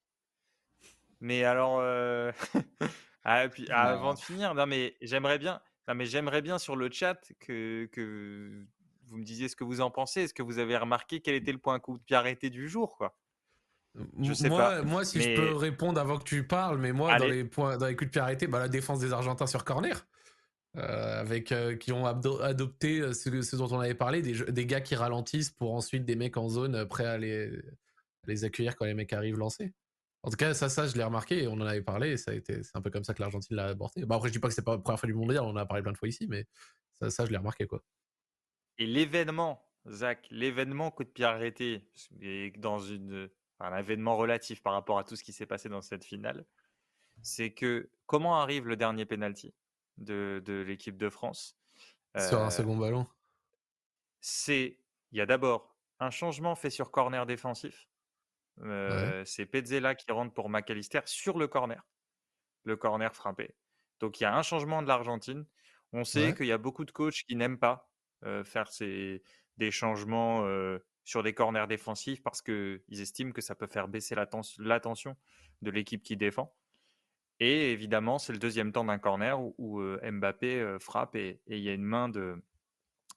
[1.22, 1.80] Mais alors,
[3.24, 6.90] ah, puis, avant de finir, non mais j'aimerais bien, non mais j'aimerais bien sur le
[6.90, 8.66] chat que, que
[9.06, 10.22] vous me disiez ce que vous en pensez.
[10.22, 12.96] Est-ce que vous avez remarqué quel était le point coup de pied arrêté du jour,
[12.96, 13.16] quoi?
[14.20, 14.82] Je sais moi, pas.
[14.82, 17.86] Moi, si je peux répondre avant que tu parles, mais moi, dans les, points, dans
[17.86, 20.06] les coups de pied arrêtés, bah, la défense des Argentins sur corner.
[20.78, 24.80] Euh, avec euh, qui ont adopté euh, ce, dont on avait parlé, des, des, gars
[24.80, 27.50] qui ralentissent pour ensuite des mecs en zone prêts à les,
[28.26, 29.74] les accueillir quand les mecs arrivent lancés.
[30.24, 32.16] En tout cas, ça, ça, je l'ai remarqué on en avait parlé.
[32.16, 34.04] ça a été, c'est un peu comme ça que l'Argentine l'a abordé.
[34.06, 35.56] Bah après, je dis pas que c'est pas la première fois du mondial, on en
[35.56, 36.46] a parlé plein de fois ici, mais
[37.00, 37.82] ça, ça je l'ai remarqué quoi.
[38.78, 41.88] Et l'événement, Zach, l'événement coup de pied arrêté,
[42.58, 43.28] dans une,
[43.60, 46.44] un événement relatif par rapport à tout ce qui s'est passé dans cette finale,
[47.22, 49.54] c'est que comment arrive le dernier penalty
[49.98, 51.58] de, de l'équipe de France?
[52.16, 53.06] Sur un euh, second ballon
[54.20, 54.78] C'est,
[55.10, 57.88] il y a d'abord un changement fait sur corner défensif.
[59.24, 61.82] C'est Pezzella qui rentre pour McAllister sur le corner.
[62.64, 63.54] Le corner frappé.
[64.00, 65.46] Donc il y a un changement de l'Argentine.
[65.92, 67.90] On sait qu'il y a beaucoup de coachs qui n'aiment pas
[68.44, 69.22] faire ces,
[69.56, 70.46] des changements
[71.04, 74.14] sur des corners défensifs parce qu'ils estiment que ça peut faire baisser
[74.58, 75.16] l'attention
[75.62, 76.54] de l'équipe qui défend.
[77.40, 81.74] Et évidemment, c'est le deuxième temps d'un corner où, Mbappé frappe et il y a
[81.74, 82.40] une main de,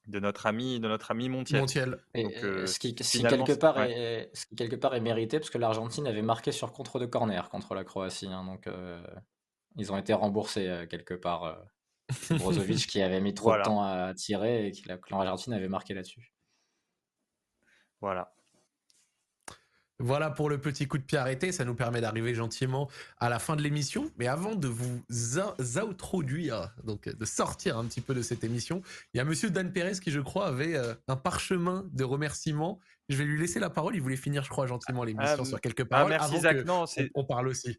[0.06, 1.60] de notre ami de notre ami Montiel.
[1.60, 1.98] Montiel.
[2.16, 6.06] Euh, ce, qui, quelque part est, ce, qui, quelque part est, mérité parce que l'Argentine
[6.06, 8.28] avait marqué sur contre de corner contre la Croatie.
[8.28, 8.68] Hein, donc
[9.76, 11.58] ils ont été remboursés quelque part.
[12.30, 16.32] Brozovic qui avait mis trop de temps à tirer et que l'Argentine avait marqué là-dessus.
[18.00, 18.35] Voilà.
[19.98, 23.38] Voilà pour le petit coup de pied arrêté, ça nous permet d'arriver gentiment à la
[23.38, 24.10] fin de l'émission.
[24.18, 25.02] Mais avant de vous
[25.76, 28.82] introduire, donc de sortir un petit peu de cette émission,
[29.14, 32.78] il y a Monsieur Dan Pérez qui, je crois, avait euh, un parchemin de remerciements.
[33.08, 33.94] Je vais lui laisser la parole.
[33.96, 36.10] Il voulait finir, je crois, gentiment l'émission ah, sur quelques ah, paroles.
[36.10, 36.64] merci Zach.
[36.66, 37.78] non, on, parle aussi.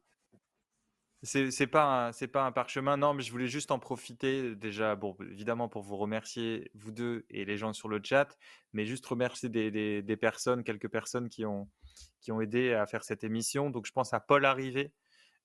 [1.22, 5.16] C'est pas c'est pas un parchemin, non, mais je voulais juste en profiter déjà, bon,
[5.30, 8.38] évidemment pour vous remercier vous deux et les gens sur le chat,
[8.74, 11.68] mais juste remercier des, des, personnes, quelques personnes qui ont
[12.22, 13.70] qui ont aidé à faire cette émission.
[13.70, 14.92] Donc je pense à Paul Arrivé,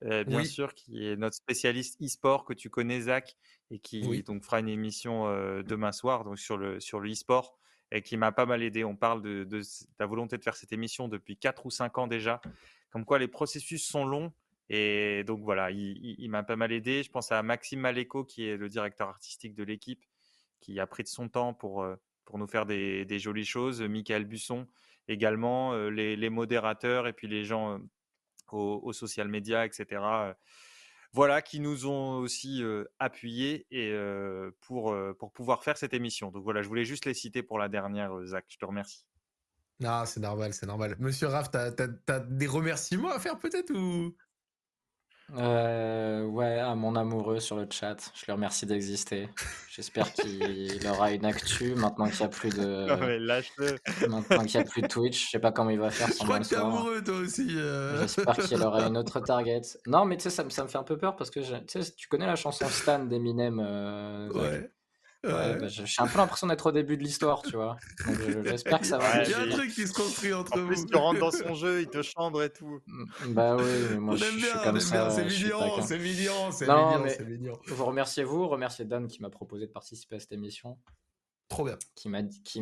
[0.05, 3.37] euh, bien sûr, qui est notre spécialiste e-sport que tu connais Zach
[3.71, 7.57] et qui donc fera une émission euh, demain soir donc sur le sur le e-sport
[7.93, 8.85] et qui m'a pas mal aidé.
[8.85, 9.63] On parle de, de
[10.01, 12.41] la volonté de faire cette émission depuis 4 ou 5 ans déjà,
[12.91, 14.33] comme quoi les processus sont longs
[14.75, 17.03] et donc voilà, il, m'a pas mal aidé.
[17.03, 20.03] Je pense à Maxime Maléco, qui est le directeur artistique de l'équipe,
[20.61, 21.87] qui a pris de son temps pour,
[22.25, 23.83] pour nous faire des, jolies choses.
[23.83, 24.67] Michael Busson
[25.09, 27.79] également, les, modérateurs et puis les gens euh,
[28.53, 30.01] aux, social media, etc.
[31.13, 32.63] voilà, qui nous ont aussi
[32.99, 33.95] appuyés et,
[34.61, 36.31] pour, pour pouvoir faire cette émission.
[36.31, 38.45] Donc voilà, je voulais juste les citer pour la dernière, Zach.
[38.49, 39.07] Je te remercie.
[39.85, 40.97] Ah, c'est normal, c'est normal.
[40.99, 44.15] Monsieur Raph, tu as, des remerciements à faire peut-être ou?
[45.37, 49.29] Euh, ouais, à mon amoureux sur le chat, je le remercie d'exister.
[49.71, 54.65] J'espère qu'il aura une actu maintenant qu'il n'y a plus de maintenant qu'il y a
[54.65, 55.27] plus de Twitch.
[55.27, 57.47] Je sais pas comment il va faire Je crois que t'es amoureux toi aussi.
[57.57, 58.01] Euh.
[58.03, 59.63] J'espère qu'il aura une autre target.
[59.87, 61.47] Non, mais tu sais, ça, me- ça me fait un peu peur parce que tu
[61.83, 63.61] sais, tu connais la chanson Stan d'Eminem.
[63.65, 64.71] Euh, ouais.
[65.25, 67.77] Ouais, bah, j'ai un peu l'impression d'être au début de l'histoire, tu vois.
[68.45, 69.23] J'espère que ça va.
[69.23, 70.67] Il y a un truc qui se construit entre en vous.
[70.67, 72.81] Plus, tu rentres dans son jeu, il te chambre et tout.
[72.87, 75.11] Mm, bah oui, mais moi on je, aime bien, suis comme ça.
[75.11, 77.59] C'est mignon, c'est mignon, c'est mignon, c'est mignon.
[77.67, 80.77] Vous remerciez vous, remerciez Dan qui m'a proposé de participer à cette émission.
[81.53, 81.77] Trop bien.
[81.95, 82.09] Qui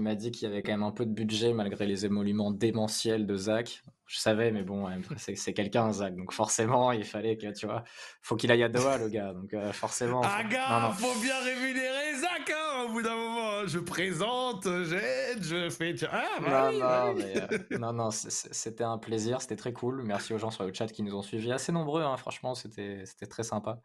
[0.01, 3.25] m'a dit qu'il y avait quand même un peu de budget malgré les émoluments démentiels
[3.25, 3.83] de Zach.
[4.07, 6.17] Je savais, mais bon, c'est quelqu'un, Zach.
[6.17, 7.85] Donc forcément, il fallait que, tu vois,
[8.21, 9.33] faut qu'il aille à Doha, le gars.
[9.33, 10.23] Donc euh, forcément.
[10.25, 13.65] Ah, gars, faut bien rémunérer Zach, hein, au bout d'un moment.
[13.67, 15.95] Je présente, j'aide, je fais.
[16.11, 20.03] Ah, bah non, non, euh, non, non, c'était un plaisir, c'était très cool.
[20.03, 21.53] Merci aux gens sur le chat qui nous ont suivis.
[21.53, 23.81] Assez nombreux, hein, franchement, c'était très sympa.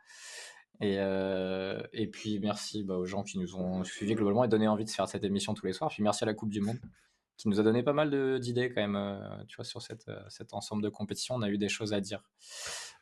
[0.82, 4.68] Et, euh, et puis merci bah, aux gens qui nous ont suivis globalement et donné
[4.68, 5.90] envie de faire cette émission tous les soirs.
[5.90, 6.80] Puis merci à la Coupe du Monde
[7.38, 10.22] qui nous a donné pas mal d'idées quand même, euh, tu vois, sur cette, euh,
[10.30, 11.36] cet ensemble de compétitions.
[11.36, 12.24] On a eu des choses à dire.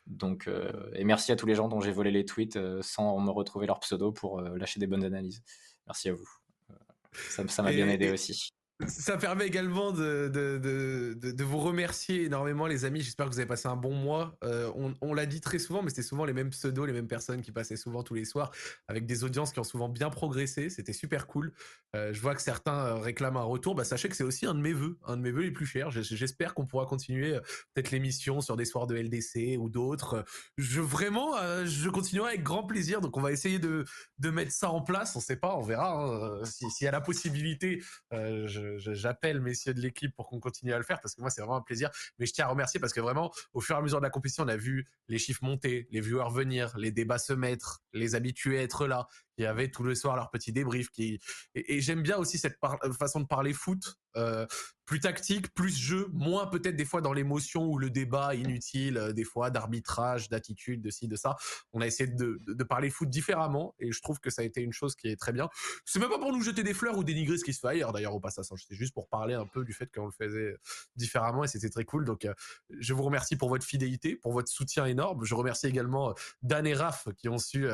[0.06, 0.50] Donc,
[0.92, 3.80] et merci à tous les gens dont j'ai volé les tweets sans me retrouver leur
[3.80, 5.42] pseudo pour lâcher des bonnes analyses.
[5.86, 6.28] Merci à vous.
[7.14, 8.50] Ça, ça m'a bien aidé aussi.
[8.88, 13.02] Ça permet également de, vous remercier énormément, les amis.
[13.02, 14.36] J'espère que vous avez passé un bon mois.
[14.42, 14.68] Euh,
[15.00, 17.52] on, l'a dit très souvent, mais c'était souvent les mêmes pseudos, les mêmes personnes qui
[17.52, 18.50] passaient souvent tous les soirs,
[18.88, 20.70] avec des audiences qui ont souvent bien progressé.
[20.70, 21.52] C'était super cool.
[21.94, 23.76] Euh, je vois que certains euh, réclament un retour.
[23.76, 25.66] Bah, sachez que c'est aussi un de mes vœux, un de mes vœux les plus
[25.66, 25.92] chers.
[25.92, 27.38] J'espère qu'on pourra continuer
[27.74, 30.24] peut-être l'émission sur des soirs de LDC ou d'autres.
[30.58, 33.00] Je vraiment, je continuerai avec grand plaisir.
[33.00, 33.84] Donc on va essayer de,
[34.18, 35.14] mettre ça en place.
[35.14, 35.94] On sait pas, on verra.
[35.94, 36.44] Hein.
[36.44, 37.80] S'il y a la possibilité,
[38.10, 41.40] je j'appelle messieurs de l'équipe pour qu'on continue à le faire parce que moi c'est
[41.40, 41.90] vraiment un plaisir.
[42.18, 44.10] Mais je tiens à remercier parce que vraiment au fur et à mesure de la
[44.10, 48.14] compétition, on a vu les chiffres monter, les viewers venir, les débats se mettre, les
[48.14, 50.90] habitués être là qui avaient tout le soir leur petit débrief.
[50.90, 51.20] Qui...
[51.54, 52.58] Et, j'aime bien aussi cette
[52.98, 54.46] façon de parler foot, euh,
[54.86, 59.12] plus tactique, plus jeu, moins peut-être des fois dans l'émotion ou le débat inutile, euh,
[59.12, 61.36] des fois d'arbitrage, d'attitude, de ci, de ça.
[61.72, 64.72] On a essayé de, parler foot différemment et je trouve que ça a été une
[64.72, 65.48] chose qui est très bien.
[65.84, 67.92] C'est même pas pour nous jeter des fleurs ou dénigrer ce qui se fait ailleurs
[67.92, 68.56] d'ailleurs au passage, hein.
[68.56, 70.56] c'est juste pour parler un peu du fait qu'on le faisait
[70.96, 72.04] différemment et c'était très cool.
[72.04, 72.34] Donc euh,
[72.78, 75.24] je vous remercie pour votre fidélité, pour votre soutien énorme.
[75.24, 77.66] Je remercie également Dan et Raph qui ont su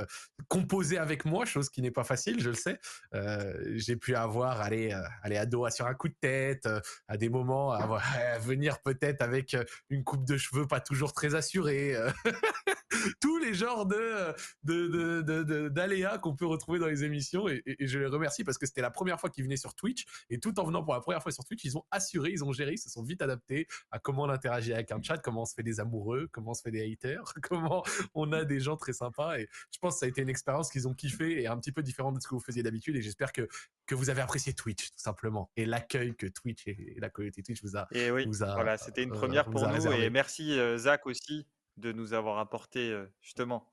[0.49, 2.79] composer avec moi chose qui n'est pas facile, je le sais.
[3.15, 6.81] Euh, j'ai pu avoir aller euh, aller à dos sur un coup de tête, euh,
[7.09, 9.57] à des moments à, venir peut-être avec
[9.89, 11.95] une coupe de cheveux pas toujours très assurée.
[13.21, 18.07] Tous les genres de de d'aléas qu'on peut retrouver dans les émissions et, je les
[18.07, 20.83] remercie parce que c'était la première fois qu'ils venaient sur Twitch et tout en venant
[20.83, 23.03] pour la première fois sur Twitch, ils ont assuré, ils ont géré, ils se sont
[23.03, 26.29] vite adaptés à comment on interagit avec un chat, comment on se fait des amoureux,
[26.33, 29.79] comment on se fait des haters, comment on a des gens très sympas et je
[29.79, 32.17] pense que ça a été une expérience qu'ils ont kiffé et un petit peu différente
[32.17, 33.49] de ce que vous faisiez d'habitude et j'espère que
[33.87, 37.63] que vous avez apprécié Twitch tout simplement et l'accueil que Twitch et la communauté Twitch
[37.63, 37.89] vous a.
[37.93, 41.47] Et oui, voilà, c'était une euh, première pour nous et merci euh, Zach aussi
[41.81, 43.67] de nous avoir apporté euh, justement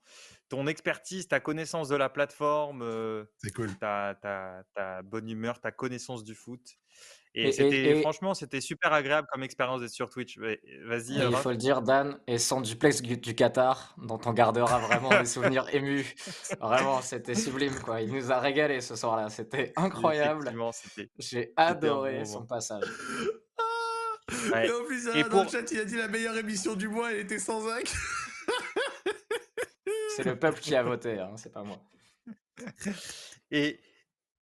[0.48, 2.80] ton expertise, ta connaissance de la plateforme,
[3.54, 3.76] cool.
[3.78, 4.16] ta,
[4.74, 6.78] ta, bonne humeur, ta connaissance du foot.
[7.34, 10.38] Et, c'était, franchement, c'était super agréable comme expérience d'être sur Twitch.
[10.38, 11.18] Vas-y.
[11.18, 15.26] il faut le dire, Dan, et sans duplex du Qatar, dont on gardera vraiment des
[15.26, 16.14] souvenirs émus.
[16.60, 18.00] Vraiment, c'était sublime, quoi.
[18.00, 19.28] Il nous a régalé ce soir-là.
[19.28, 20.50] C'était incroyable.
[21.18, 22.84] J'ai adoré son passage.
[24.30, 27.12] Et en plus, et dans le chat, il a dit la meilleure émission du mois,
[27.12, 27.90] elle était sans Zach.
[30.16, 31.80] c'est le peuple qui a voté, hein, c'est pas moi.
[33.50, 33.80] Et,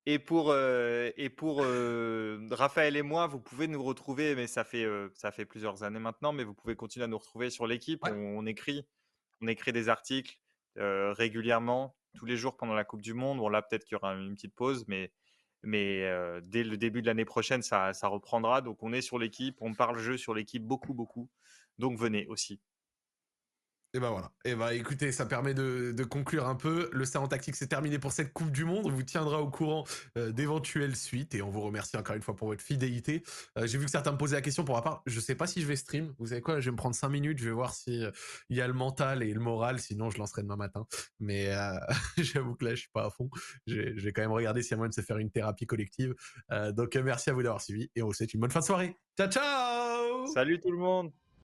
[0.06, 4.64] et pour, euh, et pour euh, Raphaël et moi, vous pouvez nous retrouver, mais ça
[4.64, 7.66] fait, euh, ça fait plusieurs années maintenant, mais vous pouvez continuer à nous retrouver sur
[7.66, 8.00] l'équipe.
[8.04, 8.86] On, écrit,
[9.40, 10.38] on écrit des articles
[10.76, 13.38] régulièrement, tous les jours pendant la Coupe du Monde.
[13.38, 15.10] Bon, là, peut-être qu'il y aura une petite pause, mais,
[15.66, 16.09] mais
[16.43, 18.60] dès le début de l'année prochaine, ça, ça reprendra.
[18.62, 21.28] Donc, on est sur l'équipe, on parle jeu sur l'équipe beaucoup, beaucoup.
[21.78, 22.60] Donc, venez aussi.
[23.94, 24.30] Et ben voilà.
[24.44, 26.90] Et ben écoutez, ça permet de, conclure un peu.
[26.92, 28.86] Le salon tactique c'est terminé pour cette Coupe du Monde.
[28.86, 29.84] On vous tiendra au courant
[30.18, 33.22] euh, d'éventuelles suites et on vous remercie encore une fois pour votre fidélité.
[33.56, 35.02] Euh, j'ai vu que certains me posaient la question pour ma part.
[35.06, 36.14] Je sais pas si je vais stream.
[36.18, 36.60] Vous savez quoi?
[36.60, 37.38] Je vais me prendre 5 minutes.
[37.38, 38.10] Je vais voir si euh,
[38.50, 39.78] il y a le mental et le moral.
[39.78, 40.86] Sinon, je lancerai demain matin.
[41.18, 41.52] Mais
[42.18, 43.30] j'avoue que là, je suis pas à fond.
[43.66, 46.14] Je vais quand même regarder s'il y a moyen de se faire une thérapie collective.
[46.72, 48.96] donc merci à vous d'avoir suivi et on vous souhaite une bonne fin de soirée.
[49.16, 51.12] Ciao ciao Salut tout le monde